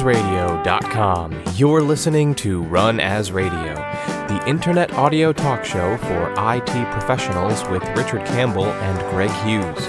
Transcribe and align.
runasradio.com. 0.00 1.42
You're 1.54 1.82
listening 1.82 2.34
to 2.36 2.62
Run 2.62 2.98
As 2.98 3.30
Radio, 3.30 3.74
the 3.74 4.42
internet 4.46 4.92
audio 4.94 5.34
talk 5.34 5.66
show 5.66 5.98
for 5.98 6.32
IT 6.38 6.92
professionals 6.92 7.62
with 7.68 7.84
Richard 7.96 8.24
Campbell 8.26 8.64
and 8.64 8.98
Greg 9.10 9.30
Hughes. 9.44 9.84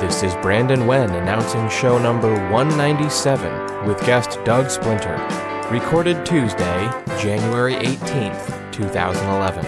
This 0.00 0.22
is 0.22 0.34
Brandon 0.36 0.86
Wen 0.86 1.10
announcing 1.10 1.68
show 1.68 1.98
number 1.98 2.32
197 2.50 3.86
with 3.86 4.00
guest 4.06 4.38
Doug 4.44 4.70
Splinter, 4.70 5.16
recorded 5.70 6.24
Tuesday, 6.24 6.90
January 7.20 7.74
18th, 7.74 8.72
2011. 8.72 9.64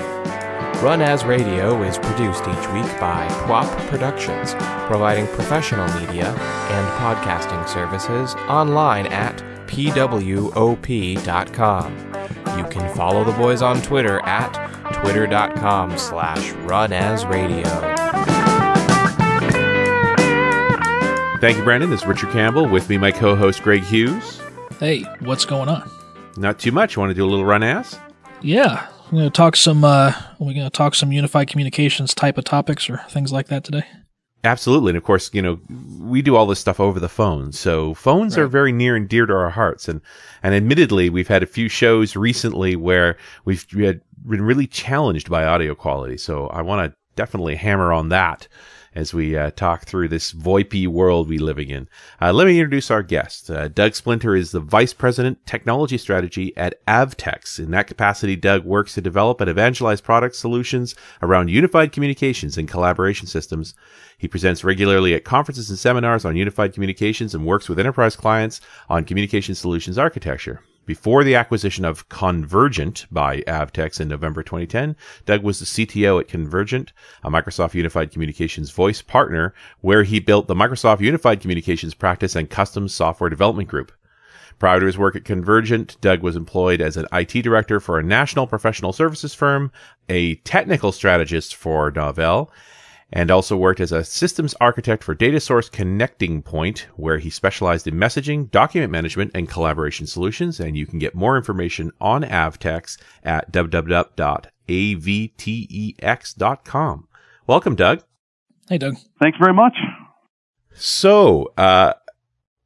Run 0.82 1.02
As 1.02 1.24
Radio 1.24 1.82
is 1.82 1.98
produced 1.98 2.42
each 2.42 2.68
week 2.72 3.00
by 3.00 3.26
PWOP 3.46 3.88
Productions, 3.88 4.54
providing 4.86 5.26
professional 5.28 5.86
media 6.00 6.28
and 6.28 6.86
podcasting 6.98 7.68
services 7.68 8.34
online 8.48 9.06
at 9.08 9.42
pwop.com. 9.76 10.96
You 12.58 12.64
can 12.70 12.94
follow 12.96 13.24
the 13.24 13.32
boys 13.32 13.60
on 13.60 13.82
Twitter 13.82 14.20
at 14.20 14.52
twitter.com 15.02 15.98
slash 15.98 16.52
runasradio. 16.64 17.96
Thank 21.40 21.58
you, 21.58 21.64
Brandon. 21.64 21.90
This 21.90 22.00
is 22.00 22.06
Richard 22.06 22.30
Campbell. 22.30 22.66
With 22.66 22.88
me, 22.88 22.96
my 22.96 23.12
co-host 23.12 23.62
Greg 23.62 23.82
Hughes. 23.82 24.40
Hey, 24.80 25.02
what's 25.20 25.44
going 25.44 25.68
on? 25.68 25.90
Not 26.38 26.58
too 26.58 26.72
much. 26.72 26.96
You 26.96 27.00
Want 27.00 27.10
to 27.10 27.14
do 27.14 27.24
a 27.24 27.28
little 27.28 27.44
run 27.44 27.62
as? 27.62 27.98
Yeah, 28.40 28.88
we're 29.06 29.18
going 29.18 29.24
to 29.24 29.30
talk 29.30 29.56
some. 29.56 29.84
Uh, 29.84 30.12
we're 30.38 30.54
going 30.54 30.66
to 30.66 30.70
talk 30.70 30.94
some 30.94 31.12
unified 31.12 31.48
communications 31.48 32.14
type 32.14 32.38
of 32.38 32.44
topics 32.44 32.88
or 32.88 32.98
things 33.10 33.32
like 33.32 33.48
that 33.48 33.64
today. 33.64 33.84
Absolutely, 34.44 34.90
and 34.90 34.96
of 34.96 35.02
course, 35.02 35.30
you 35.32 35.42
know, 35.42 35.58
we 35.98 36.22
do 36.22 36.36
all 36.36 36.46
this 36.46 36.60
stuff 36.60 36.78
over 36.78 37.00
the 37.00 37.08
phone, 37.08 37.50
so 37.52 37.94
phones 37.94 38.36
Right. 38.36 38.44
are 38.44 38.46
very 38.46 38.70
near 38.70 38.94
and 38.94 39.08
dear 39.08 39.26
to 39.26 39.32
our 39.34 39.50
hearts. 39.50 39.88
And 39.88 40.00
and 40.42 40.54
admittedly, 40.54 41.10
we've 41.10 41.26
had 41.28 41.42
a 41.42 41.46
few 41.46 41.68
shows 41.68 42.14
recently 42.14 42.76
where 42.76 43.16
we've 43.44 43.66
we 43.74 43.84
had 43.84 44.02
been 44.28 44.42
really 44.42 44.66
challenged 44.66 45.28
by 45.30 45.44
audio 45.44 45.74
quality. 45.74 46.16
So 46.16 46.46
I 46.48 46.62
want 46.62 46.90
to 46.92 46.96
definitely 47.16 47.56
hammer 47.56 47.92
on 47.92 48.08
that 48.10 48.46
as 48.96 49.12
we 49.12 49.36
uh, 49.36 49.50
talk 49.50 49.84
through 49.84 50.08
this 50.08 50.32
VoIP 50.32 50.88
world 50.88 51.28
we 51.28 51.38
living 51.38 51.68
in. 51.68 51.86
Uh, 52.20 52.32
let 52.32 52.46
me 52.46 52.58
introduce 52.58 52.90
our 52.90 53.02
guest. 53.02 53.50
Uh, 53.50 53.68
Doug 53.68 53.94
Splinter 53.94 54.34
is 54.34 54.50
the 54.50 54.60
Vice 54.60 54.94
President 54.94 55.44
Technology 55.44 55.98
Strategy 55.98 56.56
at 56.56 56.84
Avtex. 56.86 57.58
In 57.58 57.70
that 57.72 57.86
capacity, 57.86 58.36
Doug 58.36 58.64
works 58.64 58.94
to 58.94 59.02
develop 59.02 59.40
and 59.42 59.50
evangelize 59.50 60.00
product 60.00 60.34
solutions 60.34 60.94
around 61.20 61.50
unified 61.50 61.92
communications 61.92 62.56
and 62.56 62.68
collaboration 62.68 63.26
systems. 63.26 63.74
He 64.16 64.28
presents 64.28 64.64
regularly 64.64 65.14
at 65.14 65.24
conferences 65.24 65.68
and 65.68 65.78
seminars 65.78 66.24
on 66.24 66.34
unified 66.34 66.72
communications 66.72 67.34
and 67.34 67.44
works 67.44 67.68
with 67.68 67.78
enterprise 67.78 68.16
clients 68.16 68.62
on 68.88 69.04
communication 69.04 69.54
solutions 69.54 69.98
architecture. 69.98 70.62
Before 70.86 71.24
the 71.24 71.34
acquisition 71.34 71.84
of 71.84 72.08
Convergent 72.08 73.06
by 73.10 73.40
Avtex 73.40 74.00
in 74.00 74.06
November 74.06 74.44
2010, 74.44 74.94
Doug 75.24 75.42
was 75.42 75.58
the 75.58 75.64
CTO 75.64 76.20
at 76.20 76.28
Convergent, 76.28 76.92
a 77.24 77.30
Microsoft 77.30 77.74
Unified 77.74 78.12
Communications 78.12 78.70
voice 78.70 79.02
partner, 79.02 79.52
where 79.80 80.04
he 80.04 80.20
built 80.20 80.46
the 80.46 80.54
Microsoft 80.54 81.00
Unified 81.00 81.40
Communications 81.40 81.92
practice 81.92 82.36
and 82.36 82.48
custom 82.48 82.86
software 82.86 83.28
development 83.28 83.68
group. 83.68 83.90
Prior 84.60 84.78
to 84.78 84.86
his 84.86 84.96
work 84.96 85.16
at 85.16 85.24
Convergent, 85.24 86.00
Doug 86.00 86.22
was 86.22 86.36
employed 86.36 86.80
as 86.80 86.96
an 86.96 87.08
IT 87.12 87.42
director 87.42 87.80
for 87.80 87.98
a 87.98 88.04
national 88.04 88.46
professional 88.46 88.92
services 88.92 89.34
firm, 89.34 89.72
a 90.08 90.36
technical 90.36 90.92
strategist 90.92 91.56
for 91.56 91.90
Novell, 91.90 92.48
and 93.12 93.30
also 93.30 93.56
worked 93.56 93.80
as 93.80 93.92
a 93.92 94.04
systems 94.04 94.54
architect 94.60 95.04
for 95.04 95.14
Data 95.14 95.38
Source 95.40 95.68
Connecting 95.68 96.42
Point, 96.42 96.88
where 96.96 97.18
he 97.18 97.30
specialized 97.30 97.86
in 97.86 97.94
messaging, 97.94 98.50
document 98.50 98.90
management, 98.90 99.30
and 99.34 99.48
collaboration 99.48 100.06
solutions. 100.06 100.58
And 100.58 100.76
you 100.76 100.86
can 100.86 100.98
get 100.98 101.14
more 101.14 101.36
information 101.36 101.92
on 102.00 102.24
Avtex 102.24 102.98
at 103.22 103.52
www.avtex.com. 103.52 104.18
Welcome, 107.46 107.76
Doug. 107.76 108.02
Hey, 108.68 108.78
Doug. 108.78 108.96
Thanks 109.20 109.38
very 109.38 109.54
much. 109.54 109.76
So, 110.74 111.52
uh, 111.56 111.92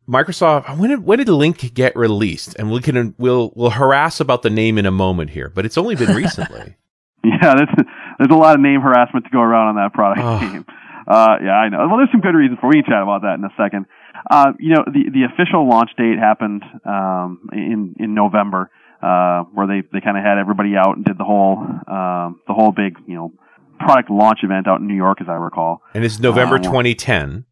Microsoft, 0.09 0.77
when 0.79 0.91
did 0.91 1.05
when 1.05 1.19
did 1.19 1.29
Lync 1.29 1.73
get 1.73 1.95
released? 1.95 2.57
And 2.59 2.73
we 2.73 2.81
can 2.81 3.15
we'll 3.19 3.53
we'll 3.55 3.71
harass 3.71 4.19
about 4.19 4.43
the 4.43 4.51
name 4.51 4.77
in 4.79 4.87
a 4.87 4.91
moment 4.91 5.31
here, 5.31 5.53
but 5.55 5.65
it's 5.65 5.79
only 5.79 5.95
been 5.95 6.17
recently. 6.17 6.77
Yeah, 7.23 7.55
that's, 7.55 7.73
there's 8.21 8.31
a 8.31 8.37
lot 8.37 8.55
of 8.55 8.61
name 8.61 8.81
harassment 8.85 9.25
to 9.25 9.31
go 9.33 9.41
around 9.41 9.69
on 9.69 9.77
that 9.77 9.93
product 9.97 10.21
Oh. 10.23 10.39
team. 10.39 10.65
Uh, 11.09 11.37
yeah, 11.43 11.57
I 11.57 11.69
know. 11.71 11.89
Well, 11.89 11.97
there's 11.97 12.13
some 12.13 12.21
good 12.21 12.37
reasons 12.37 12.61
for. 12.61 12.69
We 12.69 12.83
can 12.83 12.93
chat 12.93 13.03
about 13.03 13.23
that 13.23 13.35
in 13.41 13.45
a 13.45 13.51
second. 13.57 13.87
Uh, 14.31 14.53
you 14.61 14.77
know, 14.77 14.85
the 14.87 15.11
the 15.11 15.25
official 15.25 15.67
launch 15.67 15.91
date 15.97 16.19
happened 16.21 16.63
um, 16.85 17.49
in 17.53 17.97
in 17.99 18.15
November, 18.15 18.71
uh, 19.03 19.43
where 19.51 19.67
they 19.67 19.83
they 19.93 20.01
kind 20.05 20.17
of 20.17 20.23
had 20.23 20.39
everybody 20.39 20.77
out 20.77 20.95
and 20.97 21.05
did 21.05 21.17
the 21.19 21.25
whole 21.25 21.57
um, 21.59 22.39
the 22.47 22.55
whole 22.55 22.71
big 22.71 22.95
you 23.09 23.17
know 23.17 23.33
product 23.81 24.11
launch 24.11 24.41
event 24.45 24.69
out 24.69 24.79
in 24.81 24.87
New 24.87 24.95
York, 24.95 25.19
as 25.21 25.27
I 25.29 25.35
recall. 25.35 25.81
and 25.95 26.05
it's 26.05 26.21
November 26.21 26.57
Uh, 26.57 26.69
2010. 26.69 27.47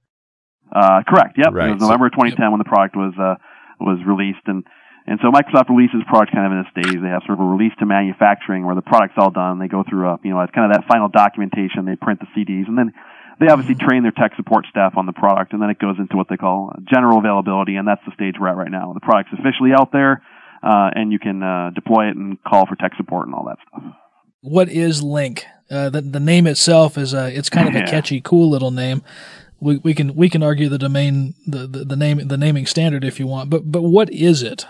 Uh, 0.70 1.00
correct. 1.08 1.38
Yep. 1.38 1.48
Right, 1.52 1.70
It 1.70 1.72
was 1.72 1.80
November 1.80 2.10
2010 2.10 2.50
when 2.52 2.58
the 2.58 2.64
product 2.68 2.94
was 2.94 3.14
uh, 3.18 3.36
was 3.80 3.98
released, 4.06 4.44
and 4.46 4.62
and 5.08 5.18
so 5.22 5.32
Microsoft 5.32 5.72
releases 5.72 6.04
product 6.06 6.32
kind 6.36 6.44
of 6.44 6.52
in 6.52 6.60
a 6.60 6.68
stage. 6.68 7.00
They 7.00 7.08
have 7.08 7.24
sort 7.24 7.40
of 7.40 7.44
a 7.44 7.48
release 7.48 7.72
to 7.80 7.86
manufacturing 7.86 8.66
where 8.66 8.74
the 8.74 8.84
product's 8.84 9.16
all 9.16 9.30
done. 9.30 9.58
They 9.58 9.68
go 9.68 9.82
through 9.88 10.06
a 10.06 10.18
you 10.22 10.30
know 10.30 10.40
it's 10.40 10.52
kind 10.52 10.70
of 10.70 10.76
that 10.76 10.86
final 10.86 11.08
documentation. 11.08 11.86
They 11.88 11.96
print 11.96 12.20
the 12.20 12.28
CDs, 12.36 12.68
and 12.68 12.76
then 12.76 12.92
they 13.40 13.48
obviously 13.48 13.74
train 13.74 14.02
their 14.02 14.12
tech 14.12 14.36
support 14.36 14.66
staff 14.68 14.98
on 14.98 15.06
the 15.06 15.12
product, 15.12 15.52
and 15.54 15.62
then 15.62 15.70
it 15.70 15.78
goes 15.78 15.96
into 15.98 16.16
what 16.16 16.28
they 16.28 16.36
call 16.36 16.72
general 16.84 17.18
availability, 17.18 17.76
and 17.76 17.88
that's 17.88 18.04
the 18.04 18.12
stage 18.12 18.34
we're 18.38 18.48
at 18.48 18.56
right 18.56 18.70
now. 18.70 18.92
The 18.92 19.00
product's 19.00 19.32
officially 19.32 19.70
out 19.72 19.92
there, 19.92 20.22
uh, 20.62 20.90
and 20.94 21.10
you 21.10 21.18
can 21.18 21.42
uh, 21.42 21.70
deploy 21.74 22.10
it 22.10 22.16
and 22.16 22.36
call 22.44 22.66
for 22.66 22.76
tech 22.76 22.92
support 22.96 23.26
and 23.26 23.34
all 23.34 23.46
that 23.46 23.58
stuff. 23.66 23.96
What 24.40 24.68
is 24.68 25.00
Lync? 25.00 25.42
Uh, 25.70 25.88
the 25.88 26.02
the 26.02 26.20
name 26.20 26.46
itself 26.46 26.98
is 26.98 27.14
a 27.14 27.34
it's 27.34 27.48
kind 27.48 27.68
of 27.68 27.74
a 27.74 27.86
catchy, 27.90 28.20
cool 28.20 28.50
little 28.50 28.70
name. 28.70 29.02
We 29.60 29.78
we 29.78 29.94
can 29.94 30.14
we 30.14 30.28
can 30.28 30.42
argue 30.42 30.68
the 30.68 30.78
domain 30.78 31.34
the, 31.46 31.66
the, 31.66 31.84
the 31.84 31.96
name 31.96 32.28
the 32.28 32.36
naming 32.36 32.66
standard 32.66 33.04
if 33.04 33.18
you 33.18 33.26
want, 33.26 33.48
but 33.48 33.72
but 33.72 33.82
what 33.82 34.10
is 34.10 34.42
it? 34.42 34.66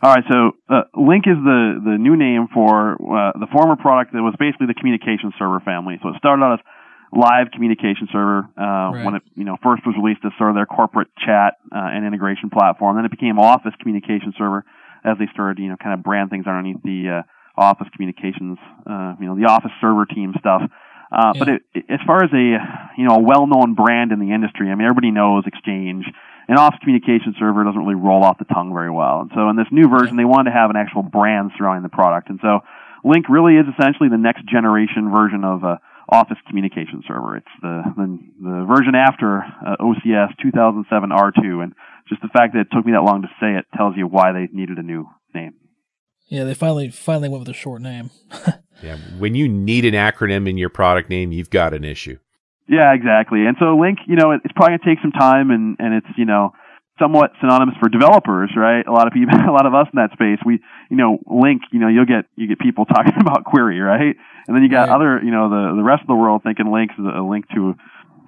All 0.00 0.14
right, 0.14 0.24
so 0.30 0.52
uh, 0.68 0.82
Lync 0.94 1.26
is 1.26 1.38
the 1.42 1.80
the 1.82 1.96
new 1.98 2.16
name 2.16 2.46
for 2.54 2.94
uh, 2.94 3.32
the 3.34 3.48
former 3.50 3.74
product 3.74 4.12
that 4.12 4.22
was 4.22 4.34
basically 4.38 4.66
the 4.68 4.74
communication 4.74 5.32
server 5.38 5.58
family. 5.60 5.98
So 6.02 6.10
it 6.10 6.16
started 6.18 6.44
out 6.44 6.60
as 6.60 6.64
live 7.12 7.50
communication 7.52 8.06
server 8.12 8.46
uh, 8.56 8.92
Right. 8.94 9.04
when 9.04 9.14
it 9.16 9.22
you 9.34 9.44
know 9.44 9.56
first 9.62 9.82
was 9.86 9.96
released 9.96 10.20
as 10.24 10.30
sort 10.38 10.50
of 10.50 10.56
their 10.56 10.66
corporate 10.66 11.08
chat 11.18 11.58
uh, 11.74 11.90
and 11.90 12.06
integration 12.06 12.50
platform. 12.50 12.94
Then 12.96 13.06
it 13.06 13.10
became 13.10 13.38
Office 13.38 13.74
Communication 13.80 14.34
Server 14.38 14.64
as 15.04 15.18
they 15.18 15.26
started 15.32 15.58
you 15.58 15.68
know 15.68 15.76
kind 15.76 15.94
of 15.94 16.04
brand 16.04 16.30
things 16.30 16.46
underneath 16.46 16.82
the 16.84 17.24
uh, 17.26 17.60
Office 17.60 17.88
Communications 17.90 18.58
uh, 18.86 19.14
you 19.18 19.26
know 19.26 19.34
the 19.34 19.46
Office 19.50 19.72
Server 19.80 20.06
team 20.06 20.32
stuff. 20.38 20.62
Uh, 21.10 21.32
But 21.38 21.48
it, 21.48 21.62
it, 21.74 21.84
as 21.88 22.00
far 22.06 22.22
as 22.22 22.30
a 22.32 22.46
you 22.96 23.08
know 23.08 23.16
a 23.16 23.22
well-known 23.22 23.74
brand 23.74 24.12
in 24.12 24.20
the 24.20 24.30
industry, 24.30 24.70
I 24.70 24.74
mean 24.76 24.84
everybody 24.86 25.10
knows 25.10 25.42
Exchange. 25.46 26.04
An 26.48 26.56
Office 26.56 26.80
Communication 26.80 27.34
Server 27.38 27.64
doesn't 27.64 27.80
really 27.80 27.94
roll 27.94 28.24
off 28.24 28.38
the 28.38 28.48
tongue 28.48 28.72
very 28.72 28.90
well. 28.90 29.20
And 29.20 29.30
so 29.34 29.48
in 29.50 29.56
this 29.56 29.68
new 29.70 29.88
version, 29.88 30.16
they 30.16 30.24
wanted 30.24 30.50
to 30.50 30.56
have 30.56 30.70
an 30.70 30.76
actual 30.76 31.02
brand 31.02 31.52
surrounding 31.58 31.82
the 31.82 31.92
product. 31.92 32.30
And 32.30 32.40
so 32.40 32.60
Lync 33.04 33.28
really 33.28 33.54
is 33.54 33.66
essentially 33.68 34.08
the 34.08 34.18
next 34.18 34.48
generation 34.48 35.12
version 35.12 35.44
of 35.44 35.62
uh, 35.62 35.76
Office 36.08 36.38
Communication 36.48 37.02
Server. 37.06 37.36
It's 37.36 37.54
the 37.60 37.82
the, 37.96 38.18
the 38.40 38.64
version 38.64 38.94
after 38.94 39.44
uh, 39.44 39.76
OCS 39.80 40.32
2007 40.40 41.10
R2, 41.10 41.62
and 41.62 41.74
just 42.08 42.22
the 42.22 42.32
fact 42.32 42.54
that 42.54 42.60
it 42.60 42.68
took 42.72 42.86
me 42.86 42.92
that 42.92 43.04
long 43.04 43.22
to 43.22 43.28
say 43.40 43.52
it 43.54 43.66
tells 43.76 43.96
you 43.96 44.06
why 44.06 44.32
they 44.32 44.48
needed 44.50 44.78
a 44.78 44.82
new 44.82 45.06
name. 45.34 45.54
Yeah, 46.28 46.44
they 46.44 46.54
finally 46.54 46.88
finally 46.90 47.28
went 47.28 47.40
with 47.40 47.48
a 47.48 47.58
short 47.58 47.82
name. 47.82 48.10
Yeah, 48.82 48.96
when 49.18 49.34
you 49.34 49.48
need 49.48 49.84
an 49.84 49.94
acronym 49.94 50.48
in 50.48 50.56
your 50.56 50.68
product 50.68 51.10
name, 51.10 51.32
you've 51.32 51.50
got 51.50 51.74
an 51.74 51.84
issue. 51.84 52.18
Yeah, 52.68 52.92
exactly. 52.92 53.46
And 53.46 53.56
so 53.58 53.76
Lync, 53.76 53.96
you 54.06 54.16
know, 54.16 54.32
it's 54.32 54.52
probably 54.54 54.76
gonna 54.78 54.94
take 54.94 55.02
some 55.02 55.12
time, 55.12 55.50
and 55.50 55.76
and 55.78 55.94
it's 55.94 56.06
you 56.16 56.26
know 56.26 56.52
somewhat 56.98 57.32
synonymous 57.40 57.76
for 57.80 57.88
developers, 57.88 58.50
right? 58.56 58.86
A 58.86 58.92
lot 58.92 59.06
of 59.06 59.12
people, 59.12 59.34
a 59.48 59.52
lot 59.52 59.66
of 59.66 59.74
us 59.74 59.86
in 59.92 59.96
that 59.96 60.12
space, 60.12 60.38
we, 60.44 60.60
you 60.90 60.96
know, 60.96 61.18
LINQ, 61.30 61.60
you 61.72 61.78
know, 61.80 61.88
you'll 61.88 62.06
get 62.06 62.26
you 62.36 62.48
get 62.48 62.58
people 62.58 62.84
talking 62.86 63.14
about 63.20 63.44
query, 63.44 63.80
right? 63.80 64.16
And 64.46 64.56
then 64.56 64.62
you 64.62 64.70
got 64.70 64.88
Right. 64.88 64.94
other, 64.94 65.20
you 65.22 65.30
know, 65.30 65.48
the 65.48 65.76
the 65.76 65.82
rest 65.82 66.02
of 66.02 66.08
the 66.08 66.14
world 66.16 66.42
thinking 66.42 66.66
Lync 66.66 66.90
is 66.98 67.04
a 67.06 67.22
link 67.22 67.48
to, 67.54 67.74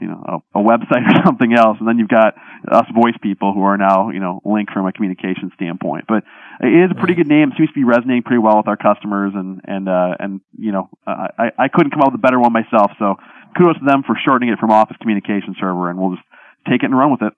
you 0.01 0.09
know, 0.09 0.43
a, 0.55 0.61
a 0.61 0.63
website 0.63 1.05
or 1.09 1.25
something 1.27 1.53
else, 1.53 1.77
and 1.81 1.89
then 1.89 1.99
you've 1.99 2.09
got 2.09 2.35
us 2.71 2.87
voice 2.95 3.15
people 3.23 3.53
who 3.53 3.63
are 3.63 3.77
now, 3.77 4.11
you 4.11 4.21
know, 4.21 4.41
Lync 4.47 4.73
from 4.73 4.87
a 4.87 4.93
communication 4.93 5.51
standpoint. 5.55 6.05
But 6.09 6.25
it 6.61 6.69
is 6.73 6.91
a 6.91 6.95
pretty 6.95 7.15
Right. 7.15 7.17
good 7.17 7.29
name. 7.29 7.51
It 7.53 7.57
seems 7.59 7.71
to 7.71 7.75
be 7.75 7.85
resonating 7.85 8.23
pretty 8.23 8.41
well 8.41 8.57
with 8.57 8.69
our 8.69 8.77
customers, 8.77 9.33
and 9.35 9.61
and 9.65 9.89
uh, 9.89 10.15
and 10.19 10.41
you 10.57 10.73
know, 10.73 10.89
I 11.07 11.29
I 11.39 11.45
I 11.59 11.69
couldn't 11.69 11.91
come 11.91 12.01
up 12.03 12.13
with 12.13 12.21
a 12.21 12.23
better 12.23 12.39
one 12.41 12.53
myself. 12.53 12.93
So 12.99 13.17
kudos 13.57 13.79
to 13.79 13.85
them 13.85 14.03
for 14.07 14.17
shortening 14.27 14.53
it 14.53 14.59
from 14.59 14.71
Office 14.71 14.97
Communication 15.01 15.55
Server, 15.61 15.91
and 15.91 15.99
we'll 15.99 16.17
just 16.17 16.27
take 16.69 16.83
it 16.83 16.87
and 16.87 16.97
run 16.97 17.11
with 17.11 17.23
it. 17.23 17.33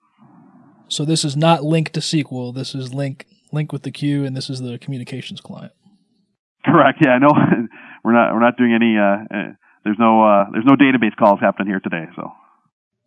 So 0.87 1.05
this 1.05 1.25
is 1.25 1.35
not 1.35 1.61
LINQ 1.61 1.89
to 1.89 1.99
SQL. 1.99 2.53
This 2.53 2.75
is 2.75 2.93
Link 2.93 3.25
Link 3.51 3.71
with 3.71 3.83
the 3.83 3.91
Q, 3.91 4.25
and 4.25 4.35
this 4.35 4.49
is 4.49 4.59
the 4.59 4.77
communications 4.77 5.41
client. 5.41 5.73
Correct. 6.65 6.99
Yeah. 7.03 7.17
No, 7.19 7.29
we're 8.03 8.13
not 8.13 8.33
we're 8.33 8.41
not 8.41 8.57
doing 8.57 8.73
any. 8.73 8.97
Uh, 8.97 9.35
uh, 9.35 9.53
there's 9.83 9.97
no 9.99 10.23
uh, 10.23 10.45
there's 10.51 10.65
no 10.65 10.75
database 10.75 11.15
calls 11.17 11.39
happening 11.39 11.67
here 11.67 11.79
today. 11.79 12.05
So 12.15 12.31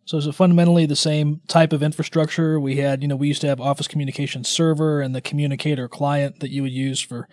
So 0.05 0.17
is 0.17 0.27
it 0.27 0.35
fundamentally 0.35 0.85
the 0.85 0.95
same 0.95 1.41
type 1.47 1.73
of 1.73 1.83
infrastructure 1.83 2.59
we 2.59 2.77
had? 2.77 3.01
You 3.01 3.07
know, 3.07 3.15
we 3.15 3.27
used 3.27 3.41
to 3.41 3.47
have 3.47 3.61
Office 3.61 3.87
Communication 3.87 4.43
Server 4.43 5.01
and 5.01 5.15
the 5.15 5.21
communicator 5.21 5.87
client 5.87 6.39
that 6.39 6.51
you 6.51 6.61
would 6.63 6.71
use 6.71 6.99
for 6.99 7.27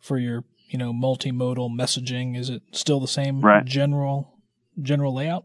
for 0.00 0.18
your 0.18 0.44
you 0.68 0.78
know 0.78 0.92
multimodal 0.92 1.70
messaging. 1.70 2.36
Is 2.38 2.50
it 2.50 2.62
still 2.72 3.00
the 3.00 3.08
same 3.08 3.40
right. 3.40 3.64
general 3.64 4.37
general 4.82 5.14
layout? 5.14 5.44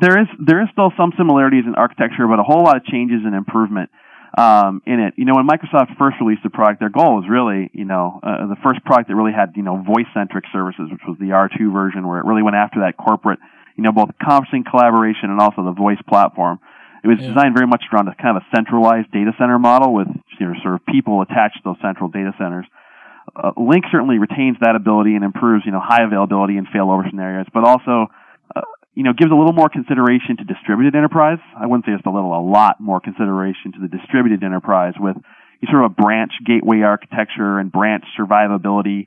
There 0.00 0.20
is 0.20 0.28
there 0.38 0.62
is 0.62 0.68
still 0.72 0.92
some 0.96 1.12
similarities 1.16 1.64
in 1.66 1.74
architecture, 1.74 2.26
but 2.28 2.38
a 2.38 2.42
whole 2.42 2.62
lot 2.62 2.76
of 2.76 2.84
changes 2.84 3.20
and 3.24 3.34
improvement 3.34 3.90
um, 4.36 4.82
in 4.86 5.00
it. 5.00 5.14
You 5.16 5.24
know, 5.24 5.34
when 5.34 5.46
Microsoft 5.46 5.96
first 5.98 6.16
released 6.20 6.42
the 6.42 6.50
product, 6.50 6.80
their 6.80 6.90
goal 6.90 7.16
was 7.16 7.26
really, 7.28 7.70
you 7.72 7.84
know, 7.84 8.20
uh, 8.22 8.46
the 8.46 8.56
first 8.62 8.84
product 8.84 9.08
that 9.08 9.16
really 9.16 9.32
had, 9.32 9.52
you 9.56 9.62
know, 9.62 9.82
voice-centric 9.82 10.44
services, 10.52 10.88
which 10.90 11.02
was 11.06 11.16
the 11.18 11.36
R2 11.36 11.72
version, 11.72 12.06
where 12.06 12.18
it 12.18 12.24
really 12.24 12.42
went 12.42 12.56
after 12.56 12.80
that 12.80 12.96
corporate, 12.96 13.38
you 13.76 13.84
know, 13.84 13.92
both 13.92 14.10
conferencing, 14.22 14.64
collaboration, 14.64 15.30
and 15.30 15.40
also 15.40 15.64
the 15.64 15.76
voice 15.76 16.00
platform. 16.08 16.60
It 17.04 17.08
was 17.08 17.18
yeah. 17.20 17.34
designed 17.34 17.54
very 17.54 17.66
much 17.66 17.82
around 17.92 18.08
a 18.08 18.14
kind 18.14 18.36
of 18.36 18.42
a 18.42 18.46
centralized 18.54 19.10
data 19.10 19.32
center 19.38 19.58
model 19.58 19.92
with, 19.92 20.08
you 20.38 20.46
know, 20.46 20.54
sort 20.62 20.74
of 20.74 20.86
people 20.86 21.20
attached 21.20 21.58
to 21.58 21.74
those 21.74 21.80
central 21.82 22.08
data 22.08 22.32
centers. 22.38 22.66
Uh, 23.34 23.52
Lync 23.56 23.84
certainly 23.90 24.18
retains 24.18 24.56
that 24.60 24.76
ability 24.76 25.14
and 25.14 25.24
improves, 25.24 25.64
you 25.64 25.72
know, 25.72 25.80
high 25.82 26.04
availability 26.04 26.56
and 26.56 26.66
failover 26.68 27.08
scenarios, 27.08 27.46
but 27.54 27.64
also 27.64 28.08
you 28.94 29.02
know, 29.02 29.12
gives 29.16 29.32
a 29.32 29.34
little 29.34 29.54
more 29.54 29.68
consideration 29.68 30.36
to 30.36 30.44
distributed 30.44 30.94
enterprise. 30.94 31.38
I 31.56 31.66
wouldn't 31.66 31.86
say 31.86 31.92
just 31.92 32.06
a 32.06 32.10
little, 32.10 32.36
a 32.36 32.44
lot 32.44 32.80
more 32.80 33.00
consideration 33.00 33.72
to 33.72 33.80
the 33.80 33.88
distributed 33.88 34.44
enterprise 34.44 34.94
with 34.98 35.16
sort 35.70 35.84
of 35.84 35.92
a 35.92 35.94
branch 35.94 36.32
gateway 36.44 36.82
architecture 36.82 37.58
and 37.58 37.72
branch 37.72 38.04
survivability. 38.18 39.06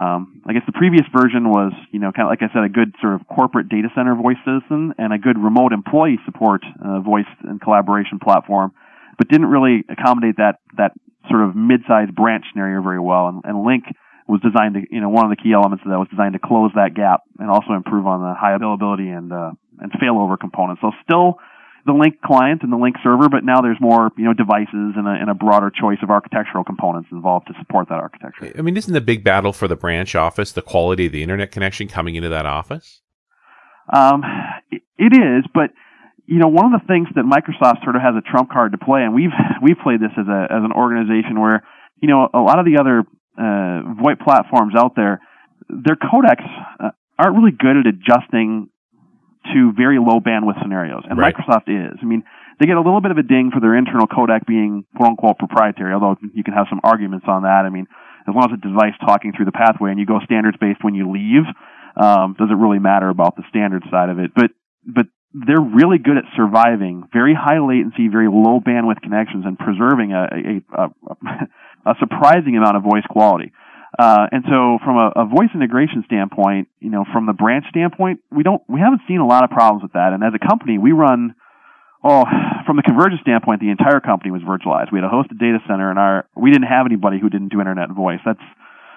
Um, 0.00 0.42
I 0.46 0.52
guess 0.52 0.62
the 0.66 0.72
previous 0.72 1.06
version 1.10 1.48
was, 1.48 1.72
you 1.90 1.98
know, 1.98 2.12
kind 2.12 2.28
of 2.28 2.30
like 2.30 2.42
I 2.42 2.52
said, 2.52 2.62
a 2.62 2.68
good 2.68 2.94
sort 3.00 3.14
of 3.14 3.26
corporate 3.26 3.68
data 3.68 3.88
center 3.94 4.14
voice 4.14 4.38
system 4.46 4.94
and 4.98 5.12
a 5.12 5.18
good 5.18 5.38
remote 5.38 5.72
employee 5.72 6.18
support 6.24 6.62
uh, 6.84 7.00
voice 7.00 7.30
and 7.42 7.60
collaboration 7.60 8.20
platform, 8.22 8.72
but 9.18 9.28
didn't 9.28 9.46
really 9.46 9.84
accommodate 9.88 10.36
that 10.38 10.56
that 10.76 10.92
sort 11.30 11.42
of 11.42 11.56
mid-sized 11.56 12.14
branch 12.14 12.44
scenario 12.52 12.82
very 12.82 13.00
well. 13.00 13.28
And, 13.28 13.42
and 13.44 13.56
Lync 13.64 13.84
was 14.28 14.40
designed 14.40 14.74
to, 14.74 14.80
you 14.90 15.00
know, 15.00 15.08
one 15.08 15.24
of 15.24 15.30
the 15.30 15.40
key 15.40 15.52
elements 15.52 15.84
of 15.84 15.90
that 15.90 15.98
was 15.98 16.08
designed 16.08 16.32
to 16.34 16.38
close 16.38 16.70
that 16.74 16.94
gap 16.94 17.22
and 17.38 17.50
also 17.50 17.72
improve 17.72 18.06
on 18.06 18.20
the 18.20 18.34
high 18.34 18.54
availability 18.54 19.08
and, 19.08 19.32
uh, 19.32 19.52
and 19.80 19.92
failover 19.92 20.38
components. 20.38 20.80
So 20.80 20.92
still 21.02 21.36
the 21.86 21.92
Lync 21.92 22.20
client 22.24 22.62
and 22.62 22.72
the 22.72 22.76
Lync 22.76 22.94
server, 23.02 23.28
but 23.28 23.44
now 23.44 23.60
there's 23.60 23.76
more, 23.80 24.10
you 24.16 24.24
know, 24.24 24.32
devices 24.32 24.96
and 24.96 25.06
a, 25.06 25.10
and 25.10 25.28
a 25.28 25.34
broader 25.34 25.70
choice 25.70 25.98
of 26.02 26.08
architectural 26.08 26.64
components 26.64 27.08
involved 27.12 27.48
to 27.48 27.54
support 27.60 27.88
that 27.90 28.00
architecture. 28.00 28.52
I 28.58 28.62
mean, 28.62 28.76
isn't 28.76 28.92
the 28.92 29.02
big 29.02 29.22
battle 29.22 29.52
for 29.52 29.68
the 29.68 29.76
branch 29.76 30.14
office 30.14 30.52
the 30.52 30.62
quality 30.62 31.06
of 31.06 31.12
the 31.12 31.22
internet 31.22 31.52
connection 31.52 31.88
coming 31.88 32.14
into 32.14 32.30
that 32.30 32.46
office? 32.46 33.02
Um, 33.92 34.22
it 34.70 35.12
is, 35.12 35.44
but 35.52 35.70
you 36.26 36.38
know, 36.38 36.48
one 36.48 36.72
of 36.72 36.80
the 36.80 36.86
things 36.86 37.08
that 37.14 37.24
Microsoft 37.24 37.84
sort 37.84 37.96
of 37.96 38.02
has 38.02 38.14
a 38.16 38.22
trump 38.24 38.50
card 38.50 38.72
to 38.72 38.78
play, 38.78 39.02
and 39.02 39.14
we've 39.14 39.34
we've 39.62 39.78
played 39.82 40.00
this 40.00 40.12
as 40.16 40.26
a 40.26 40.40
as 40.50 40.62
an 40.64 40.72
organization 40.72 41.40
where 41.40 41.64
you 42.00 42.08
know 42.08 42.28
a 42.32 42.40
lot 42.40 42.58
of 42.58 42.64
the 42.64 42.78
other 42.80 43.04
uh, 43.36 44.00
VoIP 44.00 44.20
platforms 44.24 44.74
out 44.76 44.96
there, 44.96 45.20
their 45.68 45.96
codecs 45.96 46.46
uh, 46.80 46.90
aren't 47.18 47.36
really 47.36 47.52
good 47.52 47.76
at 47.76 47.86
adjusting 47.86 48.70
to 49.52 49.72
very 49.76 49.98
low 49.98 50.20
bandwidth 50.20 50.60
scenarios, 50.62 51.04
and 51.08 51.18
right. 51.18 51.34
Microsoft 51.34 51.68
is. 51.68 51.98
I 52.00 52.04
mean, 52.06 52.24
they 52.58 52.66
get 52.66 52.76
a 52.76 52.80
little 52.80 53.02
bit 53.02 53.10
of 53.10 53.18
a 53.18 53.22
ding 53.22 53.50
for 53.52 53.60
their 53.60 53.76
internal 53.76 54.06
codec 54.06 54.46
being 54.46 54.84
quote 54.96 55.10
unquote 55.10 55.38
proprietary, 55.38 55.92
although 55.92 56.16
you 56.32 56.44
can 56.44 56.54
have 56.54 56.66
some 56.70 56.80
arguments 56.82 57.26
on 57.28 57.42
that. 57.42 57.66
I 57.66 57.68
mean, 57.68 57.86
as 58.26 58.34
long 58.34 58.48
as 58.48 58.56
it's 58.56 58.64
a 58.64 58.68
device 58.68 58.96
talking 59.04 59.32
through 59.36 59.44
the 59.44 59.52
pathway 59.52 59.90
and 59.90 60.00
you 60.00 60.06
go 60.06 60.20
standards 60.24 60.56
based 60.58 60.82
when 60.82 60.94
you 60.94 61.12
leave, 61.12 61.44
um, 62.00 62.34
does 62.38 62.48
it 62.50 62.56
really 62.56 62.78
matter 62.78 63.10
about 63.10 63.36
the 63.36 63.42
standard 63.50 63.84
side 63.90 64.08
of 64.08 64.18
it? 64.18 64.32
But 64.34 64.50
but 64.86 65.06
they're 65.34 65.60
really 65.60 65.98
good 65.98 66.16
at 66.16 66.24
surviving 66.36 67.08
very 67.12 67.34
high 67.34 67.58
latency, 67.58 68.06
very 68.06 68.28
low 68.30 68.62
bandwidth 68.62 69.02
connections 69.02 69.44
and 69.44 69.58
preserving 69.58 70.14
a, 70.14 70.30
a, 70.30 70.84
a, 70.86 70.86
a 71.90 71.94
surprising 71.98 72.56
amount 72.56 72.76
of 72.76 72.84
voice 72.84 73.02
quality. 73.10 73.52
Uh, 73.98 74.26
and 74.30 74.44
so 74.46 74.78
from 74.84 74.96
a, 74.96 75.12
a, 75.22 75.24
voice 75.26 75.50
integration 75.54 76.02
standpoint, 76.06 76.68
you 76.80 76.90
know, 76.90 77.04
from 77.12 77.26
the 77.26 77.32
branch 77.32 77.64
standpoint, 77.70 78.20
we 78.30 78.42
don't, 78.42 78.62
we 78.68 78.80
haven't 78.80 79.02
seen 79.06 79.18
a 79.18 79.26
lot 79.26 79.44
of 79.44 79.50
problems 79.50 79.82
with 79.82 79.92
that. 79.92 80.12
And 80.12 80.22
as 80.22 80.34
a 80.34 80.42
company, 80.42 80.78
we 80.78 80.90
run, 80.90 81.34
oh, 82.02 82.24
from 82.66 82.76
the 82.76 82.82
convergence 82.82 83.20
standpoint, 83.22 83.60
the 83.60 83.70
entire 83.70 84.00
company 84.00 84.30
was 84.30 84.42
virtualized. 84.42 84.90
We 84.90 84.98
had 84.98 85.06
a 85.06 85.14
hosted 85.14 85.38
data 85.38 85.58
center 85.68 85.90
and 85.90 85.98
our, 85.98 86.26
we 86.34 86.50
didn't 86.50 86.66
have 86.66 86.86
anybody 86.86 87.18
who 87.20 87.28
didn't 87.28 87.50
do 87.50 87.60
internet 87.60 87.90
voice. 87.90 88.20
That's, 88.24 88.42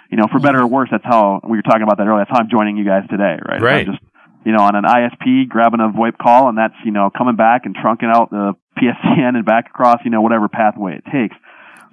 you 0.09 0.17
know, 0.17 0.25
for 0.31 0.39
better 0.39 0.61
or 0.61 0.67
worse, 0.67 0.89
that's 0.89 1.05
how 1.05 1.41
we 1.43 1.57
were 1.57 1.63
talking 1.63 1.83
about 1.83 1.97
that 1.97 2.07
earlier. 2.07 2.25
That's 2.25 2.31
how 2.31 2.39
I'm 2.41 2.49
joining 2.49 2.77
you 2.77 2.85
guys 2.85 3.03
today, 3.09 3.37
right? 3.37 3.61
Right. 3.61 3.85
just, 3.85 3.99
you 4.47 4.55
know, 4.55 4.63
on 4.63 4.79
an 4.79 4.88
ISP, 4.88 5.49
grabbing 5.49 5.83
a 5.83 5.91
VoIP 5.91 6.15
call, 6.17 6.47
and 6.47 6.57
that's, 6.57 6.79
you 6.85 6.91
know, 6.95 7.11
coming 7.11 7.35
back 7.35 7.65
and 7.67 7.75
trunking 7.75 8.07
out 8.07 8.31
the 8.31 8.55
PSTN 8.79 9.35
and 9.35 9.45
back 9.45 9.67
across, 9.67 9.99
you 10.05 10.09
know, 10.09 10.21
whatever 10.21 10.47
pathway 10.47 10.95
it 10.95 11.03
takes. 11.11 11.35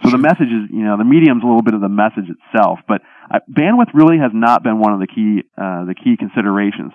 So 0.05 0.11
the 0.11 0.23
message 0.23 0.55
is, 0.55 0.71
you 0.71 0.87
know, 0.87 0.97
the 0.97 1.03
medium's 1.03 1.43
a 1.43 1.47
little 1.47 1.67
bit 1.67 1.75
of 1.75 1.81
the 1.81 1.91
message 1.91 2.31
itself, 2.31 2.79
but 2.87 3.03
uh, 3.27 3.41
bandwidth 3.51 3.91
really 3.93 4.19
has 4.23 4.31
not 4.33 4.62
been 4.62 4.79
one 4.79 4.95
of 4.95 5.01
the 5.01 5.11
key, 5.11 5.43
uh, 5.59 5.83
the 5.83 5.99
key 5.99 6.15
considerations. 6.15 6.93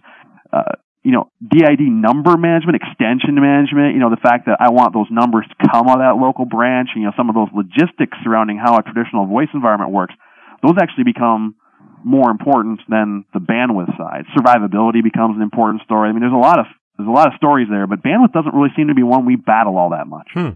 Uh, 0.48 0.80
you 1.04 1.12
know, 1.12 1.28
DID 1.44 1.84
number 1.92 2.38
management, 2.38 2.80
extension 2.80 3.36
management, 3.36 3.96
you 3.96 4.00
know, 4.00 4.12
the 4.12 4.22
fact 4.24 4.48
that 4.48 4.64
I 4.64 4.72
want 4.72 4.94
those 4.94 5.12
numbers 5.12 5.44
to 5.52 5.56
come 5.60 5.92
out 5.92 6.00
of 6.00 6.08
that 6.08 6.16
local 6.16 6.46
branch, 6.46 6.96
you 6.96 7.04
know, 7.04 7.12
some 7.20 7.28
of 7.28 7.36
those 7.36 7.52
logistics 7.52 8.16
surrounding 8.24 8.56
how 8.56 8.80
a 8.80 8.84
traditional 8.84 9.28
voice 9.28 9.52
environment 9.54 9.92
works, 9.92 10.16
those 10.64 10.80
actually 10.80 11.04
become 11.04 11.56
more 12.04 12.32
important 12.32 12.82
than 12.90 13.26
the 13.34 13.40
bandwidth 13.40 13.96
side. 13.98 14.26
Survivability 14.38 15.04
becomes 15.04 15.36
an 15.36 15.42
important 15.42 15.84
story. 15.84 16.10
I 16.10 16.12
mean, 16.12 16.22
there's 16.22 16.34
a 16.34 16.38
lot 16.38 16.60
of 16.60 16.66
there's 16.98 17.08
a 17.08 17.12
lot 17.12 17.28
of 17.28 17.34
stories 17.38 17.68
there, 17.70 17.88
but 17.88 18.04
bandwidth 18.04 18.34
doesn't 18.34 18.54
really 18.54 18.72
seem 18.76 18.90
to 18.90 18.94
be 18.94 19.04
one 19.04 19.26
we 19.26 19.38
battle 19.38 19.78
all 19.78 19.92
that 19.92 20.08
much. 20.08 20.28
Hmm. 20.34 20.50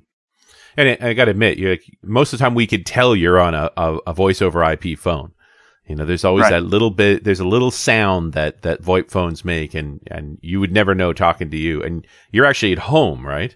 And 0.75 0.89
I, 0.89 1.09
I 1.09 1.13
got 1.13 1.25
to 1.25 1.31
admit, 1.31 1.57
you 1.57 1.77
most 2.01 2.33
of 2.33 2.39
the 2.39 2.43
time 2.43 2.55
we 2.55 2.67
could 2.67 2.85
tell 2.85 3.15
you're 3.15 3.39
on 3.39 3.53
a, 3.53 3.71
a, 3.77 3.97
a 4.07 4.13
voice 4.13 4.41
over 4.41 4.63
IP 4.63 4.97
phone. 4.97 5.31
You 5.87 5.95
know, 5.95 6.05
there's 6.05 6.25
always 6.25 6.43
right. 6.43 6.51
that 6.51 6.63
little 6.63 6.91
bit, 6.91 7.23
there's 7.23 7.41
a 7.41 7.47
little 7.47 7.71
sound 7.71 8.33
that, 8.33 8.61
that 8.61 8.81
VoIP 8.81 9.11
phones 9.11 9.43
make 9.43 9.73
and, 9.73 9.99
and 10.07 10.37
you 10.41 10.59
would 10.61 10.71
never 10.71 10.95
know 10.95 11.11
talking 11.11 11.51
to 11.51 11.57
you. 11.57 11.83
And 11.83 12.07
you're 12.31 12.45
actually 12.45 12.71
at 12.71 12.79
home, 12.79 13.25
right? 13.25 13.55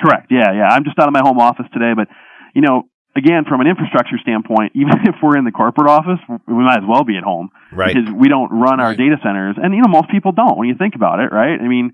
Correct. 0.00 0.26
Yeah. 0.30 0.52
Yeah. 0.52 0.68
I'm 0.68 0.84
just 0.84 0.98
out 0.98 1.06
of 1.06 1.12
my 1.12 1.20
home 1.20 1.38
office 1.38 1.66
today, 1.72 1.92
but 1.94 2.08
you 2.54 2.62
know, 2.62 2.89
again, 3.16 3.44
from 3.48 3.60
an 3.60 3.66
infrastructure 3.66 4.18
standpoint, 4.22 4.72
even 4.78 5.06
if 5.06 5.16
we're 5.22 5.36
in 5.36 5.44
the 5.44 5.52
corporate 5.52 5.88
office, 5.88 6.20
we 6.46 6.62
might 6.62 6.78
as 6.78 6.88
well 6.88 7.04
be 7.04 7.16
at 7.16 7.24
home. 7.24 7.50
Right. 7.72 7.94
Because 7.94 8.12
we 8.12 8.28
don't 8.28 8.50
run 8.50 8.80
our 8.80 8.94
data 8.94 9.16
centers. 9.22 9.56
And, 9.60 9.74
you 9.74 9.82
know, 9.82 9.88
most 9.88 10.10
people 10.10 10.32
don't 10.32 10.58
when 10.58 10.68
you 10.68 10.74
think 10.76 10.94
about 10.94 11.20
it, 11.20 11.32
right? 11.32 11.58
I 11.60 11.68
mean, 11.68 11.92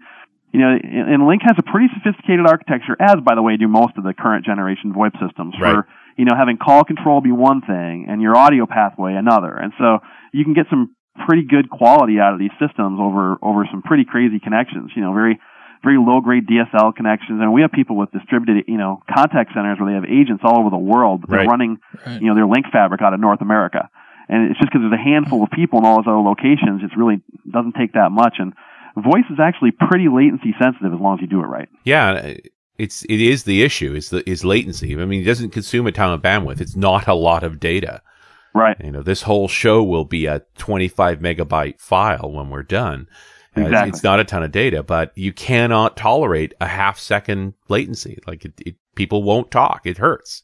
you 0.53 0.61
know, 0.61 0.73
and 0.73 1.23
Lync 1.23 1.43
has 1.43 1.57
a 1.59 1.63
pretty 1.63 1.89
sophisticated 1.93 2.47
architecture, 2.47 2.97
as, 3.01 3.17
by 3.25 3.35
the 3.35 3.43
way, 3.43 3.57
do 3.57 3.69
most 3.69 3.99
of 3.99 4.05
the 4.05 4.15
current 4.15 4.47
generation 4.47 4.95
VoIP 4.95 5.13
systems 5.21 5.55
right. 5.61 5.75
for, 5.75 5.89
you 6.17 6.25
know, 6.25 6.33
having 6.37 6.57
call 6.57 6.85
control 6.85 7.21
be 7.21 7.33
one 7.33 7.61
thing 7.61 8.07
and 8.09 8.23
your 8.23 8.37
audio 8.37 8.65
pathway 8.65 9.15
another. 9.15 9.53
And 9.53 9.73
so 9.77 9.99
you 10.33 10.45
can 10.45 10.55
get 10.55 10.67
some 10.71 10.97
pretty 11.27 11.45
good 11.45 11.69
quality 11.69 12.21
out 12.21 12.33
of 12.33 12.39
these 12.39 12.55
systems 12.61 12.99
over, 13.01 13.37
over 13.43 13.67
some 13.71 13.83
pretty 13.83 14.05
crazy 14.05 14.39
connections, 14.39 14.93
you 14.95 15.03
know, 15.03 15.13
very, 15.13 15.39
very 15.87 15.99
low 15.99 16.21
grade 16.21 16.49
DSL 16.49 16.95
connections. 16.97 17.39
And 17.41 17.53
we 17.53 17.63
have 17.63 17.71
people 17.71 17.97
with 17.97 18.11
distributed, 18.11 18.65
you 18.67 18.77
know, 18.77 19.03
contact 19.07 19.55
centers 19.55 19.79
where 19.79 19.89
they 19.89 19.95
have 19.95 20.05
agents 20.05 20.43
all 20.45 20.59
over 20.59 20.71
the 20.71 20.77
world. 20.77 21.25
They're 21.29 21.39
right. 21.39 21.49
running, 21.49 21.79
right. 22.05 22.21
you 22.21 22.27
know, 22.27 22.35
their 22.35 22.47
Lync 22.47 22.71
fabric 22.73 23.01
out 23.03 23.15
of 23.15 23.21
North 23.21 23.41
America. 23.41 23.89
And 24.29 24.51
it's 24.51 24.59
just 24.59 24.73
because 24.73 24.83
there's 24.83 24.99
a 24.99 25.03
handful 25.03 25.45
of 25.45 25.51
people 25.53 25.79
in 25.79 25.85
all 25.85 26.03
those 26.03 26.11
other 26.11 26.19
locations. 26.19 26.83
It's 26.83 26.97
really 26.97 27.23
doesn't 27.49 27.75
take 27.79 27.93
that 27.93 28.11
much. 28.11 28.37
And 28.39 28.53
voice 28.97 29.31
is 29.31 29.39
actually 29.39 29.71
pretty 29.71 30.09
latency 30.09 30.53
sensitive 30.61 30.93
as 30.93 30.99
long 30.99 31.15
as 31.19 31.21
you 31.21 31.29
do 31.29 31.39
it 31.39 31.47
right. 31.47 31.69
Yeah. 31.85 32.35
It's, 32.77 33.05
it 33.05 33.21
is 33.21 33.45
the 33.45 33.63
issue 33.63 33.95
is 33.95 34.11
the, 34.11 34.29
is 34.29 34.45
latency. 34.45 35.01
I 35.01 35.05
mean, 35.05 35.23
it 35.23 35.25
doesn't 35.25 35.51
consume 35.51 35.87
a 35.87 35.93
ton 35.93 36.13
of 36.13 36.21
bandwidth. 36.21 36.61
It's 36.61 36.77
not 36.77 37.07
a 37.07 37.15
lot 37.15 37.45
of 37.45 37.61
data. 37.61 38.03
Right. 38.53 38.77
You 38.83 38.91
know, 38.91 39.03
this 39.03 39.23
whole 39.23 39.47
show 39.47 39.85
will 39.85 40.05
be 40.05 40.27
a 40.27 40.43
25 40.59 41.21
megabyte 41.21 41.81
file 41.81 42.33
when 42.33 42.51
we're 42.51 42.65
done. 42.65 43.07
Exactly. 43.57 43.89
It's 43.91 44.03
not 44.03 44.21
a 44.21 44.25
ton 44.25 44.43
of 44.43 44.53
data, 44.53 44.83
but 44.83 45.13
you 45.17 45.33
cannot 45.33 45.97
tolerate 45.97 46.55
a 46.61 46.67
half 46.67 46.99
second 46.99 47.55
latency. 47.69 48.19
Like 48.27 48.45
it, 48.45 48.53
it, 48.65 48.77
people 48.95 49.23
won't 49.23 49.51
talk. 49.51 49.83
It 49.85 49.99
hurts. 49.99 50.43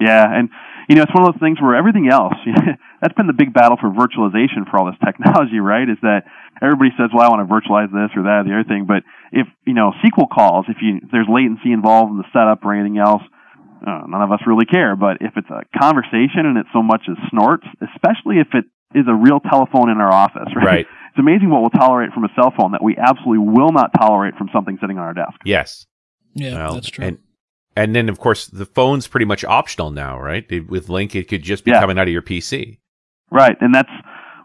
Yeah, 0.00 0.26
and 0.26 0.48
you 0.88 0.96
know 0.96 1.02
it's 1.02 1.14
one 1.14 1.22
of 1.26 1.34
those 1.34 1.40
things 1.40 1.60
where 1.60 1.76
everything 1.76 2.08
else 2.10 2.34
that's 3.00 3.14
been 3.14 3.26
the 3.26 3.36
big 3.36 3.52
battle 3.52 3.76
for 3.78 3.90
virtualization 3.90 4.66
for 4.70 4.78
all 4.78 4.86
this 4.86 4.98
technology, 5.04 5.60
right? 5.60 5.88
Is 5.88 5.98
that 6.02 6.26
everybody 6.62 6.90
says, 6.98 7.10
"Well, 7.14 7.22
I 7.22 7.30
want 7.30 7.46
to 7.46 7.50
virtualize 7.50 7.92
this 7.94 8.10
or 8.18 8.26
that 8.26 8.42
or 8.42 8.44
the 8.50 8.54
other 8.58 8.68
thing," 8.68 8.86
but 8.86 9.06
if 9.30 9.46
you 9.66 9.74
know 9.74 9.92
SQL 10.02 10.26
calls, 10.26 10.66
if 10.68 10.78
you 10.82 10.98
if 11.02 11.10
there's 11.10 11.30
latency 11.30 11.70
involved 11.70 12.10
in 12.10 12.18
the 12.18 12.26
setup 12.34 12.64
or 12.64 12.74
anything 12.74 12.98
else, 12.98 13.22
uh, 13.86 14.06
none 14.08 14.22
of 14.22 14.32
us 14.32 14.40
really 14.46 14.66
care. 14.66 14.96
But 14.96 15.18
if 15.20 15.34
it's 15.36 15.50
a 15.50 15.62
conversation 15.78 16.50
and 16.50 16.58
it's 16.58 16.72
so 16.72 16.82
much 16.82 17.06
as 17.06 17.16
snorts, 17.30 17.66
especially 17.78 18.42
if 18.42 18.50
it 18.54 18.66
is 18.94 19.06
a 19.06 19.14
real 19.14 19.40
telephone 19.40 19.90
in 19.90 19.98
our 19.98 20.12
office, 20.12 20.50
right? 20.56 20.86
right. 20.86 20.86
It's 21.12 21.18
amazing 21.18 21.50
what 21.50 21.60
we'll 21.60 21.70
tolerate 21.70 22.12
from 22.12 22.24
a 22.24 22.30
cell 22.34 22.54
phone 22.56 22.72
that 22.72 22.82
we 22.82 22.96
absolutely 22.96 23.46
will 23.46 23.70
not 23.70 23.90
tolerate 24.00 24.34
from 24.36 24.48
something 24.50 24.78
sitting 24.80 24.96
on 24.96 25.04
our 25.04 25.12
desk. 25.12 25.36
Yes. 25.44 25.84
Yeah, 26.32 26.54
well, 26.54 26.74
that's 26.74 26.88
true. 26.88 27.04
And, 27.04 27.18
and 27.76 27.94
then, 27.94 28.08
of 28.08 28.18
course, 28.18 28.46
the 28.46 28.64
phone's 28.64 29.06
pretty 29.08 29.26
much 29.26 29.44
optional 29.44 29.90
now, 29.90 30.18
right? 30.18 30.46
With 30.70 30.86
Lync, 30.86 31.14
it 31.14 31.28
could 31.28 31.42
just 31.42 31.64
be 31.64 31.70
yeah. 31.70 31.80
coming 31.80 31.98
out 31.98 32.08
of 32.08 32.12
your 32.14 32.22
PC. 32.22 32.78
Right, 33.30 33.56
and 33.60 33.74
that's 33.74 33.90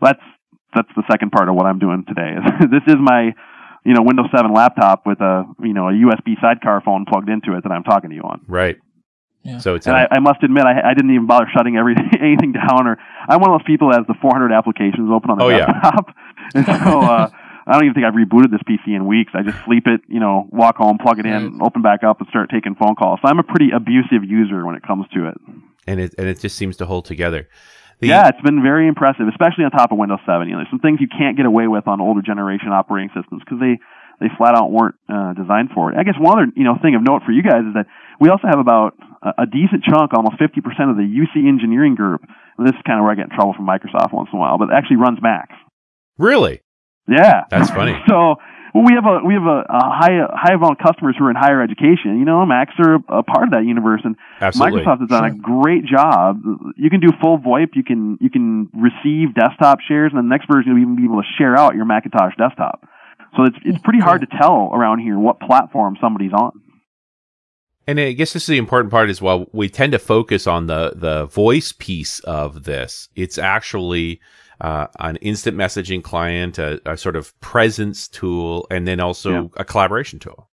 that's 0.02 0.20
that's 0.76 0.90
the 0.98 1.04
second 1.10 1.32
part 1.32 1.48
of 1.48 1.56
what 1.56 1.66
I'm 1.66 1.80
doing 1.80 2.04
today. 2.06 2.36
this 2.72 2.84
is 2.88 2.96
my 3.00 3.32
you 3.86 3.94
know 3.94 4.02
Windows 4.02 4.28
7 4.36 4.54
laptop 4.54 5.06
with 5.06 5.22
a 5.22 5.46
you 5.62 5.74
know 5.74 5.88
a 5.88 5.94
USB 5.94 6.40
sidecar 6.42 6.82
phone 6.84 7.06
plugged 7.08 7.30
into 7.30 7.56
it 7.58 7.64
that 7.64 7.72
I'm 7.72 7.84
talking 7.84 8.10
to 8.10 8.16
you 8.16 8.24
on. 8.24 8.42
Right. 8.48 8.78
Yeah. 9.48 9.60
So 9.60 9.76
it's 9.76 9.88
And 9.88 9.96
a- 9.96 10.08
I, 10.12 10.18
I 10.18 10.20
must 10.20 10.44
admit, 10.44 10.66
I, 10.66 10.92
I 10.92 10.94
didn't 10.94 11.12
even 11.16 11.26
bother 11.26 11.48
shutting 11.56 11.78
everything 11.78 12.10
anything 12.20 12.52
down, 12.52 12.86
or 12.88 12.98
I'm 13.30 13.40
one 13.40 13.50
of 13.52 13.60
those 13.60 13.66
people 13.68 13.90
that 13.92 14.00
has 14.04 14.08
the 14.08 14.16
400 14.22 14.52
applications 14.52 15.10
open 15.10 15.32
on 15.32 15.38
the 15.40 15.46
Oh, 15.46 15.50
yeah. 15.50 15.66
desktop, 15.72 16.16
and 16.56 16.66
so 16.66 17.00
uh, 17.02 17.30
I 17.66 17.72
don't 17.74 17.84
even 17.84 17.94
think 17.96 18.06
I've 18.06 18.14
rebooted 18.14 18.52
this 18.52 18.62
PC 18.68 18.96
in 18.96 19.06
weeks. 19.08 19.32
I 19.34 19.42
just 19.44 19.58
sleep 19.66 19.88
it, 19.88 20.02
you 20.08 20.20
know, 20.20 20.48
walk 20.52 20.76
home, 20.78 20.98
plug 20.98 21.20
it 21.20 21.26
in, 21.26 21.60
open 21.62 21.82
back 21.82 22.04
up, 22.04 22.20
and 22.20 22.28
start 22.30 22.50
taking 22.50 22.76
phone 22.76 22.96
calls. 22.96 23.20
So 23.22 23.28
I'm 23.30 23.40
a 23.40 23.44
pretty 23.44 23.72
abusive 23.72 24.24
user 24.28 24.66
when 24.66 24.76
it 24.76 24.84
comes 24.84 25.06
to 25.16 25.28
it. 25.28 25.38
and 25.88 26.00
it 26.00 26.14
and 26.18 26.28
it 26.28 26.40
just 26.40 26.56
seems 26.58 26.76
to 26.78 26.86
hold 26.86 27.06
together. 27.06 27.48
The- 28.00 28.08
Yeah, 28.08 28.28
it's 28.28 28.42
been 28.42 28.62
very 28.62 28.88
impressive, 28.88 29.28
especially 29.28 29.64
on 29.64 29.72
top 29.72 29.92
of 29.92 29.98
Windows 29.98 30.20
7. 30.26 30.48
You 30.48 30.54
know, 30.54 30.60
there's 30.60 30.70
some 30.70 30.80
things 30.80 31.00
you 31.02 31.08
can't 31.08 31.36
get 31.36 31.46
away 31.46 31.68
with 31.68 31.88
on 31.88 32.00
older 32.00 32.22
generation 32.22 32.70
operating 32.70 33.10
systems 33.16 33.42
because 33.44 33.60
they 33.60 33.80
they 34.20 34.28
flat 34.38 34.56
out 34.56 34.72
weren't 34.72 34.96
uh, 35.10 35.34
designed 35.34 35.70
for 35.76 35.92
it. 35.92 35.98
I 35.98 36.04
guess 36.04 36.16
one 36.20 36.38
other 36.40 36.52
you 36.56 36.64
know 36.64 36.78
thing 36.82 36.96
of 36.96 37.02
note 37.04 37.22
for 37.26 37.32
you 37.32 37.44
guys 37.44 37.64
is 37.68 37.74
that 37.76 37.86
we 38.20 38.30
also 38.30 38.48
have 38.48 38.60
about 38.60 38.96
a, 39.22 39.44
a 39.44 39.46
decent 39.46 39.84
chunk, 39.84 40.14
almost 40.14 40.38
50% 40.38 40.58
of 40.90 40.98
the 40.98 41.04
UC 41.04 41.48
engineering 41.48 41.96
group. 41.96 42.22
And 42.58 42.68
this 42.68 42.76
is 42.76 42.82
kind 42.86 43.00
of 43.00 43.04
where 43.04 43.12
I 43.12 43.16
get 43.16 43.30
in 43.30 43.36
trouble 43.36 43.54
from 43.54 43.66
Microsoft 43.66 44.14
once 44.14 44.30
in 44.32 44.38
a 44.38 44.42
while, 44.42 44.58
but 44.58 44.70
it 44.70 44.74
actually 44.76 44.98
runs 44.98 45.20
Macs. 45.22 45.56
Really? 46.18 46.62
Yeah, 47.08 47.44
That's 47.50 47.70
funny. 47.70 47.96
so 48.08 48.36
well, 48.74 48.84
we 48.86 48.94
have 48.94 49.06
a 49.06 49.26
we 49.26 49.34
have 49.34 49.48
a, 49.48 49.66
a 49.66 49.84
high 49.90 50.22
high 50.30 50.54
amount 50.54 50.78
of 50.80 50.86
customers 50.86 51.16
who 51.18 51.26
are 51.26 51.32
in 51.32 51.36
higher 51.36 51.64
education. 51.64 52.20
You 52.20 52.26
know, 52.26 52.46
Macs 52.46 52.74
are 52.78 52.96
a, 52.96 53.20
a 53.20 53.24
part 53.24 53.46
of 53.46 53.52
that 53.52 53.66
universe, 53.66 54.02
and 54.04 54.16
Absolutely. 54.40 54.82
Microsoft 54.82 55.00
has 55.00 55.10
done 55.10 55.26
a 55.26 55.34
great 55.34 55.86
job. 55.86 56.42
You 56.76 56.90
can 56.90 57.00
do 57.00 57.10
full 57.22 57.40
VoIP. 57.40 57.70
You 57.74 57.84
can 57.84 58.18
you 58.22 58.30
can 58.30 58.70
receive 58.74 59.34
desktop 59.34 59.80
shares, 59.88 60.12
and 60.14 60.20
the 60.20 60.30
next 60.30 60.46
version 60.46 60.74
you'll 60.74 60.82
even 60.82 60.96
be 60.96 61.06
able 61.06 61.22
to 61.22 61.28
share 61.40 61.58
out 61.58 61.76
your 61.76 61.86
Macintosh 61.86 62.36
desktop. 62.38 62.86
So 63.36 63.46
it's 63.46 63.58
it's 63.66 63.80
pretty 63.80 64.00
hard 64.00 64.22
to 64.22 64.28
tell 64.28 64.70
around 64.74 65.00
here 65.00 65.18
what 65.18 65.40
platform 65.40 65.98
somebody's 66.00 66.34
on. 66.34 66.62
And 67.88 68.00
I 68.00 68.12
guess 68.12 68.34
this 68.34 68.44
is 68.44 68.48
the 68.48 68.58
important 68.58 68.92
part 68.92 69.10
as 69.10 69.22
well. 69.22 69.46
We 69.54 69.70
tend 69.70 69.94
to 69.94 70.00
focus 70.00 70.46
on 70.46 70.68
the 70.68 70.94
the 70.96 71.26
voice 71.26 71.72
piece 71.72 72.20
of 72.22 72.64
this. 72.66 73.08
It's 73.16 73.38
actually 73.38 74.20
uh, 74.60 74.88
an 75.00 75.16
instant 75.18 75.56
messaging 75.56 76.04
client, 76.04 76.58
a, 76.60 76.82
a 76.86 76.98
sort 76.98 77.16
of 77.16 77.40
presence 77.40 78.08
tool, 78.08 78.68
and 78.70 78.88
then 78.88 79.00
also 79.00 79.32
Yeah. 79.32 79.48
a 79.58 79.64
collaboration 79.64 80.20
tool. 80.20 80.50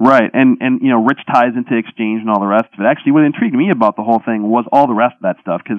Right, 0.00 0.30
and 0.32 0.56
and 0.60 0.80
you 0.80 0.88
know, 0.88 1.04
Rich 1.04 1.20
ties 1.32 1.52
into 1.54 1.76
Exchange 1.76 2.22
and 2.22 2.30
all 2.30 2.40
the 2.40 2.46
rest 2.46 2.68
of 2.74 2.80
it. 2.80 2.88
Actually, 2.88 3.12
what 3.12 3.24
intrigued 3.24 3.54
me 3.54 3.70
about 3.70 3.94
the 3.96 4.02
whole 4.02 4.22
thing 4.24 4.42
was 4.48 4.64
all 4.72 4.86
the 4.88 4.94
rest 4.94 5.14
of 5.16 5.22
that 5.22 5.36
stuff 5.42 5.60
because 5.62 5.78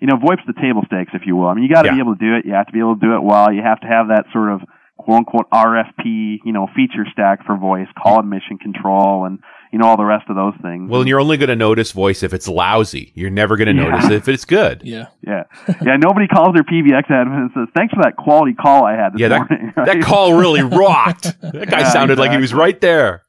you 0.00 0.08
know, 0.08 0.16
VoIP's 0.16 0.42
the 0.48 0.60
table 0.60 0.82
stakes, 0.84 1.12
if 1.14 1.22
you 1.26 1.36
will. 1.36 1.46
I 1.46 1.54
mean, 1.54 1.62
you 1.62 1.70
got 1.72 1.82
to 1.82 1.88
Yeah. 1.90 1.94
be 1.94 2.00
able 2.00 2.16
to 2.16 2.18
do 2.18 2.34
it. 2.34 2.44
You 2.44 2.54
have 2.54 2.66
to 2.66 2.72
be 2.72 2.80
able 2.80 2.96
to 2.96 3.00
do 3.06 3.14
it 3.14 3.22
well. 3.22 3.52
You 3.52 3.62
have 3.62 3.78
to 3.82 3.86
have 3.86 4.08
that 4.08 4.24
sort 4.32 4.50
of 4.50 4.62
quote 4.98 5.18
unquote 5.18 5.48
RFP, 5.52 6.40
you 6.44 6.52
know, 6.52 6.66
feature 6.74 7.06
stack 7.12 7.46
for 7.46 7.56
voice, 7.56 7.86
call 8.02 8.18
admission 8.18 8.58
control, 8.58 9.24
and 9.26 9.38
you 9.72 9.78
know 9.78 9.86
all 9.86 9.96
the 9.96 10.04
rest 10.04 10.26
of 10.28 10.36
those 10.36 10.54
things. 10.62 10.90
Well, 10.90 11.00
and 11.00 11.08
you're 11.08 11.18
only 11.20 11.36
going 11.38 11.48
to 11.48 11.56
notice 11.56 11.92
voice 11.92 12.22
if 12.22 12.32
it's 12.34 12.46
lousy. 12.46 13.10
You're 13.14 13.30
never 13.30 13.56
going 13.56 13.74
to 13.74 13.82
Yeah. 13.82 13.88
notice 13.90 14.10
if 14.10 14.28
it's 14.28 14.44
good. 14.44 14.82
Yeah. 14.84 15.06
yeah, 15.26 15.44
yeah. 15.82 15.96
Nobody 15.96 16.28
calls 16.28 16.52
their 16.54 16.62
PBX 16.64 17.06
admin 17.10 17.36
and 17.42 17.50
says, 17.54 17.68
"Thanks 17.74 17.94
for 17.94 18.02
that 18.02 18.16
quality 18.16 18.52
call 18.54 18.84
I 18.84 18.92
had 18.96 19.14
this 19.14 19.20
Yeah, 19.20 19.28
that, 19.28 19.50
morning." 19.50 19.72
that 19.86 20.00
call 20.02 20.34
really 20.34 20.62
rocked. 20.82 21.24
That 21.40 21.68
guy 21.70 21.80
Yeah, 21.80 21.90
sounded 21.90 22.18
like 22.18 22.30
he 22.32 22.36
was 22.38 22.52
right 22.52 22.78
there. 22.80 23.22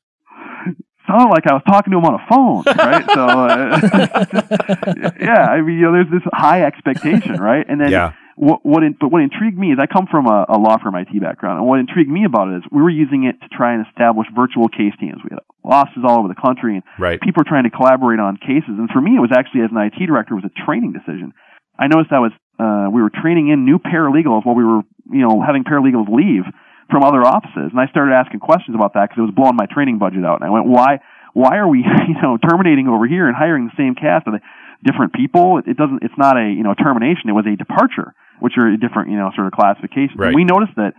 sounded 1.07 1.29
like 1.29 1.45
I 1.47 1.53
was 1.53 1.63
talking 1.67 1.91
to 1.91 1.97
him 1.99 2.05
on 2.05 2.15
a 2.15 2.25
phone, 2.29 2.63
right? 2.77 3.05
so, 3.13 3.27
uh, 3.27 5.13
yeah, 5.19 5.45
I 5.47 5.61
mean, 5.61 5.75
you 5.77 5.83
know, 5.83 5.91
there's 5.93 6.09
this 6.11 6.21
high 6.33 6.63
expectation, 6.63 7.35
right? 7.39 7.65
And 7.67 7.79
then 7.79 7.91
Yeah. 7.91 8.13
What, 8.35 8.65
what 8.65 8.83
in, 8.83 8.97
but 8.99 9.11
what 9.11 9.21
intrigued 9.21 9.57
me 9.57 9.71
is 9.71 9.77
I 9.79 9.85
come 9.85 10.07
from 10.09 10.25
a, 10.25 10.45
a 10.49 10.57
law 10.57 10.77
firm 10.81 10.95
IT 10.95 11.13
background, 11.21 11.59
and 11.59 11.67
what 11.67 11.79
intrigued 11.79 12.09
me 12.09 12.25
about 12.25 12.49
it 12.49 12.57
is 12.57 12.63
we 12.71 12.81
were 12.81 12.89
using 12.89 13.25
it 13.25 13.39
to 13.41 13.47
try 13.49 13.73
and 13.73 13.85
establish 13.85 14.27
virtual 14.35 14.67
case 14.67 14.93
teams. 14.99 15.21
We 15.23 15.29
had 15.29 15.39
offices 15.63 16.03
all 16.05 16.19
over 16.19 16.27
the 16.27 16.39
country, 16.39 16.75
and 16.75 16.83
Right. 16.97 17.21
people 17.21 17.41
were 17.41 17.49
trying 17.49 17.63
to 17.63 17.69
collaborate 17.69 18.19
on 18.19 18.37
cases. 18.37 18.75
And 18.77 18.89
for 18.89 19.01
me, 19.01 19.15
it 19.15 19.21
was 19.21 19.31
actually 19.31 19.61
as 19.61 19.71
an 19.71 19.77
IT 19.77 20.01
director, 20.05 20.33
it 20.33 20.41
was 20.41 20.49
a 20.49 20.65
training 20.65 20.93
decision. 20.93 21.33
I 21.77 21.87
noticed 21.87 22.11
I 22.11 22.19
was 22.19 22.33
uh, 22.59 22.87
we 22.89 23.01
were 23.01 23.09
training 23.09 23.49
in 23.49 23.65
new 23.65 23.79
paralegals 23.79 24.45
while 24.45 24.55
we 24.55 24.63
were 24.63 24.81
you 25.09 25.21
know 25.25 25.41
having 25.41 25.63
paralegals 25.63 26.09
leave 26.09 26.45
from 26.89 27.03
other 27.03 27.21
offices, 27.25 27.73
and 27.73 27.79
I 27.79 27.87
started 27.87 28.13
asking 28.13 28.41
questions 28.41 28.75
about 28.75 28.93
that 28.93 29.09
because 29.09 29.17
it 29.21 29.25
was 29.25 29.33
blowing 29.33 29.55
my 29.55 29.65
training 29.65 29.97
budget 29.97 30.25
out. 30.25 30.41
And 30.41 30.45
I 30.45 30.51
went, 30.51 30.65
why 30.65 30.99
why 31.33 31.57
are 31.57 31.67
we 31.67 31.79
you 32.09 32.21
know 32.21 32.37
terminating 32.37 32.87
over 32.87 33.05
here 33.05 33.27
and 33.27 33.35
hiring 33.35 33.65
the 33.69 33.77
same 33.77 33.95
cast? 33.95 34.25
They 34.25 34.41
different 34.83 35.13
people? 35.13 35.57
It, 35.57 35.67
it 35.67 35.77
doesn't. 35.77 36.03
It's 36.03 36.17
not 36.17 36.37
a 36.37 36.45
you 36.45 36.63
know 36.63 36.73
termination. 36.73 37.29
It 37.29 37.33
was 37.33 37.45
a 37.47 37.55
departure, 37.55 38.13
which 38.39 38.53
are 38.57 38.75
different 38.77 39.09
you 39.11 39.17
know 39.17 39.31
sort 39.35 39.47
of 39.47 39.53
classifications. 39.53 40.17
Right. 40.17 40.33
We 40.35 40.43
noticed 40.43 40.75
that 40.77 40.93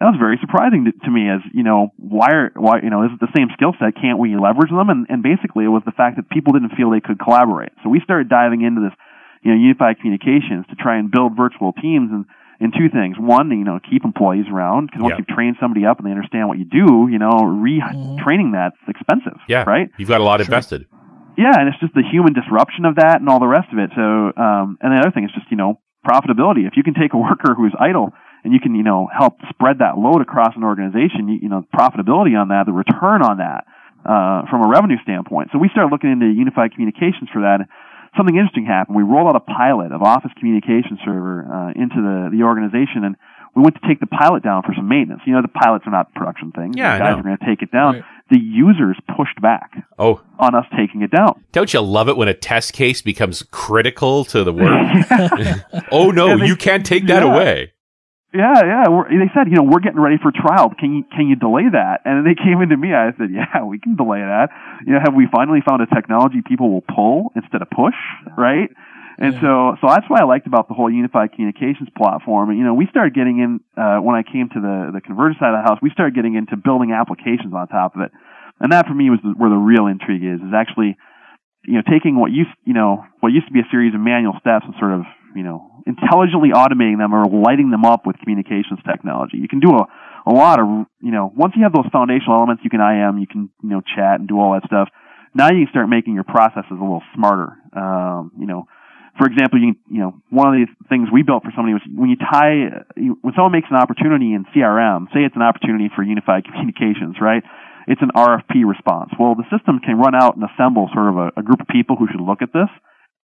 that 0.00 0.06
was 0.06 0.16
very 0.18 0.38
surprising 0.40 0.84
to, 0.86 0.92
to 1.06 1.10
me 1.10 1.28
as 1.28 1.40
you 1.52 1.62
know 1.64 1.90
why 1.98 2.30
are 2.32 2.50
why 2.54 2.80
you 2.82 2.90
know 2.90 3.02
this 3.02 3.12
is 3.12 3.18
the 3.20 3.32
same 3.36 3.48
skill 3.54 3.74
set 3.78 3.94
can't 3.98 4.18
we 4.18 4.36
leverage 4.36 4.70
them 4.70 4.90
and 4.90 5.06
and 5.08 5.22
basically 5.22 5.64
it 5.64 5.72
was 5.74 5.82
the 5.86 5.92
fact 5.92 6.16
that 6.16 6.28
people 6.30 6.52
didn't 6.52 6.70
feel 6.78 6.90
they 6.90 7.00
could 7.02 7.18
collaborate 7.18 7.72
so 7.82 7.90
we 7.90 8.00
started 8.00 8.28
diving 8.28 8.62
into 8.62 8.80
this 8.80 8.94
you 9.42 9.50
know 9.50 9.58
unified 9.58 9.98
communications 9.98 10.66
to 10.70 10.76
try 10.78 10.98
and 10.98 11.10
build 11.10 11.34
virtual 11.36 11.72
teams 11.72 12.10
and 12.14 12.24
in 12.60 12.70
two 12.70 12.86
things 12.90 13.16
one 13.18 13.50
you 13.50 13.64
know 13.66 13.78
keep 13.90 14.04
employees 14.04 14.46
around 14.50 14.86
because 14.86 15.02
once 15.02 15.12
Yeah. 15.14 15.18
you've 15.18 15.34
trained 15.34 15.56
somebody 15.58 15.84
up 15.86 15.98
and 15.98 16.06
they 16.06 16.14
understand 16.14 16.46
what 16.46 16.58
you 16.58 16.64
do 16.66 17.08
you 17.10 17.18
know 17.18 17.34
retraining 17.42 18.52
that's 18.52 18.78
expensive 18.88 19.38
Yeah. 19.48 19.64
right 19.66 19.88
You've 19.98 20.08
got 20.08 20.20
a 20.20 20.24
lot 20.24 20.38
Sure. 20.40 20.46
invested. 20.46 20.86
yeah, 21.36 21.58
and 21.58 21.68
it's 21.68 21.78
just 21.80 21.94
the 21.94 22.02
human 22.02 22.32
disruption 22.34 22.84
of 22.84 22.96
that 22.96 23.20
and 23.20 23.28
all 23.28 23.38
the 23.38 23.46
rest 23.46 23.68
of 23.72 23.78
it. 23.78 23.90
So, 23.94 24.02
um, 24.36 24.76
and 24.80 24.90
the 24.92 24.98
other 24.98 25.10
thing 25.12 25.24
is 25.24 25.30
just 25.34 25.46
you 25.50 25.56
know 25.56 25.78
profitability. 26.08 26.64
If 26.66 26.74
you 26.76 26.82
can 26.82 26.94
take 26.94 27.12
a 27.12 27.20
worker 27.20 27.52
who's 27.52 27.74
idle 27.78 28.12
and 28.44 28.52
you 28.54 28.60
can 28.60 28.74
you 28.74 28.82
know 28.82 29.08
help 29.12 29.36
spread 29.50 29.84
that 29.84 29.98
load 29.98 30.22
across 30.22 30.56
an 30.56 30.64
organization, 30.64 31.28
you, 31.28 31.38
you 31.42 31.48
know 31.52 31.66
profitability 31.68 32.32
on 32.32 32.48
that, 32.48 32.64
the 32.64 32.72
return 32.72 33.20
on 33.20 33.38
that 33.44 33.68
uh, 34.08 34.48
from 34.48 34.64
a 34.64 34.68
revenue 34.68 34.96
standpoint. 35.02 35.50
So 35.52 35.58
we 35.58 35.68
started 35.68 35.92
looking 35.92 36.10
into 36.10 36.26
unified 36.26 36.72
communications 36.72 37.28
for 37.28 37.44
that. 37.44 37.68
Something 38.16 38.40
interesting 38.40 38.64
happened. 38.64 38.96
We 38.96 39.04
rolled 39.04 39.28
out 39.28 39.36
a 39.36 39.44
pilot 39.44 39.92
of 39.92 40.00
Office 40.00 40.32
Communication 40.40 40.96
Server 41.04 41.44
uh, 41.44 41.70
into 41.76 42.00
the 42.00 42.32
the 42.32 42.42
organization 42.48 43.04
and. 43.04 43.16
We 43.56 43.62
went 43.62 43.74
to 43.80 43.88
take 43.88 44.00
the 44.00 44.06
pilot 44.06 44.42
down 44.42 44.62
for 44.62 44.72
some 44.74 44.88
maintenance. 44.88 45.22
You 45.26 45.32
know, 45.34 45.42
the 45.42 45.48
pilots 45.48 45.84
are 45.86 45.90
not 45.90 46.12
production 46.14 46.52
things. 46.52 46.74
Yeah, 46.76 46.98
the 46.98 47.04
guys 47.04 47.12
know. 47.14 47.20
are 47.20 47.22
going 47.24 47.36
to 47.38 47.46
take 47.46 47.62
it 47.62 47.72
down. 47.72 47.94
Right. 47.96 48.04
The 48.30 48.38
users 48.38 48.96
pushed 49.16 49.40
back 49.40 49.72
Oh, 49.98 50.20
on 50.38 50.54
us 50.54 50.66
taking 50.76 51.00
it 51.02 51.10
down. 51.10 51.42
don't 51.52 51.72
you 51.72 51.80
love 51.80 52.08
it 52.08 52.16
when 52.16 52.28
a 52.28 52.34
test 52.34 52.72
case 52.74 53.00
becomes 53.02 53.42
critical 53.50 54.24
to 54.26 54.44
the 54.44 54.52
work? 54.52 54.86
oh 55.92 56.10
no, 56.10 56.36
they- 56.38 56.46
you 56.46 56.54
can't 56.56 56.84
take 56.84 57.06
that 57.06 57.22
yeah. 57.24 57.32
away. 57.34 57.72
Yeah, 58.34 58.52
yeah. 58.62 58.88
We're, 58.90 59.08
they 59.08 59.32
said, 59.34 59.48
you 59.48 59.56
know, 59.56 59.62
we're 59.62 59.80
getting 59.80 59.98
ready 60.00 60.18
for 60.20 60.30
trial. 60.30 60.70
Can 60.78 60.92
you 60.94 61.04
can 61.16 61.28
you 61.28 61.36
delay 61.36 61.64
that? 61.72 62.02
And 62.04 62.26
they 62.26 62.34
came 62.44 62.60
into 62.60 62.76
me. 62.76 62.92
I 62.92 63.12
said, 63.16 63.30
yeah, 63.32 63.64
we 63.64 63.78
can 63.80 63.96
delay 63.96 64.20
that. 64.20 64.50
You 64.86 64.92
know, 64.92 65.00
have 65.02 65.14
we 65.14 65.26
finally 65.34 65.60
found 65.66 65.80
a 65.80 65.86
technology 65.86 66.42
people 66.46 66.70
will 66.70 66.82
pull 66.94 67.32
instead 67.34 67.62
of 67.62 67.70
push, 67.70 67.96
right? 68.36 68.68
And 69.18 69.34
Yeah. 69.34 69.40
so, 69.40 69.76
so 69.80 69.88
that's 69.90 70.08
what 70.08 70.20
I 70.22 70.24
liked 70.24 70.46
about 70.46 70.68
the 70.68 70.74
whole 70.74 70.88
unified 70.88 71.32
communications 71.32 71.88
platform. 71.98 72.50
And 72.50 72.58
you 72.58 72.64
know, 72.64 72.74
we 72.74 72.86
started 72.86 73.14
getting 73.14 73.40
in 73.42 73.60
uh, 73.76 73.98
when 73.98 74.14
I 74.14 74.22
came 74.22 74.48
to 74.54 74.60
the 74.60 74.94
the 74.94 75.00
convergence 75.00 75.40
side 75.42 75.54
of 75.54 75.58
the 75.58 75.66
house. 75.66 75.78
We 75.82 75.90
started 75.90 76.14
getting 76.14 76.36
into 76.36 76.56
building 76.56 76.92
applications 76.94 77.52
on 77.52 77.66
top 77.66 77.96
of 77.96 78.02
it, 78.02 78.12
and 78.60 78.70
that 78.70 78.86
for 78.86 78.94
me 78.94 79.10
was 79.10 79.18
the, 79.26 79.34
where 79.34 79.50
the 79.50 79.58
real 79.58 79.86
intrigue 79.90 80.22
is. 80.22 80.38
Is 80.38 80.54
actually, 80.54 80.94
you 81.66 81.74
know, 81.74 81.82
taking 81.82 82.14
what 82.14 82.30
used 82.30 82.54
you 82.62 82.74
know 82.74 83.02
what 83.18 83.34
used 83.34 83.48
to 83.48 83.52
be 83.52 83.58
a 83.58 83.68
series 83.74 83.92
of 83.92 84.00
manual 84.00 84.38
steps 84.38 84.64
and 84.70 84.74
sort 84.78 84.94
of 84.94 85.02
you 85.34 85.42
know 85.42 85.66
intelligently 85.82 86.54
automating 86.54 87.02
them 87.02 87.10
or 87.10 87.26
lighting 87.26 87.74
them 87.74 87.84
up 87.84 88.06
with 88.06 88.22
communications 88.22 88.78
technology. 88.86 89.38
You 89.42 89.48
can 89.50 89.58
do 89.58 89.74
a 89.74 89.82
a 90.30 90.32
lot 90.32 90.62
of 90.62 90.86
you 91.02 91.10
know 91.10 91.26
once 91.34 91.54
you 91.56 91.66
have 91.66 91.74
those 91.74 91.90
foundational 91.90 92.38
elements, 92.38 92.62
you 92.62 92.70
can 92.70 92.78
IM, 92.78 93.18
you 93.18 93.26
can 93.26 93.50
you 93.66 93.70
know 93.70 93.82
chat 93.82 94.22
and 94.22 94.28
do 94.28 94.38
all 94.38 94.54
that 94.54 94.62
stuff. 94.66 94.88
Now 95.34 95.50
you 95.50 95.66
can 95.66 95.74
start 95.74 95.88
making 95.88 96.14
your 96.14 96.24
processes 96.24 96.70
a 96.70 96.74
little 96.74 97.02
smarter. 97.14 97.58
Um, 97.74 98.30
you 98.38 98.46
know, 98.46 98.66
for 99.18 99.26
example, 99.26 99.58
you 99.60 99.74
you 99.90 100.00
know 100.00 100.14
one 100.30 100.48
of 100.48 100.54
the 100.54 100.66
things 100.88 101.10
we 101.12 101.22
built 101.22 101.42
for 101.42 101.52
somebody 101.54 101.74
was 101.74 101.82
when 101.90 102.08
you 102.08 102.16
tie 102.16 102.86
when 102.96 103.34
someone 103.34 103.52
makes 103.52 103.68
an 103.68 103.76
opportunity 103.76 104.32
in 104.32 104.46
CRM, 104.54 105.10
say 105.12 105.26
it's 105.26 105.36
an 105.36 105.42
opportunity 105.42 105.90
for 105.94 106.02
unified 106.02 106.44
communications, 106.48 107.18
right? 107.20 107.42
It's 107.88 108.02
an 108.02 108.12
RFP 108.14 108.68
response. 108.68 109.10
Well, 109.18 109.34
the 109.34 109.48
system 109.50 109.80
can 109.80 109.98
run 109.98 110.14
out 110.14 110.36
and 110.36 110.44
assemble 110.44 110.88
sort 110.92 111.08
of 111.08 111.16
a, 111.16 111.40
a 111.40 111.42
group 111.42 111.60
of 111.60 111.68
people 111.68 111.96
who 111.96 112.06
should 112.06 112.20
look 112.20 112.42
at 112.42 112.52
this. 112.52 112.68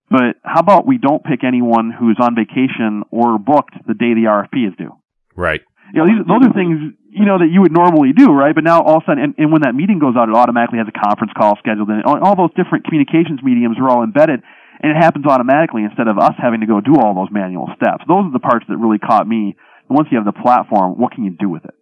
But 0.09 0.39
how 0.43 0.59
about 0.59 0.87
we 0.87 0.97
don't 0.97 1.23
pick 1.23 1.43
anyone 1.43 1.91
who's 1.91 2.17
on 2.19 2.35
vacation 2.35 3.03
or 3.11 3.37
booked 3.37 3.75
the 3.87 3.93
day 3.93 4.13
the 4.15 4.31
RFP 4.31 4.67
is 4.67 4.73
due? 4.77 4.95
Right. 5.35 5.61
You 5.93 5.99
know, 5.99 6.07
these, 6.07 6.21
those 6.25 6.41
are 6.47 6.53
things, 6.53 6.95
you 7.09 7.25
know, 7.25 7.37
that 7.37 7.51
you 7.51 7.61
would 7.61 7.71
normally 7.71 8.13
do, 8.15 8.31
right? 8.31 8.55
But 8.55 8.63
now 8.63 8.81
all 8.81 8.97
of 8.97 9.03
a 9.03 9.11
sudden, 9.11 9.23
and, 9.23 9.33
and 9.37 9.51
when 9.51 9.61
that 9.61 9.75
meeting 9.75 9.99
goes 9.99 10.15
out, 10.17 10.29
it 10.29 10.35
automatically 10.35 10.79
has 10.79 10.87
a 10.87 10.95
conference 10.95 11.33
call 11.35 11.57
scheduled 11.59 11.89
in. 11.89 12.01
All, 12.05 12.17
all 12.23 12.35
those 12.35 12.53
different 12.55 12.85
communications 12.85 13.43
mediums 13.43 13.77
are 13.77 13.89
all 13.89 14.03
embedded, 14.03 14.41
and 14.83 14.91
it 14.91 15.01
happens 15.01 15.25
automatically 15.25 15.83
instead 15.83 16.07
of 16.07 16.19
us 16.19 16.33
having 16.37 16.59
to 16.59 16.67
go 16.67 16.81
do 16.81 16.95
all 16.99 17.15
those 17.15 17.31
manual 17.31 17.67
steps. 17.75 18.03
Those 18.07 18.25
are 18.25 18.31
the 18.31 18.39
parts 18.39 18.65
that 18.67 18.77
really 18.77 18.99
caught 18.99 19.25
me. 19.25 19.55
Once 19.89 20.09
you 20.11 20.17
have 20.17 20.25
the 20.25 20.33
platform, 20.33 20.99
what 20.99 21.13
can 21.13 21.23
you 21.23 21.31
do 21.31 21.49
with 21.49 21.63
it? 21.65 21.73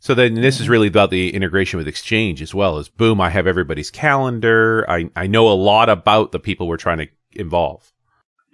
So 0.00 0.14
then 0.14 0.34
this 0.34 0.60
is 0.60 0.68
really 0.68 0.88
about 0.88 1.10
the 1.10 1.34
integration 1.34 1.76
with 1.76 1.88
Exchange 1.88 2.40
as 2.40 2.54
well 2.54 2.78
as 2.78 2.88
boom, 2.88 3.20
I 3.20 3.30
have 3.30 3.46
everybody's 3.46 3.90
calendar. 3.90 4.88
I, 4.88 5.10
I 5.14 5.26
know 5.26 5.48
a 5.48 5.54
lot 5.54 5.88
about 5.88 6.32
the 6.32 6.38
people 6.38 6.68
we're 6.68 6.76
trying 6.76 6.98
to 6.98 7.08
involve. 7.32 7.92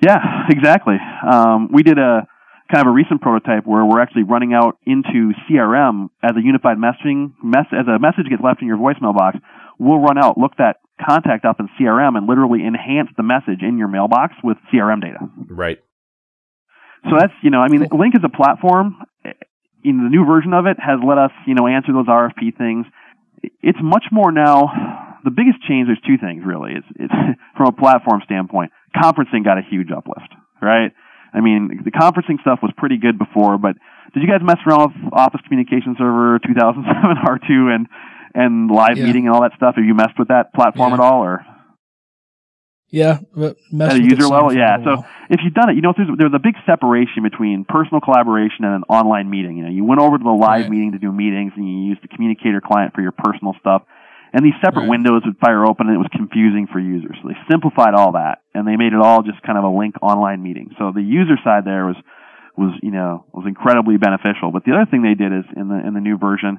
Yeah, 0.03 0.19
exactly. 0.51 0.97
Um, 1.31 1.69
we 1.73 1.83
did 1.83 1.99
a 1.99 2.27
kind 2.73 2.87
of 2.87 2.91
a 2.91 2.95
recent 2.95 3.21
prototype 3.21 3.67
where 3.67 3.85
we're 3.85 4.01
actually 4.01 4.25
running 4.25 4.55
out 4.55 4.79
into 4.87 5.33
CRM 5.47 6.09
as 6.23 6.33
a 6.37 6.43
unified 6.43 6.79
messaging 6.79 7.35
mess 7.43 7.67
as 7.73 7.87
a 7.87 7.99
message 7.99 8.29
gets 8.29 8.43
left 8.43 8.63
in 8.63 8.69
your 8.69 8.79
voicemail 8.79 9.15
box. 9.15 9.37
We'll 9.79 9.99
run 9.99 10.19
out, 10.19 10.39
look 10.39 10.53
that 10.59 10.77
contact 11.01 11.45
up 11.45 11.61
in 11.61 11.69
CRM, 11.79 12.17
and 12.17 12.27
literally 12.29 12.65
enhance 12.65 13.11
the 13.17 13.23
message 13.23 13.63
in 13.63 13.79
your 13.79 13.89
mailbox 13.89 14.35
with 14.43 14.57
CRM 14.73 15.01
data. 15.01 15.19
Right. 15.49 15.79
So 17.11 17.17
that's 17.19 17.33
you 17.43 17.51
know, 17.51 17.61
I 17.61 17.69
mean, 17.69 17.85
Lync 17.91 18.17
is 18.17 18.25
a 18.25 18.35
platform. 18.35 18.97
Eh, 19.25 19.33
in 19.85 20.03
the 20.03 20.09
new 20.09 20.25
version 20.25 20.55
of 20.55 20.65
it 20.67 20.79
has 20.81 20.99
let 21.05 21.19
us 21.19 21.33
you 21.47 21.55
know 21.55 21.67
answer 21.67 21.93
those 21.93 22.07
RFP 22.07 22.57
things. 22.57 22.87
It's 23.61 23.79
much 23.83 24.07
more 24.11 24.33
now. 24.33 25.13
The 25.25 25.31
biggest 25.31 25.61
change, 25.69 25.89
there's 25.89 26.01
two 26.07 26.19
things 26.21 26.45
really. 26.45 26.73
It's, 26.77 26.87
it's 26.97 27.15
from 27.57 27.69
a 27.69 27.73
platform 27.73 28.23
standpoint. 28.25 28.73
Conferencing 28.97 29.45
got 29.45 29.59
a 29.59 29.63
huge 29.69 29.89
uplift, 29.91 30.33
right? 30.63 30.93
I 31.35 31.41
mean, 31.41 31.83
the 31.85 31.91
conferencing 31.91 32.41
stuff 32.41 32.61
was 32.63 32.73
pretty 32.77 32.97
good 32.97 33.19
before, 33.19 33.59
but 33.59 33.75
did 34.15 34.23
you 34.23 34.29
guys 34.29 34.41
mess 34.41 34.63
around 34.65 34.95
with 34.95 35.13
Office 35.13 35.41
Communication 35.49 35.97
Server 35.99 36.39
2007 36.39 36.87
R2 37.27 37.75
and 37.75 37.89
and 38.35 38.71
live 38.71 38.99
Yeah. 38.99 39.05
meeting 39.05 39.27
and 39.27 39.35
all 39.35 39.43
that 39.43 39.53
stuff? 39.57 39.77
Have 39.77 39.85
you 39.85 39.95
messed 39.95 40.19
with 40.19 40.29
that 40.29 40.53
platform 40.55 40.91
Yeah. 40.91 40.95
at 40.95 41.01
all, 41.01 41.23
or 41.25 41.45
Yeah, 42.91 43.19
at 43.37 43.97
a 43.97 44.03
user 44.03 44.27
level? 44.29 44.55
Yeah. 44.55 44.77
So 44.85 44.91
while. 44.97 45.07
if 45.31 45.41
you've 45.43 45.55
done 45.55 45.71
it, 45.71 45.75
you 45.77 45.83
know 45.83 45.93
there's 45.97 46.09
there's 46.17 46.35
a 46.35 46.39
big 46.39 46.55
separation 46.67 47.23
between 47.23 47.65
personal 47.65 48.01
collaboration 48.01 48.65
and 48.65 48.75
an 48.75 48.83
online 48.89 49.29
meeting. 49.31 49.57
You 49.57 49.65
know, 49.65 49.71
you 49.71 49.85
went 49.85 50.01
over 50.01 50.19
to 50.19 50.23
the 50.23 50.31
live 50.31 50.63
Right. 50.63 50.71
meeting 50.71 50.93
to 50.93 50.99
do 50.99 51.11
meetings, 51.11 51.53
and 51.57 51.67
you 51.67 51.89
used 51.91 52.03
the 52.03 52.09
communicator 52.09 52.61
client 52.61 52.95
for 52.95 53.01
your 53.03 53.13
personal 53.13 53.55
stuff. 53.59 53.83
And 54.33 54.45
these 54.45 54.55
separate 54.61 54.83
Right. 54.83 54.91
windows 54.91 55.23
would 55.25 55.39
fire 55.39 55.65
open, 55.65 55.87
and 55.87 55.95
it 55.95 55.99
was 55.99 56.09
confusing 56.11 56.67
for 56.67 56.81
users. 56.81 57.17
So 57.23 57.29
they 57.29 57.37
simplified 57.49 57.95
all 57.95 58.13
that, 58.13 58.39
and 58.53 58.67
they 58.67 58.77
made 58.77 58.93
it 58.93 58.99
all 59.01 59.23
just 59.23 59.41
kind 59.43 59.57
of 59.59 59.65
a 59.65 59.69
Lync 59.69 59.95
online 60.03 60.43
meeting. 60.43 60.71
So 60.79 60.91
the 60.93 61.03
user 61.03 61.37
side 61.45 61.65
there 61.65 61.87
was 61.87 61.97
was 62.57 62.73
you 62.83 62.91
know 62.93 63.25
was 63.33 63.47
incredibly 63.47 63.97
beneficial. 63.97 64.51
But 64.53 64.65
the 64.65 64.73
other 64.73 64.87
thing 64.87 65.03
they 65.03 65.15
did 65.15 65.33
is 65.33 65.45
in 65.57 65.69
the 65.69 65.85
in 65.87 65.95
the 65.95 66.01
new 66.01 66.17
version, 66.19 66.59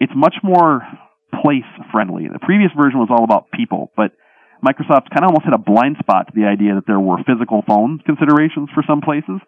it's 0.00 0.12
much 0.14 0.36
more 0.42 0.86
place 1.42 1.66
friendly. 1.90 2.28
The 2.28 2.38
previous 2.38 2.70
version 2.76 2.98
was 3.00 3.08
all 3.10 3.24
about 3.24 3.50
people, 3.50 3.90
but 3.96 4.12
Microsoft 4.64 5.10
kind 5.10 5.24
of 5.24 5.30
almost 5.30 5.44
had 5.44 5.54
a 5.54 5.58
blind 5.58 5.96
spot 5.98 6.28
to 6.28 6.32
the 6.34 6.46
idea 6.46 6.74
that 6.74 6.86
there 6.86 7.00
were 7.00 7.18
physical 7.24 7.62
phone 7.66 7.98
considerations 8.06 8.70
for 8.74 8.82
some 8.86 9.00
places, 9.00 9.40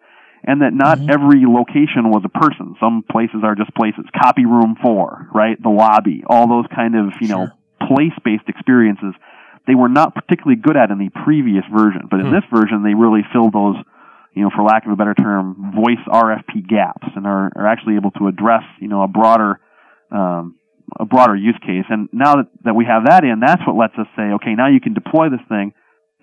and 0.43 0.61
that 0.61 0.73
not 0.73 0.99
Mhm. 0.99 1.09
every 1.09 1.45
location 1.45 2.09
was 2.09 2.23
a 2.23 2.29
person. 2.29 2.75
Some 2.79 3.03
places 3.09 3.43
are 3.43 3.55
just 3.55 3.73
places. 3.73 4.05
Copy 4.13 4.45
room 4.45 4.75
four, 4.81 5.27
right? 5.33 5.61
The 5.61 5.69
lobby, 5.69 6.23
all 6.27 6.47
those 6.47 6.67
kind 6.67 6.95
of 6.95 7.13
you 7.21 7.27
know 7.27 7.51
place-based 7.81 8.47
experiences. 8.47 9.13
They 9.65 9.75
were 9.75 9.89
not 9.89 10.15
particularly 10.15 10.55
good 10.61 10.77
at 10.77 10.91
in 10.91 10.97
the 10.97 11.09
previous 11.09 11.65
version, 11.65 12.07
but 12.09 12.19
in 12.19 12.27
Hmm. 12.27 12.33
this 12.33 12.45
version, 12.51 12.83
they 12.83 12.93
really 12.93 13.23
filled 13.33 13.53
those, 13.53 13.75
you 14.33 14.43
know, 14.43 14.49
for 14.49 14.63
lack 14.63 14.85
of 14.85 14.91
a 14.91 14.95
better 14.95 15.13
term, 15.13 15.73
voice 15.75 15.99
RFP 16.07 16.61
gaps, 16.61 17.07
and 17.15 17.27
are, 17.27 17.51
are 17.55 17.67
actually 17.67 17.95
able 17.95 18.11
to 18.11 18.27
address, 18.27 18.63
you 18.79 18.87
know, 18.87 19.01
a 19.03 19.07
broader 19.07 19.59
um, 20.11 20.55
a 20.99 21.05
broader 21.05 21.35
use 21.35 21.57
case. 21.61 21.85
And 21.89 22.09
now 22.11 22.37
that, 22.37 22.47
that 22.63 22.75
we 22.75 22.85
have 22.85 23.05
that 23.05 23.23
in, 23.23 23.39
that's 23.39 23.61
what 23.67 23.75
lets 23.75 23.93
us 23.97 24.07
say, 24.15 24.33
okay, 24.35 24.55
now 24.55 24.67
you 24.67 24.79
can 24.79 24.93
deploy 24.93 25.29
this 25.29 25.41
thing 25.49 25.73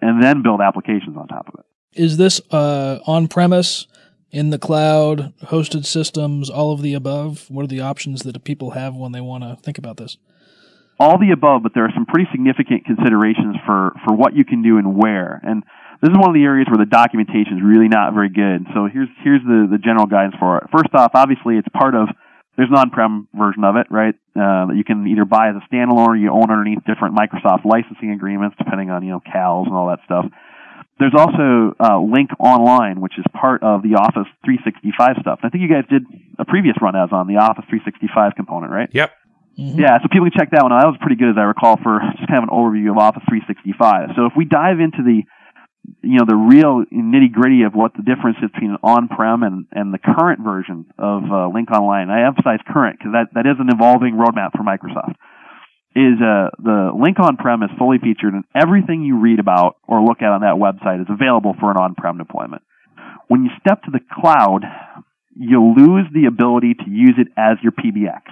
and 0.00 0.22
then 0.22 0.42
build 0.42 0.60
applications 0.60 1.16
on 1.16 1.28
top 1.28 1.48
of 1.48 1.60
it. 1.60 1.66
Is 2.00 2.16
this 2.16 2.40
uh, 2.50 2.98
on 3.06 3.28
premise, 3.28 3.86
in 4.30 4.50
the 4.50 4.58
cloud, 4.58 5.32
hosted 5.44 5.86
systems, 5.86 6.50
all 6.50 6.72
of 6.72 6.82
the 6.82 6.92
above? 6.94 7.46
What 7.48 7.62
are 7.62 7.68
the 7.68 7.80
options 7.80 8.22
that 8.22 8.42
people 8.42 8.72
have 8.72 8.96
when 8.96 9.12
they 9.12 9.20
want 9.20 9.44
to 9.44 9.54
think 9.62 9.78
about 9.78 9.96
this? 9.96 10.16
All 10.98 11.18
the 11.18 11.30
above, 11.30 11.62
but 11.62 11.72
there 11.74 11.84
are 11.84 11.92
some 11.94 12.06
pretty 12.06 12.28
significant 12.32 12.84
considerations 12.84 13.56
for, 13.64 13.92
for 14.04 14.14
what 14.14 14.34
you 14.34 14.44
can 14.44 14.62
do 14.62 14.78
and 14.78 14.96
where. 14.96 15.40
And 15.44 15.62
this 16.02 16.10
is 16.10 16.18
one 16.18 16.30
of 16.30 16.34
the 16.34 16.42
areas 16.42 16.66
where 16.68 16.84
the 16.84 16.90
documentation 16.90 17.58
is 17.58 17.62
really 17.62 17.88
not 17.88 18.12
very 18.12 18.28
good. 18.28 18.66
So 18.74 18.88
here's, 18.92 19.08
here's 19.22 19.42
the, 19.42 19.68
the 19.70 19.78
general 19.78 20.06
guidance 20.06 20.34
for 20.38 20.58
it. 20.58 20.64
First 20.70 20.94
off, 20.94 21.12
obviously 21.14 21.56
it's 21.56 21.68
part 21.68 21.94
of 21.94 22.08
there's 22.56 22.70
an 22.70 22.76
on-prem 22.76 23.28
version 23.34 23.64
of 23.64 23.76
it, 23.76 23.86
right? 23.90 24.14
Uh, 24.36 24.66
that 24.66 24.74
you 24.76 24.84
can 24.84 25.06
either 25.06 25.24
buy 25.24 25.50
as 25.50 25.56
a 25.56 25.74
standalone 25.74 26.08
or 26.08 26.16
you 26.16 26.30
own 26.30 26.50
underneath 26.50 26.84
different 26.86 27.16
Microsoft 27.16 27.64
licensing 27.64 28.12
agreements, 28.12 28.56
depending 28.58 28.90
on 28.90 29.02
you 29.04 29.10
know 29.10 29.20
CALs 29.20 29.66
and 29.66 29.74
all 29.76 29.88
that 29.88 30.00
stuff. 30.04 30.26
There's 30.98 31.14
also 31.16 31.74
uh, 31.80 31.98
Lync 31.98 32.30
Online, 32.38 33.00
which 33.00 33.18
is 33.18 33.24
part 33.34 33.64
of 33.64 33.82
the 33.82 33.96
Office 33.98 34.30
365 34.46 35.16
stuff. 35.20 35.40
I 35.42 35.48
think 35.48 35.62
you 35.62 35.68
guys 35.68 35.82
did 35.90 36.06
a 36.38 36.44
previous 36.44 36.76
run 36.80 36.94
as 36.94 37.10
on 37.10 37.26
the 37.26 37.42
Office 37.42 37.64
365 37.68 38.34
component, 38.36 38.70
right? 38.70 38.88
Yep. 38.92 39.10
Mhm. 39.58 39.78
Yeah, 39.78 39.98
so 40.02 40.08
people 40.10 40.30
can 40.30 40.38
check 40.38 40.50
that 40.50 40.62
one 40.62 40.72
out. 40.72 40.82
That 40.82 40.88
was 40.94 40.98
pretty 41.00 41.16
good, 41.16 41.30
as 41.30 41.38
I 41.38 41.42
recall, 41.42 41.76
for 41.82 42.00
just 42.18 42.28
kind 42.28 42.42
of 42.42 42.50
an 42.50 42.54
overview 42.54 42.90
of 42.90 42.98
Office 42.98 43.22
365. 43.28 44.14
So 44.14 44.26
if 44.26 44.32
we 44.36 44.44
dive 44.44 44.78
into 44.78 45.02
the, 45.02 45.22
you 46.02 46.18
know, 46.18 46.24
the 46.26 46.36
real 46.36 46.84
nitty 46.92 47.32
gritty 47.32 47.62
of 47.62 47.74
what 47.74 47.92
the 47.94 48.02
difference 48.02 48.36
is 48.42 48.50
between 48.52 48.76
on-prem 48.82 49.42
and, 49.42 49.66
and 49.72 49.92
the 49.92 49.98
current 49.98 50.40
version 50.40 50.86
of 50.98 51.24
uh, 51.24 51.48
Lync 51.48 51.70
Online, 51.72 52.10
I 52.10 52.26
emphasize 52.26 52.60
current 52.68 52.98
because 52.98 53.12
that, 53.12 53.34
that 53.34 53.46
is 53.46 53.56
an 53.58 53.68
evolving 53.72 54.14
roadmap 54.14 54.52
for 54.52 54.64
Microsoft. 54.64 55.16
Is 55.96 56.18
uh, 56.18 56.50
the 56.58 56.90
Lync 56.90 57.20
on-prem 57.20 57.62
is 57.62 57.70
fully 57.78 57.98
featured, 57.98 58.34
and 58.34 58.44
everything 58.54 59.02
you 59.02 59.20
read 59.20 59.38
about 59.38 59.76
or 59.86 60.02
look 60.02 60.22
at 60.22 60.32
on 60.32 60.40
that 60.40 60.58
website 60.58 61.00
is 61.00 61.06
available 61.08 61.54
for 61.60 61.70
an 61.70 61.76
on-prem 61.76 62.18
deployment. 62.18 62.62
When 63.28 63.44
you 63.44 63.50
step 63.60 63.82
to 63.84 63.90
the 63.92 64.00
cloud, 64.12 64.62
you 65.36 65.74
lose 65.76 66.06
the 66.12 66.26
ability 66.26 66.74
to 66.74 66.90
use 66.90 67.14
it 67.18 67.28
as 67.36 67.58
your 67.62 67.72
PBX. 67.72 68.22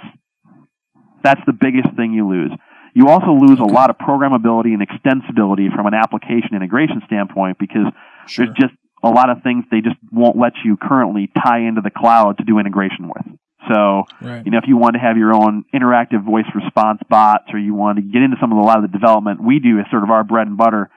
That's 1.23 1.41
the 1.47 1.53
biggest 1.53 1.95
thing 1.97 2.13
you 2.13 2.29
lose. 2.29 2.51
You 2.95 3.09
also 3.09 3.33
lose 3.33 3.59
a 3.59 3.65
lot 3.65 3.91
of 3.91 3.97
programmability 3.99 4.75
and 4.75 4.87
extensibility 4.87 5.75
from 5.75 5.87
an 5.87 5.95
application 5.95 6.55
integration 6.55 7.03
standpoint 7.07 7.59
because 7.59 7.87
Sure. 8.27 8.47
there's 8.47 8.57
just 8.57 8.75
a 9.03 9.11
lot 9.11 9.31
of 9.31 9.43
things 9.43 9.65
they 9.71 9.81
just 9.81 9.97
won't 10.11 10.37
let 10.37 10.53
you 10.65 10.77
currently 10.77 11.31
tie 11.43 11.61
into 11.61 11.81
the 11.81 11.91
cloud 11.91 12.39
to 12.39 12.45
do 12.45 12.59
integration 12.59 13.09
with. 13.09 13.39
So, 13.69 14.05
Right. 14.21 14.45
you 14.45 14.51
know, 14.51 14.59
if 14.59 14.67
you 14.67 14.77
want 14.77 14.95
to 14.95 15.01
have 15.01 15.17
your 15.17 15.35
own 15.35 15.65
interactive 15.75 16.23
voice 16.23 16.47
response 16.55 17.01
bots 17.09 17.53
or 17.53 17.59
you 17.59 17.75
want 17.75 17.97
to 17.97 18.03
get 18.03 18.23
into 18.23 18.37
some 18.41 18.53
of 18.53 18.57
the, 18.59 18.63
a 18.63 18.67
lot 18.67 18.77
of 18.77 18.83
the 18.83 18.97
development 18.97 19.43
we 19.43 19.59
do 19.59 19.79
as 19.79 19.87
sort 19.91 20.03
of 20.03 20.11
our 20.11 20.25
bread 20.25 20.47
and 20.47 20.57
butter, 20.57 20.91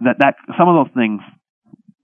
that, 0.00 0.18
that 0.18 0.36
some 0.58 0.68
of 0.68 0.74
those 0.74 0.92
things 0.94 1.20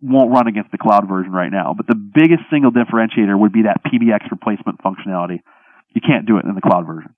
won't 0.01 0.31
run 0.31 0.47
against 0.47 0.71
the 0.73 0.79
cloud 0.79 1.09
version 1.09 1.33
right 1.33 1.51
now. 1.53 1.75
But 1.77 1.87
the 1.87 1.95
biggest 1.95 2.43
single 2.51 2.71
differentiator 2.71 3.39
would 3.39 3.53
be 3.53 3.63
that 3.63 3.83
PBX 3.85 4.31
replacement 4.31 4.81
functionality. 4.81 5.41
You 5.95 6.01
can't 6.01 6.27
do 6.27 6.39
it 6.39 6.45
in 6.45 6.55
the 6.55 6.61
cloud 6.61 6.87
version. 6.87 7.15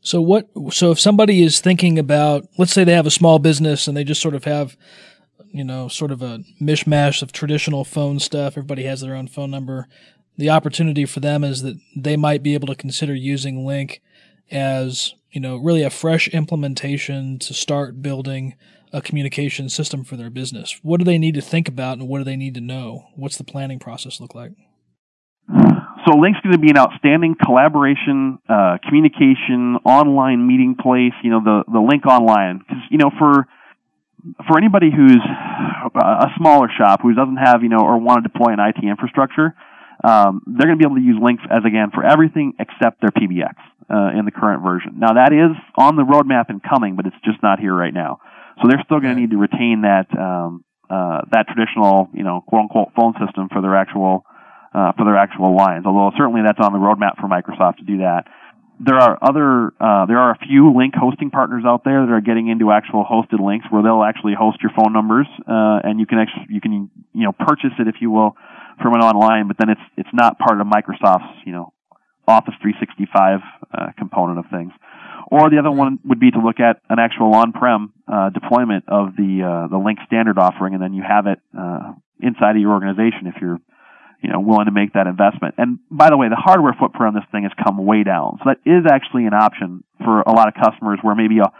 So 0.00 0.20
what? 0.20 0.48
So 0.70 0.90
if 0.90 1.00
somebody 1.00 1.42
is 1.42 1.60
thinking 1.60 1.98
about, 1.98 2.46
let's 2.56 2.72
say 2.72 2.84
they 2.84 2.92
have 2.92 3.06
a 3.06 3.10
small 3.10 3.38
business 3.38 3.86
and 3.86 3.96
they 3.96 4.04
just 4.04 4.22
sort 4.22 4.34
of 4.34 4.44
have, 4.44 4.76
you 5.52 5.64
know, 5.64 5.88
sort 5.88 6.12
of 6.12 6.22
a 6.22 6.40
mishmash 6.60 7.22
of 7.22 7.32
traditional 7.32 7.84
phone 7.84 8.18
stuff. 8.18 8.52
Everybody 8.54 8.84
has 8.84 9.00
their 9.00 9.14
own 9.14 9.28
phone 9.28 9.50
number. 9.50 9.88
The 10.36 10.50
opportunity 10.50 11.04
for 11.04 11.20
them 11.20 11.42
is 11.42 11.62
that 11.62 11.78
they 11.96 12.16
might 12.16 12.42
be 12.42 12.54
able 12.54 12.68
to 12.68 12.74
consider 12.74 13.14
using 13.14 13.64
Lync 13.64 13.98
as, 14.50 15.14
you 15.30 15.40
know, 15.40 15.56
really 15.56 15.82
a 15.82 15.90
fresh 15.90 16.28
implementation 16.28 17.38
to 17.40 17.52
start 17.52 18.00
building 18.00 18.54
a 18.92 19.02
communication 19.02 19.68
system 19.68 20.04
for 20.04 20.16
their 20.16 20.30
business. 20.30 20.78
What 20.82 20.98
do 20.98 21.04
they 21.04 21.18
need 21.18 21.34
to 21.34 21.42
think 21.42 21.68
about 21.68 21.98
and 21.98 22.08
what 22.08 22.18
do 22.18 22.24
they 22.24 22.36
need 22.36 22.54
to 22.54 22.60
know? 22.60 23.08
What's 23.16 23.36
the 23.36 23.44
planning 23.44 23.78
process 23.78 24.20
look 24.20 24.34
like? 24.34 24.52
So 26.08 26.14
Lync's 26.14 26.40
going 26.40 26.56
to 26.56 26.58
be 26.58 26.70
an 26.70 26.78
outstanding 26.78 27.36
collaboration, 27.36 28.38
uh, 28.48 28.78
communication, 28.80 29.76
online 29.84 30.46
meeting 30.46 30.74
place. 30.74 31.12
You 31.22 31.28
know, 31.28 31.44
the 31.44 31.64
the 31.68 31.84
Lync 31.84 32.06
Online, 32.06 32.58
because 32.58 32.80
you 32.88 32.96
know 32.96 33.10
for 33.18 33.46
for 34.48 34.56
anybody 34.56 34.88
who's 34.88 35.20
a 35.20 36.28
smaller 36.38 36.68
shop 36.78 37.02
who 37.02 37.12
doesn't 37.12 37.36
have 37.36 37.62
you 37.62 37.68
know 37.68 37.84
or 37.84 37.98
want 38.00 38.24
to 38.24 38.28
deploy 38.28 38.54
an 38.54 38.58
IT 38.58 38.80
infrastructure, 38.82 39.52
um, 40.02 40.40
they're 40.46 40.66
going 40.66 40.78
to 40.78 40.82
be 40.82 40.88
able 40.88 40.96
to 40.96 41.04
use 41.04 41.20
Lync 41.20 41.44
as 41.52 41.68
again 41.68 41.90
for 41.92 42.02
everything 42.02 42.54
except 42.58 43.02
their 43.02 43.12
PBX 43.12 43.52
uh, 43.92 44.18
in 44.18 44.24
the 44.24 44.32
current 44.32 44.62
version. 44.62 44.96
Now 44.96 45.12
that 45.12 45.36
is 45.36 45.52
on 45.76 45.96
the 45.96 46.08
roadmap 46.08 46.48
and 46.48 46.62
coming, 46.62 46.96
but 46.96 47.04
it's 47.04 47.20
just 47.22 47.42
not 47.42 47.60
here 47.60 47.74
right 47.74 47.92
now. 47.92 48.20
So 48.62 48.68
they're 48.68 48.80
still 48.86 49.00
going 49.00 49.14
to 49.14 49.20
need 49.20 49.32
to 49.32 49.36
retain 49.36 49.82
that 49.84 50.08
um, 50.16 50.64
uh, 50.88 51.28
that 51.32 51.52
traditional 51.52 52.08
you 52.14 52.24
know 52.24 52.40
quote 52.48 52.62
unquote 52.62 52.96
phone 52.96 53.12
system 53.20 53.52
for 53.52 53.60
their 53.60 53.76
actual 53.76 54.24
uh, 54.78 54.92
for 54.94 55.04
their 55.04 55.16
actual 55.16 55.56
lines. 55.56 55.84
Although 55.86 56.14
certainly 56.16 56.42
that's 56.46 56.62
on 56.62 56.72
the 56.72 56.78
roadmap 56.78 57.18
for 57.18 57.26
Microsoft 57.26 57.78
to 57.78 57.84
do 57.84 57.98
that. 57.98 58.30
There 58.78 58.94
are 58.94 59.18
other, 59.20 59.74
uh, 59.80 60.06
there 60.06 60.22
are 60.22 60.30
a 60.30 60.38
few 60.38 60.70
Lync 60.70 60.94
hosting 60.94 61.30
partners 61.30 61.64
out 61.66 61.82
there 61.82 62.06
that 62.06 62.12
are 62.12 62.20
getting 62.20 62.46
into 62.46 62.70
actual 62.70 63.02
hosted 63.02 63.44
links 63.44 63.66
where 63.70 63.82
they'll 63.82 64.04
actually 64.04 64.34
host 64.38 64.62
your 64.62 64.70
phone 64.70 64.92
numbers, 64.92 65.26
uh, 65.48 65.82
and 65.82 65.98
you 65.98 66.06
can 66.06 66.20
actually, 66.20 66.46
you 66.54 66.60
can, 66.60 66.88
you 67.12 67.24
know, 67.24 67.32
purchase 67.32 67.74
it 67.80 67.88
if 67.88 67.96
you 68.00 68.12
will 68.12 68.36
from 68.80 68.94
an 68.94 69.00
online, 69.00 69.48
but 69.48 69.58
then 69.58 69.68
it's, 69.70 69.82
it's 69.96 70.14
not 70.14 70.38
part 70.38 70.60
of 70.60 70.66
Microsoft's, 70.68 71.42
you 71.44 71.50
know, 71.50 71.72
Office 72.28 72.54
365, 72.62 73.40
uh, 73.74 73.86
component 73.98 74.38
of 74.38 74.44
things. 74.52 74.70
Or 75.26 75.50
the 75.50 75.58
other 75.58 75.72
one 75.72 75.98
would 76.04 76.20
be 76.20 76.30
to 76.30 76.38
look 76.38 76.60
at 76.60 76.78
an 76.88 77.00
actual 77.00 77.34
on-prem, 77.34 77.92
uh, 78.06 78.30
deployment 78.30 78.84
of 78.86 79.16
the, 79.16 79.42
uh, 79.42 79.66
the 79.66 79.76
Lync 79.82 80.06
standard 80.06 80.38
offering, 80.38 80.74
and 80.74 80.82
then 80.82 80.94
you 80.94 81.02
have 81.02 81.26
it, 81.26 81.40
uh, 81.58 81.94
inside 82.20 82.54
of 82.54 82.62
your 82.62 82.70
organization 82.70 83.26
if 83.26 83.34
you're, 83.42 83.58
you 84.20 84.30
know, 84.30 84.40
willing 84.40 84.66
to 84.66 84.72
make 84.72 84.94
that 84.94 85.06
investment. 85.06 85.54
And 85.58 85.78
by 85.90 86.10
the 86.10 86.16
way, 86.16 86.28
the 86.28 86.36
hardware 86.36 86.74
footprint 86.78 87.14
on 87.14 87.14
this 87.14 87.28
thing 87.30 87.44
has 87.44 87.52
come 87.62 87.78
way 87.84 88.02
down. 88.02 88.38
So 88.42 88.50
that 88.50 88.58
is 88.66 88.84
actually 88.90 89.26
an 89.26 89.34
option 89.34 89.84
for 90.04 90.22
a 90.22 90.32
lot 90.32 90.48
of 90.48 90.54
customers 90.54 90.98
where 91.02 91.14
maybe 91.14 91.38
a, 91.38 91.50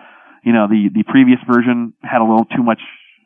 you 0.45 0.53
know, 0.53 0.67
the, 0.67 0.91
the 0.93 1.05
previous 1.05 1.39
version 1.47 1.95
had 2.03 2.21
a 2.21 2.27
little 2.27 2.47
too 2.47 2.63
much 2.63 2.81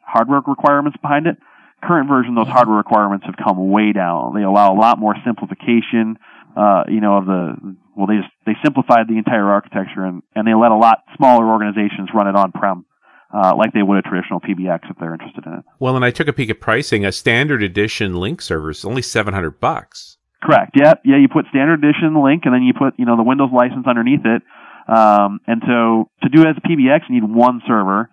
hardware 0.05 0.42
requirements 0.47 0.99
behind 1.01 1.27
it. 1.27 1.37
current 1.83 2.09
version, 2.09 2.35
those 2.35 2.49
hardware 2.49 2.77
requirements 2.77 3.27
have 3.27 3.37
come 3.37 3.71
way 3.71 3.92
down. 3.92 4.35
They 4.35 4.42
allow 4.42 4.73
a 4.73 4.79
lot 4.79 4.99
more 4.99 5.14
simplification. 5.25 6.18
Uh, 6.55 6.85
you 6.88 7.01
know, 7.01 7.16
of 7.16 7.25
the 7.25 7.77
well, 7.97 8.07
they 8.07 8.16
just 8.16 8.29
they 8.45 8.53
simplified 8.62 9.09
the 9.09 9.16
entire 9.16 9.49
architecture 9.49 10.05
and 10.05 10.23
and 10.35 10.47
they 10.47 10.55
let 10.55 10.71
a 10.71 10.77
lot 10.77 10.99
smaller 11.16 11.49
organizations 11.49 12.11
run 12.14 12.29
it 12.29 12.37
on 12.37 12.53
prem. 12.53 12.85
Uh, 13.33 13.57
like 13.57 13.73
they 13.73 13.83
would 13.83 13.97
a 13.97 14.03
traditional 14.03 14.40
PBX 14.40 14.90
if 14.90 14.97
they're 15.01 15.14
interested 15.14 15.47
in 15.47 15.55
it. 15.55 15.64
Well, 15.79 15.97
and 15.97 16.05
I 16.05 16.11
took 16.11 16.29
a 16.29 16.35
peek 16.35 16.51
at 16.51 16.61
pricing. 16.61 17.07
A 17.07 17.12
standard 17.12 17.62
edition 17.62 18.12
Lync 18.12 18.42
server 18.42 18.71
is 18.71 18.85
only 18.85 19.01
seven 19.01 19.33
hundred 19.33 19.59
bucks. 19.59 20.18
Correct. 20.42 20.73
Yeah, 20.75 20.95
yeah. 21.05 21.16
You 21.16 21.29
put 21.33 21.47
standard 21.49 21.83
edition 21.83 22.14
Lync, 22.14 22.45
and 22.45 22.53
then 22.53 22.62
you 22.62 22.75
put 22.75 22.99
you 22.99 23.07
know 23.07 23.16
the 23.16 23.23
Windows 23.23 23.51
license 23.53 23.87
underneath 23.87 24.27
it. 24.27 24.42
Um, 24.87 25.40
and 25.47 25.62
so 25.64 26.11
to 26.23 26.29
do 26.29 26.42
it 26.42 26.49
as 26.49 26.57
a 26.59 26.66
PBX, 26.66 27.09
you 27.09 27.21
need 27.21 27.25
one 27.25 27.62
server. 27.66 28.11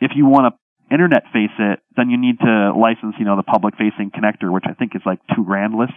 If 0.00 0.12
you 0.14 0.26
want 0.26 0.52
to 0.52 0.94
internet 0.94 1.24
face 1.32 1.54
it, 1.58 1.80
then 1.96 2.10
you 2.10 2.18
need 2.18 2.38
to 2.40 2.72
license 2.76 3.14
you 3.18 3.24
know 3.24 3.36
the 3.36 3.44
public 3.44 3.74
facing 3.78 4.10
connector, 4.10 4.52
which 4.52 4.64
I 4.68 4.74
think 4.74 4.94
is 4.94 5.02
like 5.06 5.20
two 5.34 5.44
grand 5.44 5.74
list. 5.74 5.96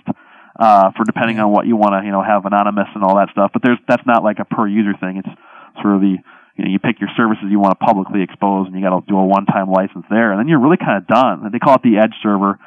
Uh, 0.60 0.92
for 0.98 1.06
depending 1.06 1.40
on 1.40 1.50
what 1.50 1.66
you 1.66 1.78
want 1.78 1.96
to, 1.96 2.06
you 2.06 2.12
know, 2.12 2.22
have 2.22 2.46
anonymous 2.46 2.88
and 2.94 3.04
all 3.04 3.16
that 3.16 3.30
stuff. 3.32 3.52
But 3.54 3.64
there's, 3.64 3.80
that's 3.88 4.06
not 4.06 4.22
like 4.22 4.38
a 4.40 4.46
per 4.46 4.68
user 4.68 4.92
thing. 5.00 5.24
It's 5.24 5.34
sort 5.82 5.96
of 5.96 6.02
the, 6.02 6.18
you 6.58 6.66
know, 6.66 6.72
you 6.72 6.80
pick 6.80 7.00
your 7.00 7.10
services 7.16 7.46
you 7.50 7.60
want 7.60 7.78
to 7.80 7.86
publicly 7.86 8.22
expose 8.24 8.68
and 8.68 8.76
you 8.76 8.82
got 8.82 8.92
to 9.00 9.06
do 9.08 9.18
a 9.18 9.26
one-time 9.26 9.72
license 9.72 10.06
there, 10.10 10.32
and 10.32 10.40
then 10.40 10.48
you're 10.48 10.60
really 10.60 10.78
kind 10.78 10.98
of 10.98 11.08
done. 11.08 11.46
And 11.46 11.54
They 11.54 11.60
call 11.60 11.76
it 11.76 11.84
the 11.84 11.98
edge 11.98 12.14
server, 12.22 12.60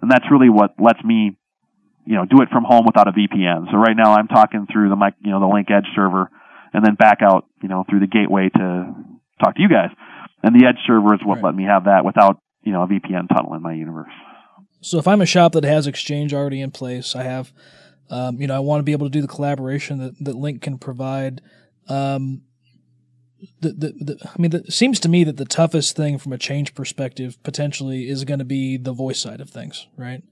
and 0.00 0.10
that's 0.10 0.24
really 0.30 0.50
what 0.50 0.74
lets 0.78 1.02
me, 1.02 1.36
you 2.04 2.14
know, 2.16 2.24
do 2.24 2.42
it 2.42 2.48
from 2.50 2.64
home 2.64 2.84
without 2.86 3.08
a 3.08 3.12
VPN. 3.12 3.70
So 3.70 3.76
right 3.78 3.96
now 3.96 4.12
I'm 4.14 4.28
talking 4.28 4.66
through 4.70 4.88
the 4.90 4.96
mic, 4.96 5.14
you 5.20 5.30
know, 5.30 5.40
the 5.40 5.46
Lync 5.46 5.70
Edge 5.70 5.86
server, 5.94 6.30
and 6.72 6.84
then 6.84 6.94
back 6.94 7.18
out, 7.22 7.46
you 7.62 7.68
know, 7.68 7.84
through 7.88 8.00
the 8.00 8.06
gateway 8.06 8.48
to 8.48 8.94
talk 9.42 9.56
to 9.56 9.62
you 9.62 9.68
guys. 9.68 9.90
And 10.42 10.54
the 10.54 10.66
Edge 10.66 10.78
server 10.86 11.14
is 11.14 11.20
what 11.24 11.36
Right. 11.36 11.44
let 11.44 11.54
me 11.54 11.64
have 11.64 11.84
that 11.84 12.04
without, 12.04 12.38
you 12.62 12.72
know, 12.72 12.82
a 12.82 12.86
VPN 12.86 13.28
tunnel 13.28 13.54
in 13.54 13.62
my 13.62 13.72
universe. 13.72 14.12
So 14.80 14.98
if 14.98 15.06
I'm 15.06 15.20
a 15.20 15.26
shop 15.26 15.52
that 15.52 15.64
has 15.64 15.86
Exchange 15.86 16.34
already 16.34 16.60
in 16.60 16.72
place, 16.72 17.14
I 17.14 17.22
have, 17.22 17.52
um, 18.10 18.40
you 18.40 18.48
know, 18.48 18.56
I 18.56 18.58
want 18.58 18.80
to 18.80 18.84
be 18.84 18.92
able 18.92 19.06
to 19.06 19.12
do 19.12 19.22
the 19.22 19.28
collaboration 19.28 19.98
that, 19.98 20.18
that 20.24 20.34
Lync 20.34 20.60
can 20.60 20.78
provide. 20.78 21.40
Um, 21.88 22.42
the, 23.60 23.70
the, 23.70 23.92
the, 24.04 24.18
I 24.24 24.40
mean, 24.40 24.54
it 24.54 24.72
seems 24.72 25.00
to 25.00 25.08
me 25.08 25.24
that 25.24 25.36
the 25.36 25.44
toughest 25.44 25.96
thing 25.96 26.18
from 26.18 26.32
a 26.32 26.38
change 26.38 26.74
perspective 26.74 27.42
potentially 27.42 28.08
is 28.08 28.24
going 28.24 28.38
to 28.38 28.44
be 28.44 28.76
the 28.76 28.92
voice 28.92 29.20
side 29.20 29.40
of 29.40 29.50
things, 29.50 29.86
right? 29.96 30.22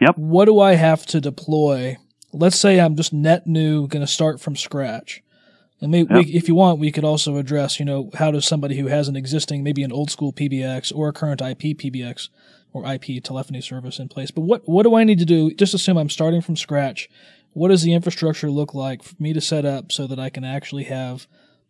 Yep. 0.00 0.16
What 0.16 0.44
do 0.44 0.60
I 0.60 0.74
have 0.74 1.04
to 1.06 1.20
deploy? 1.20 1.96
Let's 2.32 2.58
say 2.58 2.80
I'm 2.80 2.96
just 2.96 3.12
net 3.12 3.46
new, 3.46 3.88
going 3.88 4.04
to 4.04 4.12
start 4.12 4.40
from 4.40 4.56
scratch. 4.56 5.22
And 5.80 5.90
maybe 5.90 6.14
Yep. 6.14 6.26
we, 6.26 6.32
if 6.32 6.48
you 6.48 6.54
want, 6.54 6.78
we 6.78 6.92
could 6.92 7.04
also 7.04 7.36
address, 7.36 7.80
you 7.80 7.84
know, 7.84 8.10
how 8.14 8.30
does 8.30 8.46
somebody 8.46 8.76
who 8.78 8.86
has 8.86 9.08
an 9.08 9.16
existing, 9.16 9.64
maybe 9.64 9.82
an 9.82 9.90
old 9.92 10.10
school 10.10 10.32
PBX 10.32 10.92
or 10.94 11.08
a 11.08 11.12
current 11.12 11.40
IP 11.40 11.76
PBX 11.76 12.28
or 12.72 12.90
IP 12.90 13.22
telephony 13.22 13.60
service 13.60 13.98
in 13.98 14.08
place. 14.08 14.30
But 14.30 14.42
what 14.42 14.62
what 14.66 14.84
do 14.84 14.94
I 14.94 15.04
need 15.04 15.18
to 15.18 15.24
do? 15.24 15.52
Just 15.52 15.74
assume 15.74 15.96
I'm 15.96 16.08
starting 16.08 16.40
from 16.40 16.56
scratch. 16.56 17.08
What 17.54 17.68
does 17.68 17.82
the 17.82 17.92
infrastructure 17.92 18.50
look 18.50 18.74
like 18.74 19.02
for 19.02 19.14
me 19.18 19.32
to 19.32 19.40
set 19.40 19.64
up 19.64 19.92
so 19.92 20.06
that 20.06 20.18
I 20.18 20.30
can 20.30 20.44
actually 20.44 20.84
have 20.84 21.26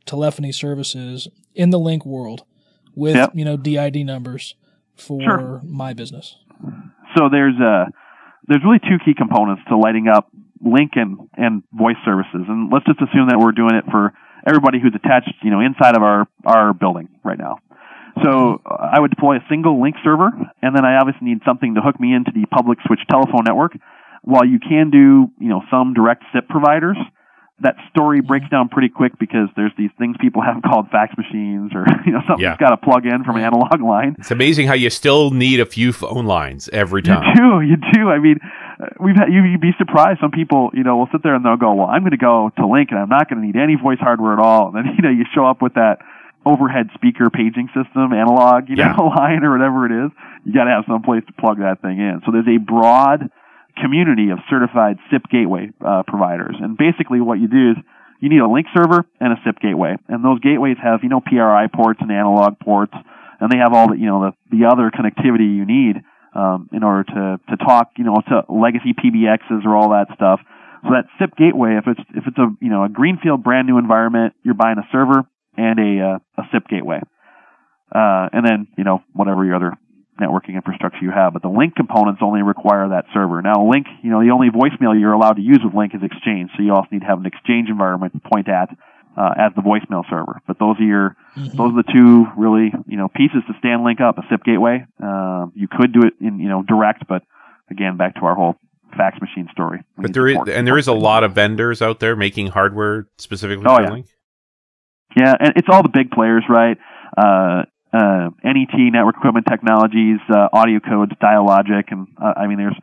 telephony 0.07 0.53
services 0.53 1.29
in 1.55 1.71
the 1.71 1.79
Lync 1.79 2.05
world 2.07 2.45
with 2.95 3.17
Yep. 3.17 3.31
you 3.35 3.45
know 3.45 3.57
DID 3.57 4.05
numbers 4.07 4.55
for 4.97 5.21
Sure. 5.23 5.61
my 5.65 5.93
business? 5.93 6.37
So 7.17 7.29
there's 7.31 7.59
uh 7.61 7.87
there's 8.49 8.63
really 8.65 8.81
two 8.81 8.99
key 9.05 9.15
components 9.15 9.63
to 9.69 9.77
lighting 9.77 10.09
up 10.09 10.29
Lync 10.65 10.91
and, 10.97 11.19
and 11.37 11.63
voice 11.73 11.97
services. 12.05 12.43
And 12.49 12.73
let's 12.73 12.85
just 12.87 13.01
assume 13.01 13.29
that 13.29 13.39
we're 13.39 13.53
doing 13.53 13.75
it 13.75 13.85
for 13.91 14.13
everybody 14.47 14.81
who's 14.81 14.95
attached, 14.95 15.33
you 15.43 15.51
know, 15.51 15.61
inside 15.61 15.97
of 15.97 16.03
our, 16.03 16.27
our 16.45 16.73
building 16.75 17.09
right 17.25 17.39
now. 17.39 17.59
So 18.23 18.61
uh, 18.67 18.91
I 18.93 19.01
would 19.01 19.11
deploy 19.11 19.37
a 19.37 19.41
single 19.49 19.77
Lync 19.81 19.95
server, 20.05 20.31
and 20.61 20.77
then 20.77 20.85
I 20.85 20.97
obviously 20.99 21.27
need 21.29 21.39
something 21.47 21.75
to 21.77 21.81
hook 21.81 21.99
me 22.01 22.15
into 22.15 22.31
the 22.35 22.45
public 22.47 22.79
switch 22.87 23.01
telephone 23.11 23.43
network. 23.45 23.73
While 24.23 24.47
you 24.47 24.59
can 24.61 24.91
do, 24.91 25.31
you 25.39 25.49
know, 25.49 25.63
some 25.71 25.95
direct 25.95 26.23
SIP 26.33 26.49
providers, 26.49 26.97
that 27.61 27.77
story 27.91 28.21
breaks 28.21 28.49
down 28.51 28.69
pretty 28.69 28.89
quick 28.89 29.13
because 29.21 29.49
there's 29.57 29.71
these 29.79 29.91
things 29.99 30.17
people 30.21 30.43
have 30.43 30.63
called 30.69 30.89
fax 30.91 31.15
machines 31.17 31.71
or, 31.75 31.85
you 32.07 32.13
know, 32.13 32.21
something's 32.27 32.43
Yeah. 32.43 32.57
got 32.57 32.71
to 32.71 32.77
plug 32.77 33.07
in 33.07 33.23
from 33.25 33.37
an 33.37 33.43
analog 33.45 33.81
line. 33.81 34.17
It's 34.19 34.31
amazing 34.31 34.67
how 34.67 34.75
you 34.75 34.91
still 34.91 35.31
need 35.31 35.61
a 35.61 35.67
few 35.67 35.93
phone 35.93 36.27
lines 36.27 36.69
every 36.73 37.03
time. 37.03 37.23
You 37.23 37.35
do, 37.35 37.61
you 37.63 37.77
do. 37.93 38.11
I 38.11 38.19
mean, 38.19 38.39
uh, 38.83 38.87
we've 39.01 39.15
had, 39.17 39.27
you, 39.33 39.45
you'd 39.45 39.61
be 39.61 39.73
surprised. 39.79 40.21
Some 40.21 40.31
people, 40.33 40.71
you 40.75 40.83
know, 40.83 40.97
will 40.97 41.09
sit 41.13 41.23
there 41.23 41.35
and 41.35 41.45
they'll 41.45 41.57
go, 41.57 41.75
"Well, 41.75 41.87
I'm 41.87 42.01
going 42.03 42.11
to 42.13 42.17
go 42.17 42.51
to 42.57 42.63
Lync 42.63 42.91
and 42.91 42.99
I'm 42.99 43.09
not 43.09 43.29
going 43.31 43.41
to 43.41 43.47
need 43.47 43.55
any 43.57 43.77
voice 43.77 43.99
hardware 44.01 44.33
at 44.33 44.41
all." 44.41 44.69
And 44.75 44.77
then, 44.77 44.95
you 44.97 45.03
know, 45.03 45.11
you 45.11 45.25
show 45.35 45.47
up 45.47 45.63
with 45.63 45.75
that 45.75 45.99
overhead 46.45 46.89
speaker 46.95 47.31
paging 47.31 47.69
system, 47.75 48.13
analog, 48.13 48.69
you 48.69 48.75
Yeah. 48.77 48.95
know, 48.97 49.05
line 49.17 49.45
or 49.45 49.53
whatever 49.53 49.87
it 49.87 50.07
is. 50.07 50.11
You 50.45 50.53
got 50.53 50.65
to 50.65 50.71
have 50.71 50.85
some 50.89 51.03
place 51.03 51.23
to 51.27 51.33
plug 51.35 51.59
that 51.59 51.81
thing 51.83 51.99
in. 52.01 52.23
So 52.27 52.33
there's 52.33 52.49
a 52.49 52.59
broad 52.59 53.31
community 53.81 54.31
of 54.31 54.39
certified 54.51 54.99
SIP 55.11 55.23
gateway 55.31 55.71
uh, 55.85 56.03
providers, 56.07 56.57
and 56.61 56.77
basically 56.77 57.21
what 57.21 57.39
you 57.39 57.49
do 57.49 57.73
is 57.73 57.77
you 58.21 58.29
need 58.29 58.39
a 58.39 58.47
Lync 58.47 58.67
server 58.75 59.05
and 59.21 59.33
a 59.33 59.37
SIP 59.45 59.61
gateway, 59.61 59.97
and 60.09 60.25
those 60.25 60.39
gateways 60.41 60.77
have 60.83 61.01
you 61.03 61.09
know 61.09 61.21
PRI 61.21 61.67
ports 61.75 61.99
and 62.01 62.11
analog 62.11 62.59
ports, 62.61 62.95
and 63.41 63.51
they 63.51 63.59
have 63.59 63.73
all 63.75 63.91
the 63.91 63.99
you 63.99 64.07
know 64.07 64.31
the 64.31 64.59
the 64.59 64.65
other 64.67 64.91
connectivity 64.91 65.51
you 65.51 65.67
need 65.67 65.97
um, 66.35 66.71
in 66.73 66.83
order 66.83 67.05
to 67.05 67.41
to 67.51 67.57
talk 67.57 67.91
you 67.99 68.05
know 68.05 68.23
to 68.29 68.45
legacy 68.49 68.95
PBXs 68.95 69.67
or 69.67 69.77
all 69.77 69.91
that 69.91 70.07
stuff. 70.15 70.41
So 70.85 70.91
that 70.91 71.07
SIP 71.19 71.37
gateway, 71.37 71.79
if 71.79 71.85
it's 71.87 72.01
if 72.15 72.25
it's 72.27 72.39
a 72.39 72.47
you 72.61 72.71
know 72.71 72.85
a 72.85 72.89
greenfield 72.89 73.43
brand 73.43 73.67
new 73.67 73.79
environment, 73.79 74.35
you're 74.45 74.55
buying 74.55 74.79
a 74.79 74.87
server 74.93 75.25
and 75.57 75.79
a 75.79 76.05
uh, 76.15 76.43
a 76.43 76.45
SIP 76.53 76.69
gateway, 76.69 77.01
uh, 77.95 78.29
and 78.33 78.47
then 78.47 78.69
you 78.79 78.85
know 78.85 79.03
whatever 79.13 79.45
your 79.45 79.57
other 79.57 79.73
networking 80.23 80.55
infrastructure 80.55 81.03
you 81.03 81.11
have. 81.11 81.33
But 81.33 81.43
the 81.43 81.51
Lync 81.51 81.75
components 81.75 82.21
only 82.23 82.43
require 82.43 82.89
that 82.91 83.07
server. 83.13 83.43
Now, 83.43 83.67
Lync, 83.67 83.87
you 84.03 84.11
know, 84.11 84.23
the 84.23 84.31
only 84.31 84.49
voicemail 84.49 84.99
you're 84.99 85.13
allowed 85.13 85.35
to 85.35 85.43
use 85.43 85.61
with 85.65 85.75
Lync 85.75 85.95
is 85.95 86.03
Exchange, 86.03 86.51
so 86.57 86.63
you 86.63 86.73
also 86.73 86.89
need 86.93 87.01
to 87.01 87.07
have 87.07 87.19
an 87.19 87.27
Exchange 87.27 87.69
environment 87.69 88.13
to 88.15 88.21
point 88.21 88.49
at 88.49 88.71
uh, 89.17 89.35
as 89.37 89.53
the 89.55 89.63
voicemail 89.63 90.05
server. 90.09 90.41
But 90.47 90.59
those 90.59 90.77
are 90.79 90.85
your 90.85 91.17
those 91.37 91.73
are 91.73 91.83
the 91.83 91.91
two 91.93 92.27
really 92.37 92.73
you 92.87 92.97
know 92.97 93.09
pieces 93.09 93.43
to 93.49 93.55
stand 93.59 93.83
Lync 93.83 94.01
up 94.01 94.19
a 94.19 94.23
SIP 94.31 94.45
gateway. 94.45 94.87
Uh, 95.03 95.47
you 95.55 95.69
could 95.69 95.93
do 95.93 96.03
it 96.07 96.15
in 96.21 96.39
you 96.39 96.49
know 96.49 96.63
direct, 96.63 97.07
but 97.09 97.23
again, 97.71 97.97
back 97.97 98.15
to 98.17 98.21
our 98.23 98.35
whole 98.35 98.57
fax 98.97 99.19
machine 99.21 99.49
story. 99.53 99.81
We 99.97 100.03
But 100.03 100.15
there 100.15 100.29
is, 100.29 100.37
and 100.49 100.67
there 100.67 100.79
is 100.79 100.87
a 100.89 100.93
lot 100.93 101.25
of 101.25 101.33
vendors 101.33 101.83
out 101.83 102.01
there 102.01 102.15
making 102.15 102.49
hardware 102.49 103.07
specifically 103.19 103.65
Oh, 103.67 103.77
for 103.77 103.83
yeah. 103.83 103.91
Lync. 103.91 104.07
Yeah, 105.17 105.35
and 105.39 105.53
it's 105.57 105.69
all 105.71 105.83
the 105.83 105.91
big 105.91 106.11
players, 106.11 106.45
right? 106.49 106.79
Uh, 107.17 107.65
uh, 107.93 108.31
NET, 108.45 108.73
Network 108.93 109.17
Equipment 109.17 109.47
Technologies, 109.49 110.19
uh, 110.31 110.49
AudioCodes, 110.55 111.17
Dialogic, 111.19 111.93
and 111.93 112.09
uh, 112.21 112.33
I 112.37 112.47
mean, 112.47 112.59
there's 112.59 112.77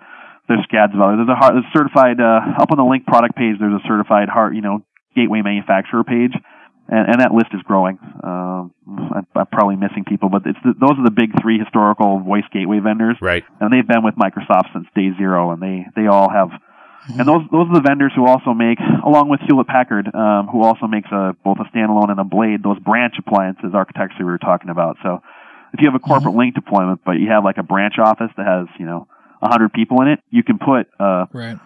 there's 0.48 0.64
scads 0.64 0.94
of 0.94 1.02
others. 1.02 1.18
There's 1.26 1.30
a 1.30 1.40
hard, 1.40 1.56
there's 1.56 1.74
certified 1.74 2.20
uh, 2.22 2.62
up 2.62 2.72
on 2.72 2.78
the 2.78 2.84
Lync 2.84 3.06
product 3.06 3.36
page. 3.36 3.58
There's 3.60 3.74
a 3.74 3.88
certified 3.88 4.30
hard, 4.30 4.56
you 4.56 4.62
know, 4.62 4.84
gateway 5.16 5.42
manufacturer 5.42 6.04
page, 6.04 6.34
and, 6.88 7.04
and 7.10 7.22
that 7.22 7.34
list 7.34 7.50
is 7.54 7.62
growing. 7.64 7.98
Um, 8.24 8.74
I'm, 8.88 9.28
I'm 9.36 9.46
probably 9.52 9.76
missing 9.76 10.06
people, 10.06 10.30
but 10.30 10.44
it's 10.46 10.58
the, 10.64 10.74
those 10.80 10.98
are 10.98 11.04
the 11.06 11.12
big 11.14 11.40
three 11.42 11.60
historical 11.60 12.20
voice 12.20 12.46
gateway 12.54 12.80
vendors 12.80 13.18
Right. 13.22 13.44
and 13.60 13.72
they've 13.74 13.88
been 13.88 14.04
with 14.04 14.16
Microsoft 14.16 14.74
since 14.74 14.88
day 14.96 15.10
zero, 15.18 15.52
and 15.52 15.62
they 15.62 15.86
they 15.96 16.08
all 16.08 16.30
have. 16.30 16.50
And 17.08 17.28
those 17.28 17.42
those 17.52 17.66
are 17.70 17.74
the 17.74 17.82
vendors 17.82 18.12
who 18.16 18.28
also 18.28 18.54
make, 18.54 18.78
along 19.06 19.30
with 19.30 19.40
Hewlett 19.48 19.68
Packard, 19.68 20.08
um, 20.14 20.48
who 20.52 20.62
also 20.62 20.86
makes 20.86 21.10
a 21.12 21.34
both 21.44 21.58
a 21.58 21.66
standalone 21.76 22.12
and 22.12 22.20
a 22.20 22.24
blade. 22.24 22.62
Those 22.62 22.78
branch 22.80 23.16
appliances 23.18 23.72
architecture 23.74 24.20
we 24.20 24.26
were 24.26 24.38
talking 24.38 24.70
about. 24.70 24.98
So, 25.02 25.22
if 25.74 25.82
you 25.82 25.88
have 25.90 25.96
a 25.96 26.04
corporate 26.04 26.36
Lync 26.36 26.54
deployment, 26.54 27.02
but 27.06 27.14
you 27.14 27.30
have 27.32 27.44
like 27.44 27.58
a 27.58 27.64
branch 27.64 27.96
office 27.98 28.30
that 28.38 28.46
has 28.46 28.68
you 28.78 28.86
know 28.86 29.08
a 29.42 29.50
hundred 29.50 29.74
people 29.74 30.02
in 30.02 30.10
it, 30.10 30.20
you 30.30 30.44
can 30.44 30.60
put 30.60 30.86
uh, 31.00 31.26
Right. 31.34 31.58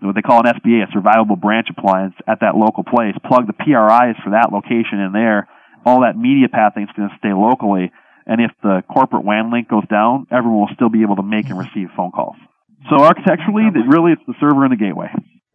what 0.00 0.14
they 0.14 0.22
call 0.22 0.46
an 0.46 0.52
SBA, 0.54 0.84
a 0.84 0.92
survivable 0.94 1.40
branch 1.40 1.68
appliance, 1.70 2.14
at 2.28 2.40
that 2.40 2.54
local 2.54 2.84
place. 2.84 3.14
Plug 3.26 3.46
the 3.46 3.54
PRIs 3.54 4.16
for 4.22 4.30
that 4.36 4.52
location 4.52 5.00
in 5.00 5.12
there. 5.12 5.48
All 5.84 6.02
that 6.02 6.16
media 6.16 6.48
pathing 6.48 6.84
is 6.84 6.90
going 6.94 7.08
to 7.08 7.16
stay 7.18 7.32
locally. 7.32 7.90
And 8.24 8.40
if 8.40 8.52
the 8.62 8.84
corporate 8.86 9.24
WAN 9.24 9.50
link 9.50 9.68
goes 9.68 9.86
down, 9.88 10.28
everyone 10.30 10.60
will 10.60 10.74
still 10.76 10.90
be 10.90 11.02
able 11.02 11.16
to 11.16 11.24
make 11.24 11.46
and 11.46 11.58
receive 11.58 11.88
phone 11.96 12.12
calls. 12.12 12.36
So 12.90 13.02
architecturally, 13.04 13.64
that 13.72 13.84
really 13.88 14.12
it's 14.12 14.22
the 14.26 14.34
server 14.40 14.64
and 14.64 14.72
the 14.72 14.76
gateway. 14.76 15.08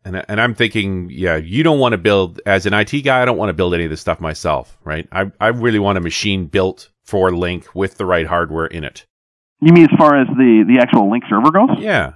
And 0.06 0.24
and 0.30 0.40
I'm 0.40 0.56
thinking, 0.56 1.10
yeah, 1.12 1.36
you 1.36 1.63
don't 1.63 1.80
want 1.80 1.92
to 1.94 1.98
build 1.98 2.40
as 2.46 2.66
an 2.66 2.74
IT 2.74 2.92
guy. 3.04 3.22
I 3.22 3.26
don't 3.26 3.38
want 3.38 3.50
to 3.50 3.54
build 3.54 3.74
any 3.74 3.84
of 3.84 3.90
this 3.90 4.02
stuff 4.02 4.20
myself, 4.22 4.78
right? 4.84 5.08
I 5.12 5.32
I 5.40 5.48
really 5.48 5.80
want 5.80 5.98
a 5.98 6.02
machine 6.02 6.46
built 6.48 6.90
for 7.04 7.30
Lync 7.32 7.66
with 7.76 7.98
the 7.98 8.06
right 8.06 8.28
hardware 8.28 8.68
in 8.68 8.84
it. 8.84 9.06
You 9.62 9.74
mean 9.74 9.84
as 9.86 9.98
far 9.98 10.20
as 10.22 10.28
the, 10.28 10.63
the 10.68 10.80
actual 10.82 11.10
Lync 11.10 11.24
server 11.30 11.52
goes? 11.52 11.80
Yeah. 11.80 12.13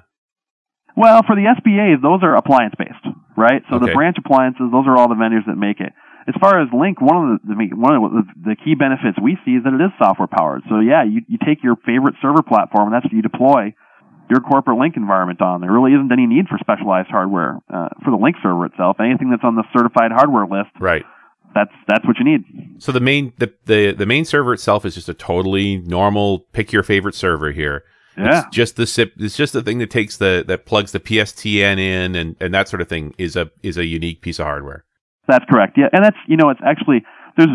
Well, 0.96 1.24
for 1.26 1.36
the 1.36 1.48
SBAs, 1.48 2.02
those 2.02 2.20
are 2.22 2.36
appliance 2.36 2.76
based, 2.78 3.02
right? 3.38 3.64
So 3.70 3.78
Okay. 3.78 3.88
the 3.88 3.94
branch 3.94 4.18
appliances, 4.20 4.70
those 4.72 4.86
are 4.88 4.96
all 4.98 5.08
the 5.10 5.16
vendors 5.16 5.44
that 5.48 5.56
make 5.56 5.80
it. 5.80 5.92
As 6.28 6.36
far 6.40 6.62
as 6.62 6.70
Lync, 6.70 7.02
one 7.02 7.18
of 7.18 7.40
the, 7.42 7.56
the 7.56 7.76
one 7.76 7.96
of 7.96 8.12
the, 8.12 8.54
the 8.54 8.56
key 8.56 8.76
benefits 8.76 9.18
we 9.20 9.38
see 9.44 9.58
is 9.58 9.64
that 9.64 9.74
it 9.74 9.82
is 9.82 9.90
software 9.98 10.28
powered. 10.30 10.62
So 10.70 10.80
yeah, 10.80 11.04
you 11.04 11.22
you 11.28 11.40
take 11.44 11.64
your 11.64 11.76
favorite 11.84 12.16
server 12.22 12.44
platform, 12.44 12.88
and 12.88 12.94
that's 12.94 13.06
what 13.06 13.14
you 13.14 13.24
deploy 13.24 13.74
your 14.32 14.40
corporate 14.40 14.78
Lync 14.80 14.96
environment 14.96 15.42
on. 15.42 15.60
There 15.62 15.72
really 15.72 15.92
isn't 15.92 16.12
any 16.12 16.26
need 16.26 16.48
for 16.48 16.58
specialized 16.58 17.10
hardware 17.12 17.60
uh, 17.72 17.90
for 18.04 18.12
the 18.12 18.18
Lync 18.18 18.36
server 18.42 18.66
itself. 18.66 18.98
Anything 19.00 19.30
that's 19.30 19.44
on 19.44 19.56
the 19.56 19.64
certified 19.76 20.12
hardware 20.12 20.48
list 20.48 20.72
Right. 20.80 21.04
that's 21.54 21.74
that's 21.88 22.06
what 22.08 22.16
you 22.18 22.24
need. 22.26 22.42
So 22.82 22.92
the 22.94 23.02
main 23.02 23.34
the, 23.38 23.54
the 23.66 23.92
the 23.92 24.06
main 24.06 24.24
server 24.26 24.54
itself 24.54 24.86
is 24.86 24.96
just 24.96 25.10
a 25.10 25.14
totally 25.14 25.78
normal 25.78 26.40
pick 26.54 26.72
your 26.72 26.84
favorite 26.84 27.14
server 27.16 27.52
here. 27.52 27.84
Yeah. 28.18 28.46
It's 28.46 28.56
just 28.56 28.76
the 28.78 28.88
SIP. 28.88 29.14
It's 29.20 29.36
just 29.38 29.54
the 29.54 29.62
thing 29.62 29.80
that 29.80 29.90
takes 29.90 30.18
the 30.18 30.44
that 30.48 30.66
plugs 30.66 30.92
the 30.94 31.00
PSTN 31.00 31.78
in 31.80 32.16
and 32.16 32.36
and 32.40 32.54
that 32.54 32.70
sort 32.70 32.82
of 32.82 32.88
thing 32.90 33.14
is 33.18 33.36
a 33.36 33.52
is 33.64 33.78
a 33.78 33.86
unique 33.86 34.22
piece 34.22 34.40
of 34.40 34.46
hardware. 34.46 34.86
That's 35.28 35.46
correct. 35.50 35.78
Yeah, 35.78 35.88
and 35.94 36.04
that's 36.04 36.18
you 36.28 36.38
know 36.38 36.50
it's 36.50 36.60
actually 36.66 37.04
there's 37.38 37.50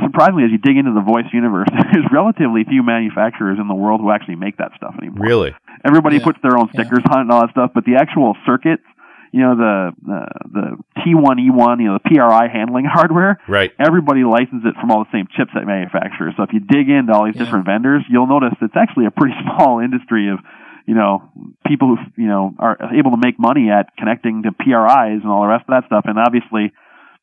surprisingly 0.00 0.44
as 0.44 0.50
you 0.50 0.58
dig 0.58 0.76
into 0.76 0.92
the 0.92 1.00
voice 1.04 1.26
universe, 1.32 1.68
there's 1.92 2.06
relatively 2.12 2.64
few 2.64 2.82
manufacturers 2.82 3.58
in 3.60 3.68
the 3.68 3.74
world 3.74 4.00
who 4.00 4.10
actually 4.10 4.36
make 4.36 4.56
that 4.58 4.72
stuff 4.76 4.94
anymore. 5.00 5.26
Really? 5.26 5.54
Everybody 5.84 6.16
Yeah. 6.16 6.24
puts 6.24 6.38
their 6.42 6.56
own 6.56 6.68
stickers 6.72 7.02
on 7.10 7.18
it 7.18 7.22
and 7.22 7.30
all 7.32 7.40
that 7.42 7.50
stuff, 7.50 7.70
but 7.74 7.84
the 7.84 7.96
actual 7.96 8.36
circuits, 8.46 8.84
you 9.32 9.40
know, 9.40 9.56
the 9.56 9.92
the, 10.04 10.20
the 10.52 10.66
T1E1, 11.02 11.80
you 11.80 11.88
know, 11.88 11.98
the 11.98 12.04
PRI 12.08 12.48
handling 12.48 12.84
hardware, 12.90 13.40
Right. 13.48 13.72
everybody 13.78 14.24
licenses 14.24 14.64
it 14.64 14.74
from 14.80 14.90
all 14.90 15.04
the 15.04 15.10
same 15.12 15.26
chipset 15.26 15.66
manufacturers. 15.66 16.34
So 16.36 16.42
if 16.44 16.52
you 16.52 16.60
dig 16.60 16.88
into 16.88 17.12
all 17.12 17.24
these 17.24 17.34
Yeah. 17.36 17.44
different 17.44 17.64
vendors, 17.66 18.04
you'll 18.08 18.26
notice 18.28 18.54
it's 18.60 18.76
actually 18.76 19.06
a 19.06 19.10
pretty 19.10 19.34
small 19.42 19.80
industry 19.80 20.28
of, 20.30 20.38
you 20.86 20.94
know, 20.94 21.22
people 21.66 21.96
who, 21.96 22.22
you 22.22 22.28
know, 22.28 22.54
are 22.58 22.76
able 22.94 23.10
to 23.12 23.16
make 23.16 23.38
money 23.38 23.70
at 23.70 23.94
connecting 23.96 24.42
to 24.44 24.52
PRIs 24.52 25.22
and 25.22 25.26
all 25.30 25.42
the 25.42 25.48
rest 25.48 25.64
of 25.68 25.74
that 25.74 25.86
stuff. 25.86 26.04
And 26.06 26.18
obviously, 26.18 26.72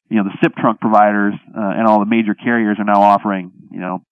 you 0.10 0.17
know, 0.17 0.24
the 0.24 0.36
SIP 0.41 0.56
trunk 0.56 0.80
providers 0.80 1.36
uh, 1.56 1.74
and 1.78 1.88
all 1.88 2.00
the 2.00 2.06
major 2.06 2.34
carriers 2.34 2.78
are 2.80 2.86
now 2.86 3.02
offering, 3.02 3.52
you 3.72 3.80
know, 3.80 4.04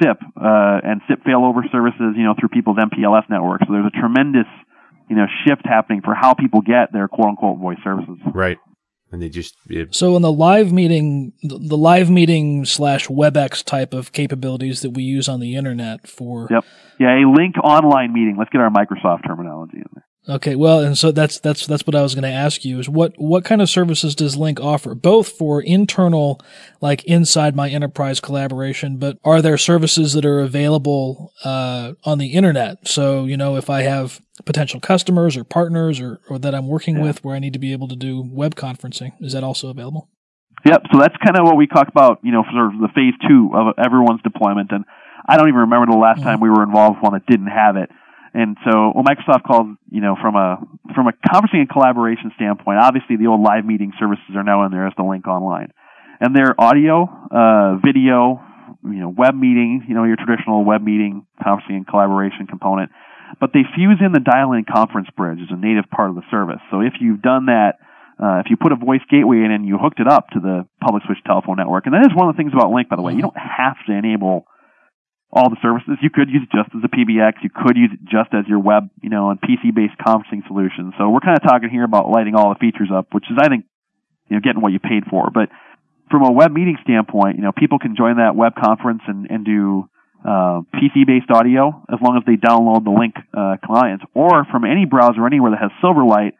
SIP 0.00 0.18
uh, 0.36 0.80
and 0.82 1.00
SIP 1.08 1.24
failover 1.24 1.62
services, 1.72 2.14
you 2.16 2.24
know, 2.24 2.34
through 2.38 2.50
people's 2.50 2.76
MPLS 2.76 3.28
networks. 3.30 3.66
So 3.66 3.72
there's 3.72 3.86
a 3.86 4.00
tremendous, 4.00 4.46
you 5.08 5.16
know, 5.16 5.26
shift 5.46 5.62
happening 5.64 6.02
for 6.02 6.14
how 6.14 6.34
people 6.34 6.60
get 6.60 6.92
their 6.92 7.08
quote 7.08 7.28
unquote 7.28 7.58
voice 7.58 7.78
services. 7.82 8.18
Right. 8.34 8.58
And 9.12 9.22
they 9.22 9.28
just 9.28 9.54
it, 9.70 9.94
So 9.94 10.16
in 10.16 10.22
the 10.22 10.32
live 10.32 10.72
meeting, 10.72 11.34
the 11.42 11.58
the 11.58 11.76
live 11.76 12.10
meeting 12.10 12.64
slash 12.64 13.06
WebEx 13.06 13.62
type 13.62 13.94
of 13.94 14.10
capabilities 14.10 14.80
that 14.80 14.90
we 14.90 15.04
use 15.04 15.28
on 15.28 15.38
the 15.38 15.54
internet 15.54 16.08
for. 16.08 16.48
Yep. 16.50 16.64
Yeah, 16.98 17.10
a 17.10 17.22
Lync 17.22 17.56
online 17.62 18.12
meeting. 18.12 18.36
Let's 18.36 18.50
get 18.50 18.60
our 18.60 18.70
Microsoft 18.70 19.24
terminology 19.26 19.76
in 19.76 19.86
there. 19.94 20.04
Okay, 20.26 20.54
well, 20.54 20.80
and 20.80 20.96
so 20.96 21.12
that's 21.12 21.38
that's 21.38 21.66
that's 21.66 21.86
what 21.86 21.94
I 21.94 22.00
was 22.00 22.14
going 22.14 22.22
to 22.22 22.30
ask 22.30 22.64
you 22.64 22.78
is 22.78 22.88
what 22.88 23.12
what 23.18 23.44
kind 23.44 23.60
of 23.60 23.68
services 23.68 24.14
does 24.14 24.36
Lync 24.36 24.58
offer, 24.58 24.94
both 24.94 25.28
for 25.28 25.60
internal, 25.60 26.40
like 26.80 27.04
inside 27.04 27.54
my 27.54 27.68
enterprise 27.68 28.20
collaboration, 28.20 28.96
but 28.96 29.18
are 29.22 29.42
there 29.42 29.58
services 29.58 30.14
that 30.14 30.24
are 30.24 30.40
available 30.40 31.32
uh, 31.44 31.92
on 32.04 32.16
the 32.16 32.32
internet? 32.32 32.88
So 32.88 33.26
you 33.26 33.36
know, 33.36 33.56
if 33.56 33.68
I 33.68 33.82
have 33.82 34.22
potential 34.46 34.80
customers 34.80 35.36
or 35.36 35.44
partners 35.44 36.00
or, 36.00 36.20
or 36.30 36.38
that 36.38 36.54
I'm 36.54 36.68
working 36.68 36.96
Yeah. 36.96 37.02
with 37.02 37.22
where 37.22 37.36
I 37.36 37.38
need 37.38 37.52
to 37.52 37.58
be 37.58 37.72
able 37.72 37.88
to 37.88 37.96
do 37.96 38.24
web 38.26 38.54
conferencing, 38.54 39.12
is 39.20 39.34
that 39.34 39.44
also 39.44 39.68
available? 39.68 40.08
Yep. 40.64 40.84
So 40.90 40.98
that's 40.98 41.16
kind 41.22 41.36
of 41.36 41.44
what 41.44 41.58
we 41.58 41.66
talked 41.66 41.90
about, 41.90 42.20
you 42.22 42.32
know, 42.32 42.42
for 42.44 42.50
sort 42.52 42.74
of 42.74 42.80
the 42.80 42.88
phase 42.94 43.12
two 43.28 43.50
of 43.54 43.74
everyone's 43.78 44.22
deployment. 44.22 44.72
And 44.72 44.86
I 45.28 45.36
don't 45.36 45.48
even 45.48 45.60
remember 45.60 45.92
the 45.92 45.98
last 45.98 46.22
time 46.22 46.40
we 46.40 46.48
were 46.48 46.62
involved 46.62 46.96
with 46.96 47.02
one 47.02 47.12
that 47.12 47.26
didn't 47.26 47.48
have 47.48 47.76
it. 47.76 47.90
And 48.34 48.56
so, 48.66 48.90
what 48.90 49.06
Microsoft 49.06 49.44
calls, 49.44 49.78
you 49.90 50.00
know, 50.00 50.16
from 50.20 50.34
a 50.34 50.58
from 50.92 51.06
a 51.06 51.12
conferencing 51.12 51.62
and 51.62 51.70
collaboration 51.70 52.32
standpoint, 52.34 52.78
obviously 52.82 53.16
the 53.16 53.28
old 53.28 53.40
live 53.40 53.64
meeting 53.64 53.92
services 53.98 54.34
are 54.34 54.42
now 54.42 54.66
in 54.66 54.72
there 54.72 54.88
as 54.88 54.92
the 54.96 55.04
Lync 55.04 55.24
online, 55.26 55.72
and 56.20 56.34
they're 56.34 56.58
audio, 56.58 57.06
uh, 57.30 57.76
video, 57.78 58.42
you 58.82 58.98
know, 58.98 59.08
web 59.08 59.36
meeting, 59.36 59.86
you 59.88 59.94
know, 59.94 60.02
your 60.02 60.16
traditional 60.16 60.64
web 60.64 60.82
meeting, 60.82 61.24
conferencing 61.40 61.78
and 61.78 61.86
collaboration 61.86 62.48
component. 62.48 62.90
But 63.40 63.50
they 63.54 63.62
fuse 63.74 63.98
in 64.04 64.10
the 64.10 64.20
dial-in 64.20 64.64
conference 64.64 65.08
bridge 65.16 65.38
as 65.40 65.48
a 65.50 65.56
native 65.56 65.88
part 65.90 66.10
of 66.10 66.16
the 66.16 66.22
service. 66.30 66.60
So 66.70 66.80
if 66.80 66.94
you've 67.00 67.22
done 67.22 67.46
that, 67.46 67.78
uh, 68.18 68.42
if 68.44 68.46
you 68.50 68.56
put 68.56 68.72
a 68.72 68.76
voice 68.76 69.02
gateway 69.10 69.38
in 69.38 69.50
and 69.50 69.66
you 69.66 69.78
hooked 69.78 69.98
it 69.98 70.06
up 70.06 70.30
to 70.30 70.40
the 70.40 70.66
public 70.80 71.02
switch 71.06 71.18
telephone 71.24 71.56
network, 71.56 71.86
and 71.86 71.94
that 71.94 72.02
is 72.02 72.14
one 72.14 72.28
of 72.28 72.34
the 72.34 72.38
things 72.38 72.52
about 72.52 72.70
Lync, 72.70 72.88
by 72.88 72.96
the 72.96 73.02
way, 73.02 73.14
you 73.14 73.22
don't 73.22 73.38
have 73.38 73.76
to 73.86 73.92
enable 73.92 74.46
all 75.34 75.50
the 75.50 75.58
services. 75.60 75.98
You 76.00 76.10
could 76.10 76.30
use 76.30 76.46
it 76.46 76.54
just 76.54 76.70
as 76.70 76.82
a 76.86 76.88
PBX. 76.88 77.42
You 77.42 77.50
could 77.50 77.76
use 77.76 77.90
it 77.92 78.00
just 78.06 78.30
as 78.32 78.46
your 78.46 78.60
web, 78.60 78.88
you 79.02 79.10
know, 79.10 79.30
and 79.30 79.40
PC-based 79.40 79.98
conferencing 79.98 80.46
solution. 80.46 80.94
So 80.96 81.10
we're 81.10 81.20
kind 81.26 81.36
of 81.36 81.42
talking 81.42 81.70
here 81.70 81.82
about 81.82 82.08
lighting 82.08 82.36
all 82.36 82.54
the 82.54 82.58
features 82.62 82.88
up, 82.94 83.08
which 83.10 83.24
is, 83.28 83.36
I 83.36 83.48
think, 83.48 83.66
you 84.30 84.36
know, 84.36 84.40
getting 84.40 84.62
what 84.62 84.72
you 84.72 84.78
paid 84.78 85.04
for. 85.10 85.28
But 85.34 85.50
from 86.08 86.22
a 86.22 86.30
web 86.30 86.52
meeting 86.52 86.78
standpoint, 86.84 87.36
you 87.36 87.42
know, 87.42 87.50
people 87.50 87.80
can 87.80 87.96
join 87.96 88.18
that 88.18 88.36
web 88.36 88.54
conference 88.54 89.02
and, 89.08 89.26
and 89.28 89.44
do 89.44 89.90
uh, 90.24 90.62
PC-based 90.78 91.30
audio 91.30 91.82
as 91.92 91.98
long 92.00 92.16
as 92.16 92.22
they 92.24 92.38
download 92.38 92.84
the 92.84 92.94
Lync 92.94 93.18
uh, 93.34 93.56
client, 93.66 94.02
or 94.14 94.46
from 94.50 94.64
any 94.64 94.86
browser 94.86 95.26
anywhere 95.26 95.50
that 95.50 95.60
has 95.60 95.70
Silverlight, 95.82 96.32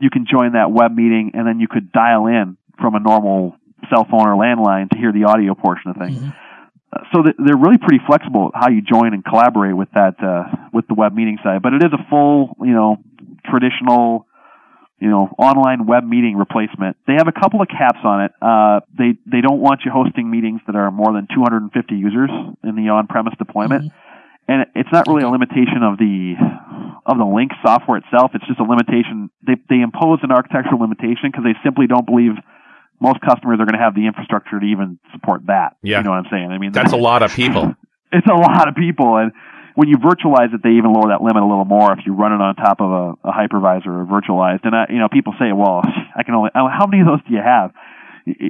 you 0.00 0.08
can 0.08 0.24
join 0.30 0.52
that 0.52 0.70
web 0.70 0.94
meeting 0.94 1.32
and 1.34 1.46
then 1.46 1.58
you 1.58 1.66
could 1.68 1.90
dial 1.90 2.26
in 2.26 2.56
from 2.80 2.94
a 2.94 3.00
normal 3.00 3.56
cell 3.90 4.06
phone 4.08 4.28
or 4.28 4.36
landline 4.36 4.88
to 4.90 4.98
hear 4.98 5.12
the 5.12 5.24
audio 5.24 5.54
portion 5.54 5.90
of 5.90 5.96
things. 5.96 6.18
Mhm. 6.18 6.34
So 7.12 7.22
they're 7.22 7.56
really 7.56 7.78
pretty 7.78 8.00
flexible 8.06 8.50
how 8.54 8.68
you 8.68 8.82
join 8.82 9.14
and 9.14 9.24
collaborate 9.24 9.76
with 9.76 9.90
that 9.94 10.16
uh, 10.22 10.68
with 10.72 10.86
the 10.88 10.94
web 10.94 11.14
meeting 11.14 11.38
side. 11.42 11.62
But 11.62 11.74
it 11.74 11.82
is 11.82 11.92
a 11.92 12.02
full, 12.10 12.56
you 12.60 12.72
know, 12.72 12.98
traditional, 13.44 14.26
you 15.00 15.08
know, 15.08 15.28
online 15.38 15.86
web 15.86 16.04
meeting 16.04 16.36
replacement. 16.36 16.96
They 17.06 17.14
have 17.14 17.28
a 17.28 17.32
couple 17.32 17.62
of 17.62 17.68
caps 17.68 18.00
on 18.04 18.24
it. 18.24 18.32
Uh, 18.40 18.80
they 18.96 19.18
they 19.26 19.40
don't 19.40 19.60
want 19.60 19.82
you 19.84 19.90
hosting 19.90 20.30
meetings 20.30 20.60
that 20.66 20.76
are 20.76 20.90
more 20.90 21.12
than 21.12 21.28
250 21.32 21.94
users 21.94 22.30
in 22.62 22.76
the 22.76 22.90
on-premise 22.90 23.34
deployment. 23.38 23.92
And 24.48 24.66
it's 24.76 24.90
not 24.92 25.08
really 25.08 25.24
a 25.24 25.28
limitation 25.28 25.82
of 25.82 25.98
the 25.98 26.34
of 27.04 27.18
the 27.18 27.26
Lync 27.26 27.50
software 27.62 27.98
itself. 27.98 28.30
It's 28.34 28.46
just 28.46 28.60
a 28.60 28.64
limitation. 28.64 29.30
They 29.46 29.56
they 29.68 29.80
impose 29.80 30.20
an 30.22 30.30
architectural 30.30 30.80
limitation 30.80 31.30
because 31.30 31.44
they 31.44 31.58
simply 31.64 31.86
don't 31.86 32.06
believe 32.06 32.38
most 33.00 33.20
customers 33.20 33.58
are 33.60 33.66
going 33.66 33.78
to 33.78 33.82
have 33.84 33.94
the 33.94 34.06
infrastructure 34.06 34.58
to 34.60 34.66
even 34.66 34.98
support 35.12 35.42
that. 35.46 35.76
Yeah. 35.82 35.98
You 35.98 36.04
know 36.04 36.10
what 36.10 36.18
I'm 36.24 36.30
saying? 36.30 36.50
I 36.50 36.58
mean, 36.58 36.72
that's 36.72 36.92
a 36.92 36.96
lot 37.10 37.22
of 37.22 37.32
people. 37.32 37.74
it's 38.12 38.26
a 38.26 38.34
lot 38.34 38.68
of 38.68 38.74
people 38.74 39.16
and 39.16 39.32
when 39.74 39.88
you 39.88 39.96
virtualize 39.98 40.54
it 40.54 40.62
they 40.62 40.70
even 40.70 40.92
lower 40.92 41.08
that 41.08 41.20
limit 41.20 41.42
a 41.42 41.46
little 41.46 41.66
more 41.66 41.92
if 41.92 41.98
you 42.06 42.14
run 42.14 42.32
it 42.32 42.40
on 42.40 42.54
top 42.56 42.80
of 42.80 42.90
a, 42.90 43.28
a 43.28 43.32
hypervisor 43.32 43.88
or 43.88 44.06
virtualized 44.06 44.60
and 44.64 44.74
I, 44.74 44.86
you 44.88 44.98
know 44.98 45.08
people 45.12 45.34
say 45.38 45.52
well 45.52 45.82
i 46.16 46.22
can 46.22 46.34
only 46.34 46.50
how 46.54 46.86
many 46.86 47.02
of 47.02 47.08
those 47.08 47.20
do 47.28 47.34
you 47.34 47.42
have 47.44 47.72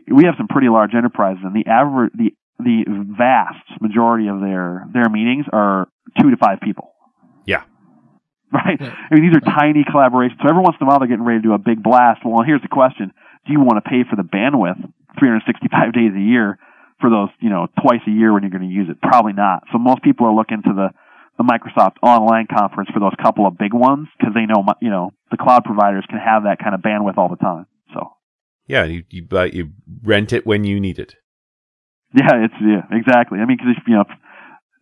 we 0.07 0.25
have 0.27 0.35
some 0.39 0.47
pretty 0.47 0.69
large 0.69 0.95
enterprises 0.95 1.43
and 1.43 1.55
the 1.57 1.67
average 1.69 2.13
the 2.15 2.31
the 2.61 2.85
vast 3.19 3.65
majority 3.81 4.29
of 4.29 4.41
their 4.41 4.87
their 4.93 5.09
meetings 5.09 5.47
are 5.53 5.89
two 6.21 6.31
to 6.31 6.37
five 6.37 6.61
people 6.61 6.93
Yeah. 7.45 7.63
right 8.53 8.79
i 8.81 9.15
mean 9.15 9.27
these 9.27 9.37
are 9.37 9.41
tiny 9.41 9.83
collaborations 9.85 10.39
so 10.43 10.49
every 10.49 10.63
once 10.63 10.77
in 10.81 10.87
a 10.87 10.89
while 10.89 10.99
they're 11.01 11.09
getting 11.09 11.25
ready 11.25 11.41
to 11.41 11.49
do 11.49 11.55
a 11.55 11.59
big 11.59 11.83
blast 11.83 12.21
well 12.25 12.45
here's 12.47 12.63
the 12.63 12.69
question 12.69 13.11
do 13.47 13.53
you 13.53 13.61
want 13.61 13.83
to 13.83 13.89
pay 13.89 14.03
for 14.09 14.17
the 14.17 14.23
bandwidth 14.27 14.81
365 15.19 15.93
days 15.99 16.13
a 16.15 16.21
year 16.21 16.59
for 17.01 17.11
those, 17.11 17.29
you 17.41 17.51
know, 17.51 17.69
twice 17.81 18.01
a 18.07 18.11
year 18.11 18.33
when 18.33 18.43
you're 18.43 18.51
going 18.51 18.69
to 18.69 18.75
use 18.75 18.89
it? 18.91 19.01
Probably 19.01 19.33
not. 19.33 19.65
So 19.73 19.79
most 19.79 20.03
people 20.03 20.27
are 20.27 20.35
looking 20.35 20.63
to 20.63 20.73
the, 20.73 20.89
the 21.39 21.45
Microsoft 21.45 21.97
online 22.03 22.47
conference 22.47 22.91
for 22.93 23.01
those 23.01 23.13
couple 23.23 23.47
of 23.47 23.59
big 23.59 23.73
ones 23.75 24.09
because 24.19 24.35
they 24.35 24.47
know, 24.47 24.65
you 24.81 24.91
know, 24.91 25.13
the 25.31 25.37
cloud 25.37 25.65
providers 25.65 26.05
can 26.09 26.19
have 26.19 26.45
that 26.45 26.59
kind 26.59 26.75
of 26.75 26.81
bandwidth 26.81 27.19
all 27.19 27.29
the 27.29 27.37
time. 27.37 27.67
So 27.95 28.13
Yeah, 28.67 28.85
you 28.85 29.05
you, 29.11 29.27
you 29.53 29.71
rent 30.03 30.33
it 30.33 30.47
when 30.47 30.65
you 30.65 30.81
need 30.81 30.99
it. 30.99 31.15
yeah, 32.15 32.45
it's, 32.45 32.55
yeah, 32.61 32.83
exactly. 32.91 33.39
I 33.41 33.45
mean, 33.45 33.59
cause 33.59 33.75
if, 33.77 33.83
you 33.87 33.95
know, 33.95 34.05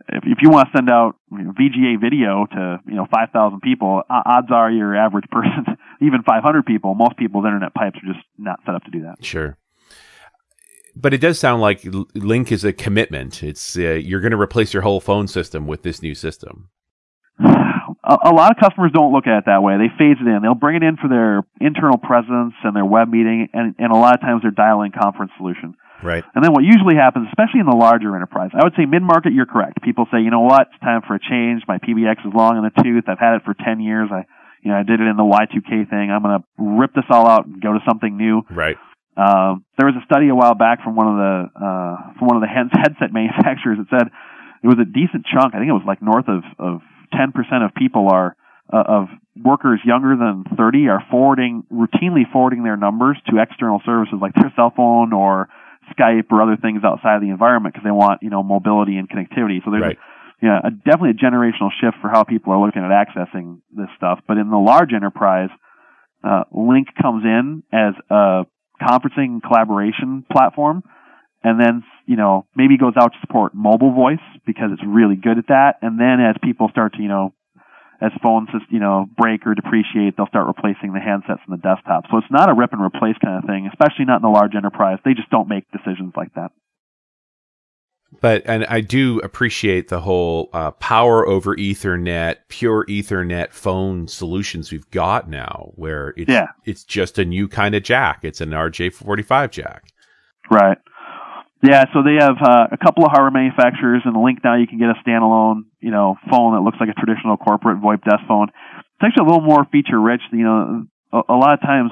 if, 0.09 0.23
if 0.25 0.39
you 0.43 0.51
want 0.51 0.69
to 0.69 0.77
send 0.77 0.91
out 0.91 1.17
you 1.33 1.45
know, 1.45 1.53
VGA 1.53 2.01
video 2.01 2.47
to, 2.47 2.79
you 2.87 2.95
know, 2.95 3.07
5,000 3.11 3.61
people, 3.61 4.03
odds 4.09 4.49
are 4.51 4.71
your 4.71 4.95
average 4.95 5.25
person, 5.31 5.65
even 6.05 6.23
500 6.23 6.67
people, 6.67 6.95
most 6.95 7.17
people's 7.17 7.45
internet 7.45 7.75
pipes 7.75 7.97
are 7.97 8.13
just 8.13 8.25
not 8.39 8.61
set 8.65 8.75
up 8.75 8.85
to 8.85 8.91
do 8.91 9.03
that. 9.03 9.25
Sure. 9.25 9.59
But 10.97 11.13
it 11.13 11.21
does 11.21 11.39
sound 11.39 11.61
like 11.61 11.83
Lync 11.83 12.53
is 12.53 12.65
a 12.65 12.73
commitment. 12.73 13.43
It's 13.43 13.77
uh, 13.77 13.99
you're 13.99 14.21
going 14.21 14.31
to 14.31 14.41
replace 14.41 14.73
your 14.73 14.83
whole 14.83 15.01
phone 15.01 15.27
system 15.27 15.67
with 15.67 15.83
this 15.83 16.03
new 16.03 16.15
system. 16.15 16.69
a, 17.41 18.31
a 18.31 18.33
lot 18.33 18.53
of 18.53 18.59
customers 18.63 18.93
don't 18.95 19.13
look 19.13 19.27
at 19.27 19.39
it 19.39 19.45
that 19.47 19.63
way. 19.63 19.77
They 19.77 19.91
phase 19.99 20.17
it 20.21 20.29
in. 20.29 20.41
They'll 20.43 20.55
bring 20.55 20.77
it 20.77 20.83
in 20.83 20.97
for 20.97 21.09
their 21.09 21.43
internal 21.61 21.99
presence 21.99 22.55
and 22.63 22.77
their 22.77 22.85
web 22.85 23.09
meeting, 23.09 23.49
and, 23.53 23.75
and 23.79 23.93
a 23.93 23.97
lot 23.97 24.15
of 24.15 24.21
times 24.21 24.43
their 24.43 24.53
dial-in 24.53 24.93
conference 24.93 25.33
solution. 25.37 25.75
Right. 26.03 26.23
And 26.35 26.45
then 26.45 26.53
what 26.53 26.65
usually 26.65 26.97
happens, 26.97 27.29
especially 27.33 27.61
in 27.61 27.67
the 27.67 27.77
larger 27.77 28.15
enterprise, 28.15 28.51
I 28.53 28.63
would 28.63 28.75
say 28.77 28.85
mid-market, 28.85 29.33
you're 29.33 29.47
correct. 29.47 29.83
People 29.83 30.07
say, 30.13 30.21
you 30.21 30.31
know 30.31 30.45
what, 30.45 30.69
it's 30.71 30.81
time 30.81 31.01
for 31.07 31.15
a 31.15 31.21
change. 31.21 31.63
My 31.67 31.79
PBX 31.79 32.27
is 32.27 32.35
long 32.35 32.59
in 32.59 32.63
the 32.63 32.83
tooth. 32.83 33.05
I've 33.09 33.19
had 33.19 33.37
it 33.37 33.43
for 33.45 33.55
10 33.55 33.81
years. 33.81 34.11
I, 34.13 34.27
you 34.65 34.73
know, 34.73 34.79
I 34.79 34.83
did 34.83 34.99
it 34.99 35.05
in 35.05 35.17
the 35.17 35.29
Y2K 35.29 35.91
thing. 35.93 36.11
I'm 36.11 36.23
going 36.23 36.41
to 36.41 36.45
rip 36.57 36.95
this 36.95 37.05
all 37.11 37.29
out 37.29 37.45
and 37.47 37.61
go 37.61 37.75
to 37.75 37.81
something 37.87 38.17
new. 38.17 38.43
Right. 38.51 38.77
Um, 39.15 39.65
there 39.79 39.87
was 39.87 39.95
a 39.95 40.05
study 40.07 40.29
a 40.29 40.35
while 40.35 40.57
back 40.57 40.83
from 40.83 40.97
one 40.97 41.07
of 41.07 41.17
the 41.21 41.37
uh, 41.55 42.19
from 42.19 42.27
one 42.27 42.37
of 42.37 42.43
the 42.43 42.51
heads- 42.51 42.73
headset 42.75 43.13
manufacturers 43.13 43.79
that 43.79 43.87
said 43.93 44.09
it 44.09 44.67
was 44.67 44.81
a 44.81 44.89
decent 44.89 45.29
chunk. 45.29 45.55
I 45.55 45.63
think 45.63 45.69
it 45.69 45.77
was 45.77 45.87
like 45.87 46.03
north 46.03 46.27
of 46.27 46.43
of 46.59 46.81
ten 47.13 47.31
percent 47.31 47.63
of 47.63 47.77
people 47.77 48.09
are 48.11 48.35
uh, 48.73 48.83
of 48.83 49.05
workers 49.39 49.79
younger 49.85 50.17
than 50.17 50.43
thirty 50.57 50.89
are 50.89 51.05
forwarding 51.13 51.63
routinely 51.71 52.27
forwarding 52.33 52.65
their 52.65 52.77
numbers 52.77 53.17
to 53.31 53.39
external 53.39 53.81
services 53.87 54.19
like 54.19 54.35
their 54.35 54.51
cell 54.57 54.73
phone 54.75 55.13
or 55.13 55.49
Skype 55.95 56.33
or 56.33 56.43
other 56.43 56.57
things 56.57 56.83
outside 56.83 57.15
of 57.15 57.23
the 57.23 57.31
environment 57.31 57.75
because 57.75 57.85
they 57.85 57.95
want 57.95 58.23
you 58.23 58.31
know 58.31 58.43
mobility 58.43 58.97
and 58.97 59.07
connectivity. 59.09 59.63
So 59.63 59.71
there's 59.71 59.95
Right. 59.95 59.99
Yeah, 60.45 60.61
a, 60.63 60.71
definitely 60.71 61.17
a 61.17 61.25
generational 61.25 61.73
shift 61.81 61.97
for 62.03 62.11
how 62.11 62.23
people 62.23 62.53
are 62.53 62.61
looking 62.61 62.83
at 62.85 62.93
accessing 62.93 63.63
this 63.75 63.89
stuff. 63.97 64.21
But 64.29 64.37
in 64.37 64.51
the 64.51 64.59
large 64.59 64.93
enterprise, 64.93 65.49
uh, 66.23 66.45
Lync 66.53 66.85
comes 67.01 67.25
in 67.25 67.63
as 67.73 67.95
a 68.11 68.45
conferencing 68.79 69.41
collaboration 69.41 70.27
platform 70.31 70.83
and 71.43 71.59
then 71.59 71.83
you 72.07 72.17
know 72.17 72.47
maybe 72.55 72.77
goes 72.77 72.93
out 73.01 73.13
to 73.13 73.19
support 73.23 73.55
mobile 73.55 73.95
voice 73.95 74.25
because 74.45 74.69
it's 74.73 74.83
really 74.87 75.17
good 75.17 75.39
at 75.39 75.49
that. 75.49 75.77
And 75.81 75.99
then 75.99 76.21
as 76.21 76.37
people 76.43 76.69
start 76.69 76.93
to 76.95 77.03
you 77.03 77.09
know 77.09 77.33
as 78.03 78.13
phones 78.23 78.49
just 78.53 78.65
you 78.71 78.81
know 78.81 79.07
break 79.17 79.47
or 79.47 79.55
depreciate, 79.55 80.17
they'll 80.17 80.29
start 80.29 80.47
replacing 80.47 80.93
the 80.93 81.01
handsets 81.01 81.41
and 81.49 81.57
the 81.57 81.63
desktop. 81.63 82.05
So 82.11 82.19
it's 82.19 82.31
not 82.31 82.51
a 82.51 82.55
rip 82.55 82.73
and 82.73 82.83
replace 82.83 83.17
kind 83.23 83.39
of 83.39 83.49
thing, 83.49 83.69
especially 83.73 84.05
not 84.05 84.17
in 84.17 84.29
the 84.29 84.35
large 84.35 84.55
enterprise. 84.55 84.99
They 85.05 85.15
just 85.15 85.31
don't 85.31 85.49
make 85.49 85.65
decisions 85.73 86.13
like 86.17 86.35
that. 86.35 86.51
But 88.21 88.43
and 88.47 88.65
I 88.67 88.81
do 88.81 89.19
appreciate 89.21 89.89
the 89.89 90.01
whole 90.01 90.49
uh, 90.53 90.71
power 90.73 91.27
over 91.27 91.55
Ethernet, 91.57 92.37
pure 92.49 92.85
Ethernet 92.87 93.53
phone 93.53 94.09
solutions 94.09 94.73
we've 94.73 94.91
got 94.91 95.29
now, 95.29 95.73
where 95.75 96.15
it's 96.17 96.31
Yeah. 96.31 96.47
it's 96.65 96.85
just 96.85 97.19
a 97.19 97.25
new 97.25 97.49
kind 97.49 97.75
of 97.75 97.83
jack. 97.83 98.21
It's 98.23 98.41
an 98.41 98.51
RJ45 98.51 99.51
jack. 99.51 99.85
Right. 100.51 100.79
Yeah, 101.63 101.85
so 101.95 102.03
they 102.03 102.17
have 102.21 102.37
uh, 102.45 102.67
a 102.73 102.77
couple 102.77 103.07
of 103.07 103.11
hardware 103.13 103.31
manufacturers, 103.31 104.03
and 104.05 104.15
the 104.15 104.19
Lync 104.19 104.45
now 104.45 104.55
you 104.57 104.67
can 104.67 104.79
get 104.79 104.91
a 104.91 105.01
standalone, 105.01 105.63
you 105.81 105.91
know, 105.91 106.17
phone 106.31 106.53
that 106.53 106.61
looks 106.61 106.77
like 106.79 106.91
a 106.91 107.01
traditional 107.01 107.39
corporate 107.39 107.81
VoIP 107.81 108.05
desk 108.05 108.21
phone. 108.29 108.49
It's 108.51 109.01
actually 109.03 109.25
a 109.25 109.31
little 109.33 109.47
more 109.47 109.65
feature 109.73 109.99
rich. 109.99 110.21
You 110.31 110.45
know, 110.45 110.85
a, 111.13 111.21
a 111.33 111.37
lot 111.37 111.55
of 111.55 111.61
times 111.63 111.91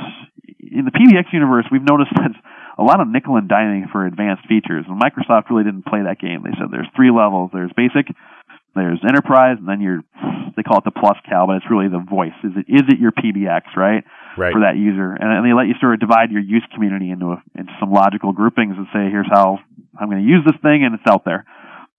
in 0.61 0.85
the 0.85 0.90
PBX 0.92 1.32
universe, 1.32 1.64
we've 1.72 1.80
noticed 1.88 2.12
that 2.16 2.32
a 2.78 2.82
lot 2.82 3.00
of 3.00 3.08
nickel 3.08 3.37
and 3.37 3.48
diming 3.48 3.90
for 3.90 4.06
advanced 4.06 4.46
features, 4.48 4.85
and 4.88 5.00
Microsoft 5.00 5.50
really 5.50 5.64
didn't 5.64 5.87
play 5.87 6.02
that 6.04 6.20
game. 6.20 6.42
They 6.44 6.56
said 6.58 6.70
there's 6.70 6.88
three 6.96 7.11
levels: 7.11 7.50
there's 7.52 7.72
basic, 7.76 8.08
there's 8.74 9.00
enterprise, 9.06 9.56
and 9.58 9.68
then 9.68 9.80
you're 9.80 10.02
they 10.56 10.62
call 10.62 10.78
it 10.78 10.85
the 10.85 10.92
plus 10.92 11.16
cal, 11.28 11.46
but 11.46 11.56
it's 11.56 11.70
really 11.70 11.88
the 11.88 12.02
voice. 12.02 12.37
Is 12.44 12.52
it 12.56 12.66
is 12.68 12.85
it 12.88 12.98
your 12.98 13.12
PBX, 13.12 13.76
right? 13.76 14.04
Right. 14.32 14.52
for 14.52 14.64
that 14.64 14.80
user, 14.80 15.12
and, 15.12 15.28
and 15.28 15.44
they 15.44 15.52
let 15.52 15.68
you 15.68 15.76
sort 15.76 15.92
of 15.92 16.00
divide 16.00 16.32
your 16.32 16.40
use 16.40 16.64
community 16.72 17.11
into 17.11 17.37
a, 17.37 17.42
into 17.52 17.72
some 17.76 17.92
logical 17.92 18.32
groupings 18.32 18.80
and 18.80 18.88
say, 18.88 19.12
here's 19.12 19.28
how 19.28 19.61
I'm 19.92 20.08
going 20.08 20.24
to 20.24 20.28
use 20.28 20.40
this 20.40 20.56
thing, 20.64 20.88
and 20.88 20.94
it's 20.96 21.04
out 21.04 21.26
there. 21.26 21.44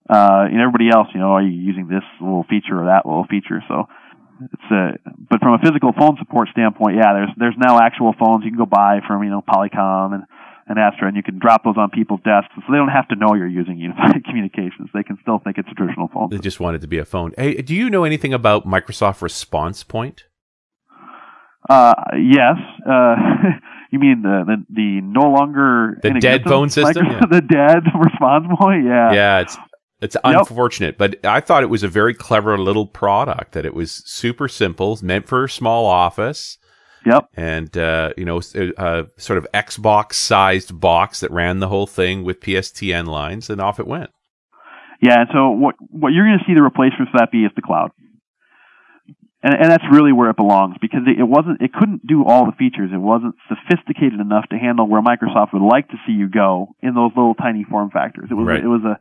Uh, 0.10 0.50
and 0.50 0.58
everybody 0.58 0.90
else, 0.90 1.08
you 1.14 1.20
know, 1.22 1.38
are 1.38 1.44
you 1.46 1.54
using 1.54 1.88
this 1.88 2.02
little 2.20 2.44
feature 2.50 2.74
or 2.74 2.90
that 2.90 3.06
little 3.06 3.26
feature? 3.30 3.62
So 3.70 3.86
it's 4.42 4.70
a, 4.72 4.98
but 5.30 5.40
from 5.40 5.54
a 5.54 5.62
physical 5.62 5.94
phone 5.94 6.18
support 6.18 6.50
standpoint, 6.52 6.98
yeah, 6.98 7.14
there's 7.14 7.30
there's 7.38 7.58
now 7.58 7.80
actual 7.80 8.14
phones 8.18 8.44
you 8.44 8.52
can 8.52 8.58
go 8.58 8.66
buy 8.66 9.00
from 9.06 9.24
you 9.24 9.30
know 9.30 9.42
Polycom 9.46 10.18
and 10.18 10.24
and 10.68 10.78
Aastra, 10.78 11.08
and 11.08 11.16
you 11.16 11.24
can 11.24 11.40
drop 11.40 11.64
those 11.64 11.76
on 11.78 11.90
people's 11.90 12.22
desks, 12.24 12.52
so 12.56 12.62
they 12.70 12.78
don't 12.78 12.90
have 12.90 13.08
to 13.10 13.16
know 13.16 13.34
you're 13.36 13.48
using 13.48 13.78
unified 13.78 14.24
communications. 14.26 14.90
They 14.94 15.04
can 15.04 15.18
still 15.22 15.40
think 15.40 15.58
it's 15.58 15.70
a 15.70 15.74
traditional 15.76 16.10
phone. 16.14 16.30
They 16.30 16.38
just 16.38 16.60
want 16.60 16.76
it 16.76 16.80
to 16.80 16.88
be 16.88 16.98
a 16.98 17.06
phone. 17.06 17.34
Hey, 17.38 17.62
do 17.62 17.76
you 17.76 17.90
know 17.90 18.04
anything 18.04 18.34
about 18.34 18.66
Microsoft 18.66 19.22
Response 19.22 19.84
Point? 19.84 20.26
Uh, 21.70 21.94
yes. 22.18 22.58
Uh, 22.88 23.16
you 23.92 24.00
mean 24.00 24.22
the, 24.22 24.44
the 24.46 24.66
the 24.74 25.02
no 25.02 25.30
longer 25.30 26.00
The 26.02 26.12
dead 26.20 26.44
phone 26.44 26.70
system? 26.70 27.06
Microsoft- 27.08 27.32
the 27.32 27.42
dead 27.42 27.84
response 27.98 28.46
point? 28.60 28.86
Yeah. 28.86 29.14
yeah, 29.14 29.40
it's 29.40 29.58
it's 30.02 30.18
unfortunate, 30.26 30.98
but 30.98 31.26
I 31.26 31.40
thought 31.40 31.64
it 31.64 31.70
was 31.70 31.84
a 31.84 31.88
very 31.88 32.14
clever 32.14 32.58
little 32.58 32.86
product. 32.86 33.54
That 33.54 33.66
it 33.66 33.74
was 33.74 34.04
super 34.06 34.50
simple, 34.50 35.00
meant 35.02 35.28
for 35.28 35.46
a 35.46 35.50
small 35.50 35.86
office, 35.86 36.58
Yep. 37.06 37.30
and 37.36 37.78
uh, 37.78 38.14
you 38.18 38.26
know, 38.26 38.40
a, 38.56 38.72
a 38.78 39.06
sort 39.18 39.38
of 39.38 39.48
Xbox 39.54 40.14
sized 40.14 40.80
box 40.80 41.20
that 41.22 41.32
ran 41.32 41.60
the 41.60 41.68
whole 41.68 41.88
thing 41.88 42.24
with 42.24 42.40
PSTN 42.40 43.06
lines, 43.08 43.50
and 43.50 43.60
off 43.60 43.80
it 43.80 43.88
went. 43.88 44.10
Yeah. 45.02 45.20
And 45.20 45.30
so 45.34 45.50
what 45.50 45.76
what 45.90 46.10
you're 46.14 46.26
going 46.26 46.40
to 46.40 46.46
see 46.48 46.54
the 46.56 46.64
replacement 46.64 47.10
for 47.12 47.18
that 47.20 47.32
be 47.32 47.44
is 47.44 47.52
the 47.56 47.62
cloud. 47.62 47.92
And, 49.44 49.54
and 49.56 49.70
that's 49.70 49.84
really 49.92 50.14
where 50.14 50.30
it 50.30 50.38
belongs 50.38 50.78
because 50.80 51.02
it, 51.06 51.20
it 51.20 51.28
wasn't, 51.28 51.62
it 51.62 51.74
couldn't 51.74 52.08
do 52.08 52.24
all 52.26 52.46
the 52.46 52.54
features. 52.54 52.92
It 52.94 52.98
wasn't 52.98 53.36
sophisticated 53.52 54.20
enough 54.22 54.48
to 54.52 54.58
handle 54.58 54.88
where 54.88 55.02
Microsoft 55.02 55.52
would 55.52 55.62
like 55.68 55.90
to 55.90 55.98
see 56.08 56.14
you 56.14 56.30
go 56.30 56.70
in 56.82 56.96
those 56.96 57.12
little 57.16 57.36
tiny 57.36 57.66
form 57.70 57.90
factors. 57.92 58.30
It 58.32 58.36
was, 58.36 58.48
Right. 58.48 58.64
it 58.64 58.68
was 58.68 58.82
a, 58.86 58.96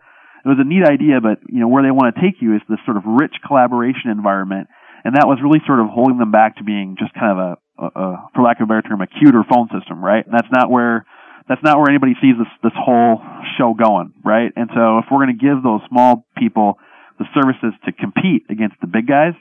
it 0.45 0.49
was 0.49 0.59
a 0.59 0.67
neat 0.67 0.83
idea, 0.83 1.21
but 1.23 1.39
you 1.47 1.61
know 1.61 1.69
where 1.69 1.85
they 1.85 1.93
want 1.93 2.17
to 2.17 2.21
take 2.21 2.43
you 2.43 2.57
is 2.57 2.63
this 2.69 2.81
sort 2.85 2.97
of 2.97 3.05
rich 3.07 3.35
collaboration 3.47 4.11
environment, 4.11 4.67
and 5.05 5.15
that 5.15 5.29
was 5.31 5.39
really 5.41 5.63
sort 5.65 5.79
of 5.79 5.87
holding 5.87 6.19
them 6.19 6.33
back 6.33 6.57
to 6.57 6.65
being 6.65 6.97
just 6.99 7.15
kind 7.15 7.31
of 7.31 7.39
a, 7.39 7.51
a, 7.79 7.85
a 7.85 8.29
for 8.35 8.43
lack 8.43 8.61
of 8.61 8.65
a 8.65 8.69
better 8.69 8.83
term, 8.83 9.01
a 9.01 9.07
cuter 9.07 9.45
phone 9.49 9.69
system, 9.77 10.03
right? 10.05 10.25
And 10.25 10.35
that's 10.35 10.51
not 10.53 10.71
where 10.71 11.07
that's 11.49 11.63
not 11.63 11.79
where 11.79 11.89
anybody 11.89 12.15
sees 12.21 12.35
this 12.39 12.49
this 12.63 12.77
whole 12.77 13.21
show 13.59 13.75
going, 13.75 14.13
right? 14.25 14.53
And 14.57 14.71
so 14.75 14.99
if 14.99 15.07
we're 15.11 15.25
going 15.25 15.37
to 15.37 15.43
give 15.45 15.63
those 15.63 15.81
small 15.89 16.27
people 16.37 16.79
the 17.19 17.27
services 17.35 17.75
to 17.85 17.93
compete 17.93 18.45
against 18.51 18.77
the 18.81 18.87
big 18.87 19.07
guys, 19.07 19.35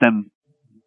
then 0.00 0.30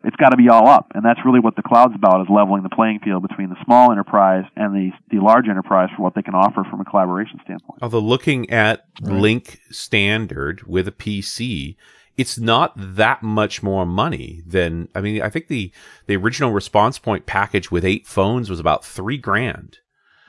it's 0.05 0.15
got 0.17 0.29
to 0.29 0.37
be 0.37 0.49
all 0.49 0.69
up, 0.69 0.91
and 0.93 1.03
that's 1.03 1.19
really 1.25 1.39
what 1.39 1.55
the 1.55 1.63
cloud's 1.63 1.95
about: 1.95 2.21
is 2.21 2.27
leveling 2.29 2.61
the 2.61 2.69
playing 2.69 2.99
field 3.03 3.23
between 3.27 3.49
the 3.49 3.55
small 3.65 3.91
enterprise 3.91 4.43
and 4.55 4.75
the 4.75 4.91
the 5.09 5.23
large 5.23 5.47
enterprise 5.49 5.89
for 5.95 6.03
what 6.03 6.13
they 6.13 6.21
can 6.21 6.35
offer 6.35 6.63
from 6.69 6.79
a 6.79 6.85
collaboration 6.85 7.39
standpoint. 7.43 7.79
Although 7.81 7.99
looking 7.99 8.49
at 8.51 8.83
Lync 9.01 9.57
Standard 9.71 10.61
with 10.67 10.87
a 10.87 10.91
PC, 10.91 11.75
it's 12.17 12.37
not 12.39 12.73
that 12.75 13.21
much 13.23 13.61
more 13.63 13.85
money 13.85 14.41
than 14.45 14.87
I 14.95 15.01
mean. 15.01 15.21
I 15.21 15.29
think 15.29 15.47
the 15.47 15.71
the 16.07 16.15
original 16.15 16.51
Response 16.51 16.97
Point 16.99 17.25
package 17.25 17.71
with 17.71 17.83
eight 17.85 18.07
phones 18.07 18.49
was 18.49 18.59
about 18.59 18.85
three 18.85 19.17
grand. 19.17 19.79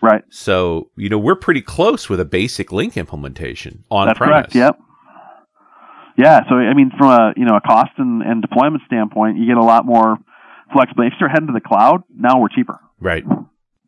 Right. 0.02 0.22
So 0.30 0.90
you 0.96 1.08
know 1.08 1.18
we're 1.18 1.36
pretty 1.36 1.62
close 1.62 2.08
with 2.08 2.20
a 2.20 2.24
basic 2.24 2.68
Lync 2.68 2.96
implementation 2.96 3.84
on 3.90 4.06
That's 4.08 4.18
premise. 4.18 4.52
correct. 4.52 4.54
Yep. 4.54 4.78
Yeah. 6.18 6.40
So 6.48 6.56
I 6.56 6.74
mean, 6.74 6.90
from 6.96 7.08
a 7.10 7.32
you 7.36 7.44
know 7.44 7.56
a 7.56 7.60
cost 7.60 7.92
and, 7.98 8.22
and 8.22 8.42
deployment 8.42 8.82
standpoint, 8.86 9.38
you 9.38 9.46
get 9.46 9.56
a 9.56 9.64
lot 9.64 9.84
more 9.86 10.18
flexibility. 10.72 11.14
If 11.14 11.20
you're 11.20 11.28
heading 11.28 11.48
to 11.48 11.52
the 11.52 11.60
cloud, 11.60 12.02
now 12.14 12.40
we're 12.40 12.48
cheaper, 12.48 12.80
Right. 13.00 13.24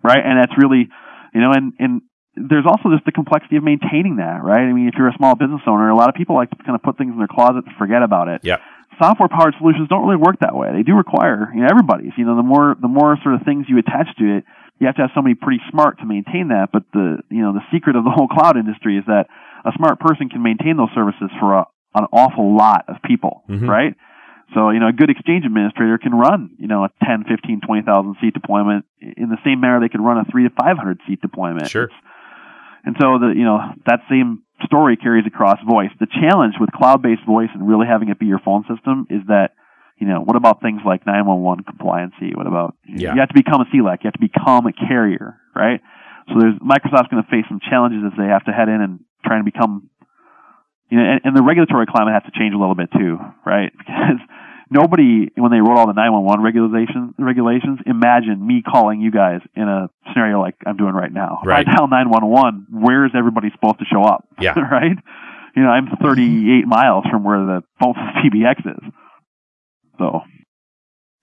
right? 0.02 0.18
And 0.24 0.38
that's 0.38 0.52
really, 0.56 0.88
you 1.34 1.40
know, 1.40 1.52
and 1.52 1.72
and 1.78 2.02
there's 2.48 2.66
also 2.66 2.90
just 2.94 3.04
the 3.04 3.12
complexity 3.12 3.56
of 3.56 3.64
maintaining 3.64 4.16
that, 4.16 4.42
right? 4.42 4.62
I 4.62 4.72
mean, 4.72 4.88
if 4.88 4.94
you're 4.96 5.08
a 5.08 5.16
small 5.16 5.34
business 5.34 5.62
owner, 5.66 5.88
a 5.90 5.96
lot 5.96 6.08
of 6.08 6.14
people 6.14 6.36
like 6.36 6.50
to 6.50 6.56
kind 6.62 6.74
of 6.74 6.82
put 6.82 6.96
things 6.98 7.12
in 7.12 7.18
their 7.18 7.28
closet 7.30 7.64
and 7.66 7.74
forget 7.76 8.02
about 8.02 8.28
it. 8.28 8.42
Yeah. 8.44 8.58
Software 9.00 9.28
powered 9.28 9.54
solutions 9.58 9.88
don't 9.88 10.02
really 10.06 10.16
work 10.20 10.40
that 10.40 10.54
way. 10.54 10.72
They 10.72 10.82
do 10.82 10.94
require, 10.94 11.50
you 11.54 11.60
know, 11.62 11.68
everybody's. 11.70 12.12
You 12.16 12.24
know, 12.24 12.36
the 12.36 12.42
more 12.42 12.74
the 12.80 12.88
more 12.88 13.16
sort 13.22 13.34
of 13.36 13.42
things 13.42 13.66
you 13.68 13.78
attach 13.78 14.08
to 14.18 14.38
it, 14.38 14.44
you 14.80 14.86
have 14.86 14.96
to 14.96 15.02
have 15.02 15.10
somebody 15.14 15.34
pretty 15.34 15.62
smart 15.70 15.98
to 16.00 16.06
maintain 16.06 16.48
that. 16.48 16.70
But 16.72 16.82
the 16.92 17.18
you 17.30 17.42
know 17.42 17.52
the 17.52 17.62
secret 17.72 17.94
of 17.96 18.04
the 18.04 18.10
whole 18.14 18.26
cloud 18.28 18.56
industry 18.56 18.98
is 18.98 19.04
that 19.06 19.26
a 19.64 19.70
smart 19.76 20.00
person 20.00 20.28
can 20.28 20.42
maintain 20.42 20.76
those 20.76 20.90
services 20.94 21.30
for 21.38 21.54
a, 21.54 21.66
an 21.94 22.06
awful 22.12 22.56
lot 22.56 22.84
of 22.88 22.96
people, 23.02 23.42
Mhm. 23.48 23.68
right? 23.68 23.94
So, 24.54 24.70
you 24.70 24.80
know, 24.80 24.88
a 24.88 24.92
good 24.92 25.10
exchange 25.10 25.44
administrator 25.44 25.98
can 25.98 26.14
run, 26.14 26.50
you 26.58 26.68
know, 26.68 26.82
a 26.84 26.88
10, 27.04 27.24
15, 27.28 27.60
20,000 27.66 28.16
seat 28.18 28.32
deployment 28.32 28.86
in 29.00 29.28
the 29.28 29.36
same 29.44 29.60
manner 29.60 29.78
they 29.78 29.90
could 29.90 30.00
run 30.00 30.16
a 30.16 30.24
3 30.24 30.44
to 30.44 30.50
500 30.50 31.00
seat 31.06 31.20
deployment. 31.20 31.68
Sure. 31.68 31.90
And 32.88 32.96
so 32.96 33.20
the, 33.20 33.36
you 33.36 33.44
know, 33.44 33.60
that 33.84 34.00
same 34.08 34.48
story 34.64 34.96
carries 34.96 35.26
across 35.28 35.60
voice. 35.68 35.92
The 36.00 36.08
challenge 36.08 36.54
with 36.58 36.72
cloud-based 36.72 37.20
voice 37.28 37.52
and 37.52 37.68
really 37.68 37.84
having 37.86 38.08
it 38.08 38.18
be 38.18 38.24
your 38.24 38.40
phone 38.40 38.64
system 38.64 39.04
is 39.12 39.20
that, 39.28 39.52
you 40.00 40.08
know, 40.08 40.24
what 40.24 40.36
about 40.40 40.62
things 40.64 40.80
like 40.88 41.04
911 41.04 41.68
compliancy? 41.68 42.32
What 42.34 42.46
about, 42.46 42.76
Yeah. 42.88 43.12
you 43.12 43.20
have 43.20 43.28
to 43.28 43.34
become 43.36 43.60
a 43.60 43.66
CLEC, 43.68 44.04
you 44.04 44.08
have 44.08 44.16
to 44.16 44.24
become 44.24 44.64
a 44.64 44.72
carrier, 44.72 45.36
right? 45.54 45.82
So 46.32 46.40
there's, 46.40 46.56
Microsoft's 46.64 47.12
going 47.12 47.22
to 47.22 47.28
face 47.28 47.44
some 47.48 47.60
challenges 47.60 48.08
as 48.08 48.16
they 48.16 48.24
have 48.24 48.44
to 48.46 48.52
head 48.52 48.70
in 48.70 48.80
and 48.80 49.00
try 49.22 49.36
and 49.36 49.44
become 49.44 49.90
you 50.88 50.96
know, 50.96 51.04
and, 51.04 51.20
and 51.24 51.36
the 51.36 51.42
regulatory 51.42 51.84
climate 51.84 52.14
has 52.14 52.22
to 52.24 52.32
change 52.38 52.54
a 52.54 52.58
little 52.58 52.74
bit 52.74 52.88
too, 52.92 53.18
right? 53.44 53.68
Because 53.78 54.20
nobody, 54.70 55.28
when 55.36 55.50
they 55.50 55.60
wrote 55.60 55.78
all 55.78 55.86
the 55.86 55.92
911 55.92 56.42
regulation, 56.44 57.14
regulations, 57.18 57.80
imagine 57.86 58.44
me 58.44 58.62
calling 58.62 59.00
you 59.00 59.10
guys 59.10 59.40
in 59.54 59.62
a 59.68 59.88
scenario 60.12 60.40
like 60.40 60.54
I'm 60.66 60.76
doing 60.76 60.94
right 60.94 61.12
now. 61.12 61.40
Right. 61.44 61.62
If 61.66 61.68
I 61.68 61.76
dial 61.76 61.88
911, 61.88 62.66
where 62.70 63.04
is 63.06 63.12
everybody 63.16 63.48
supposed 63.54 63.78
to 63.80 63.84
show 63.84 64.02
up? 64.02 64.26
Yeah. 64.40 64.58
right? 64.58 64.96
You 65.56 65.62
know, 65.62 65.70
I'm 65.70 65.88
38 66.00 66.66
miles 66.66 67.04
from 67.10 67.24
where 67.24 67.38
the 67.44 67.62
PBX 67.82 68.60
is. 68.60 68.92
So, 69.98 70.20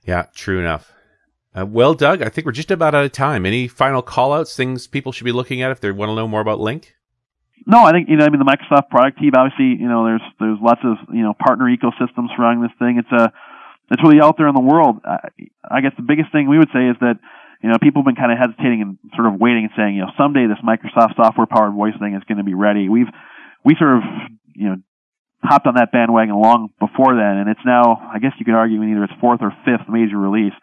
Yeah. 0.04 0.26
True 0.36 0.60
enough. 0.60 0.92
Uh, 1.58 1.66
well, 1.66 1.94
Doug, 1.94 2.22
I 2.22 2.28
think 2.28 2.46
we're 2.46 2.52
just 2.52 2.70
about 2.72 2.94
out 2.94 3.06
of 3.06 3.14
time. 3.14 3.46
Any 3.46 3.70
final 3.70 4.02
call 4.02 4.34
outs, 4.34 4.56
things 4.56 4.88
people 4.88 5.14
should 5.14 5.24
be 5.24 5.32
looking 5.32 5.62
at 5.62 5.72
if 5.72 5.80
they 5.80 5.90
want 5.92 6.10
to 6.10 6.16
know 6.16 6.28
more 6.28 6.42
about 6.42 6.60
Lync? 6.60 6.86
No, 7.66 7.84
I 7.84 7.92
think 7.92 8.10
you 8.10 8.16
know. 8.18 8.26
I 8.26 8.30
mean, 8.30 8.40
the 8.40 8.46
Microsoft 8.46 8.90
product 8.90 9.18
team. 9.20 9.32
Obviously, 9.36 9.82
you 9.82 9.90
know, 9.90 10.06
there's 10.06 10.22
there's 10.40 10.60
lots 10.62 10.82
of 10.86 10.98
you 11.14 11.24
know 11.24 11.34
partner 11.34 11.66
ecosystems 11.66 12.30
surrounding 12.38 12.62
this 12.62 12.78
thing. 12.78 13.02
It's 13.02 13.12
a 13.12 13.34
it's 13.90 14.04
really 14.04 14.22
out 14.22 14.38
there 14.38 14.48
in 14.48 14.56
the 14.56 14.62
world. 14.62 15.02
I, 15.04 15.30
I 15.66 15.82
guess 15.82 15.94
the 15.98 16.06
biggest 16.06 16.32
thing 16.32 16.48
we 16.48 16.58
would 16.58 16.70
say 16.70 16.86
is 16.86 16.98
that 17.02 17.18
you 17.62 17.70
know 17.70 17.78
people 17.82 18.02
have 18.02 18.10
been 18.10 18.22
kind 18.22 18.32
of 18.32 18.38
hesitating 18.38 18.82
and 18.82 18.98
sort 19.18 19.26
of 19.26 19.42
waiting 19.42 19.66
and 19.66 19.74
saying, 19.74 19.96
you 19.98 20.06
know, 20.06 20.14
someday 20.18 20.46
this 20.46 20.62
Microsoft 20.62 21.18
software 21.18 21.50
powered 21.50 21.74
voice 21.74 21.98
thing 21.98 22.14
is 22.14 22.24
going 22.30 22.38
to 22.38 22.46
be 22.46 22.54
ready. 22.54 22.88
We've 22.88 23.10
we 23.66 23.76
sort 23.82 23.98
of 23.98 24.04
you 24.54 24.70
know 24.70 24.78
hopped 25.42 25.66
on 25.66 25.76
that 25.76 25.92
bandwagon 25.92 26.38
long 26.38 26.70
before 26.78 27.18
then, 27.18 27.42
and 27.42 27.50
it's 27.50 27.66
now 27.66 27.98
I 28.14 28.20
guess 28.20 28.38
you 28.38 28.46
could 28.46 28.54
argue 28.54 28.78
either 28.84 29.10
its 29.10 29.18
fourth 29.20 29.42
or 29.42 29.50
fifth 29.66 29.90
major 29.90 30.18
release. 30.18 30.54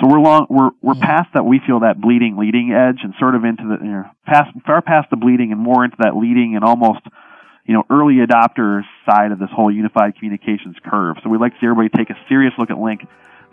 So 0.00 0.06
we're 0.06 0.20
long, 0.20 0.46
we're 0.50 0.70
we're 0.82 0.94
past 0.94 1.32
that. 1.34 1.44
We 1.44 1.60
feel 1.66 1.80
that 1.80 2.00
bleeding 2.00 2.36
leading 2.36 2.72
edge, 2.72 3.00
and 3.02 3.14
sort 3.18 3.34
of 3.34 3.44
into 3.44 3.64
the 3.64 3.84
you 3.84 3.90
know, 3.90 4.04
past 4.26 4.50
far 4.66 4.82
past 4.82 5.08
the 5.10 5.16
bleeding, 5.16 5.52
and 5.52 5.60
more 5.60 5.84
into 5.84 5.96
that 6.00 6.16
leading 6.16 6.54
and 6.54 6.64
almost 6.64 7.00
you 7.64 7.72
know 7.72 7.84
early 7.88 8.16
adopter 8.16 8.82
side 9.08 9.32
of 9.32 9.38
this 9.38 9.48
whole 9.50 9.70
unified 9.70 10.16
communications 10.16 10.76
curve. 10.84 11.16
So 11.22 11.30
we'd 11.30 11.40
like 11.40 11.54
to 11.54 11.60
see 11.60 11.66
everybody 11.66 11.88
take 11.88 12.10
a 12.10 12.18
serious 12.28 12.52
look 12.58 12.70
at 12.70 12.76
Lync 12.76 13.06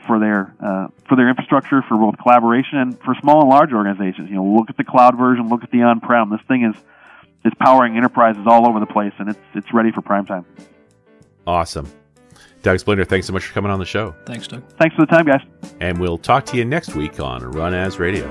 for 0.06 0.20
their 0.20 0.54
uh, 0.60 0.88
for 1.08 1.16
their 1.16 1.30
infrastructure, 1.30 1.82
for 1.88 1.98
both 1.98 2.18
collaboration 2.18 2.78
and 2.78 3.00
for 3.00 3.16
small 3.22 3.42
and 3.42 3.50
large 3.50 3.72
organizations. 3.72 4.30
You 4.30 4.36
know, 4.36 4.46
look 4.46 4.70
at 4.70 4.76
the 4.76 4.84
cloud 4.84 5.18
version, 5.18 5.48
look 5.48 5.64
at 5.64 5.72
the 5.72 5.84
on-prem. 5.84 6.30
This 6.30 6.42
thing 6.48 6.66
is 6.66 6.76
it's 7.46 7.56
powering 7.56 7.96
enterprises 7.96 8.44
all 8.46 8.68
over 8.68 8.82
the 8.82 8.86
place, 8.86 9.14
and 9.18 9.30
it's 9.30 9.40
it's 9.54 9.74
ready 9.74 9.92
for 9.92 10.02
prime 10.02 10.26
time. 10.26 10.46
Awesome. 11.48 11.90
Doug 12.64 12.80
Splinter, 12.80 13.04
thanks 13.06 13.28
so 13.28 13.34
much 13.34 13.46
for 13.46 13.54
coming 13.54 13.70
on 13.72 13.78
the 13.78 13.86
show. 13.86 14.16
Thanks, 14.26 14.48
Doug. 14.48 14.64
Thanks 14.80 14.96
for 14.96 15.06
the 15.06 15.12
time, 15.12 15.26
guys. 15.26 15.42
And 15.82 16.00
we'll 16.00 16.18
talk 16.18 16.46
to 16.48 16.58
you 16.58 16.64
next 16.66 16.96
week 16.96 17.20
on 17.20 17.42
RunAs 17.42 18.00
Radio. 18.00 18.26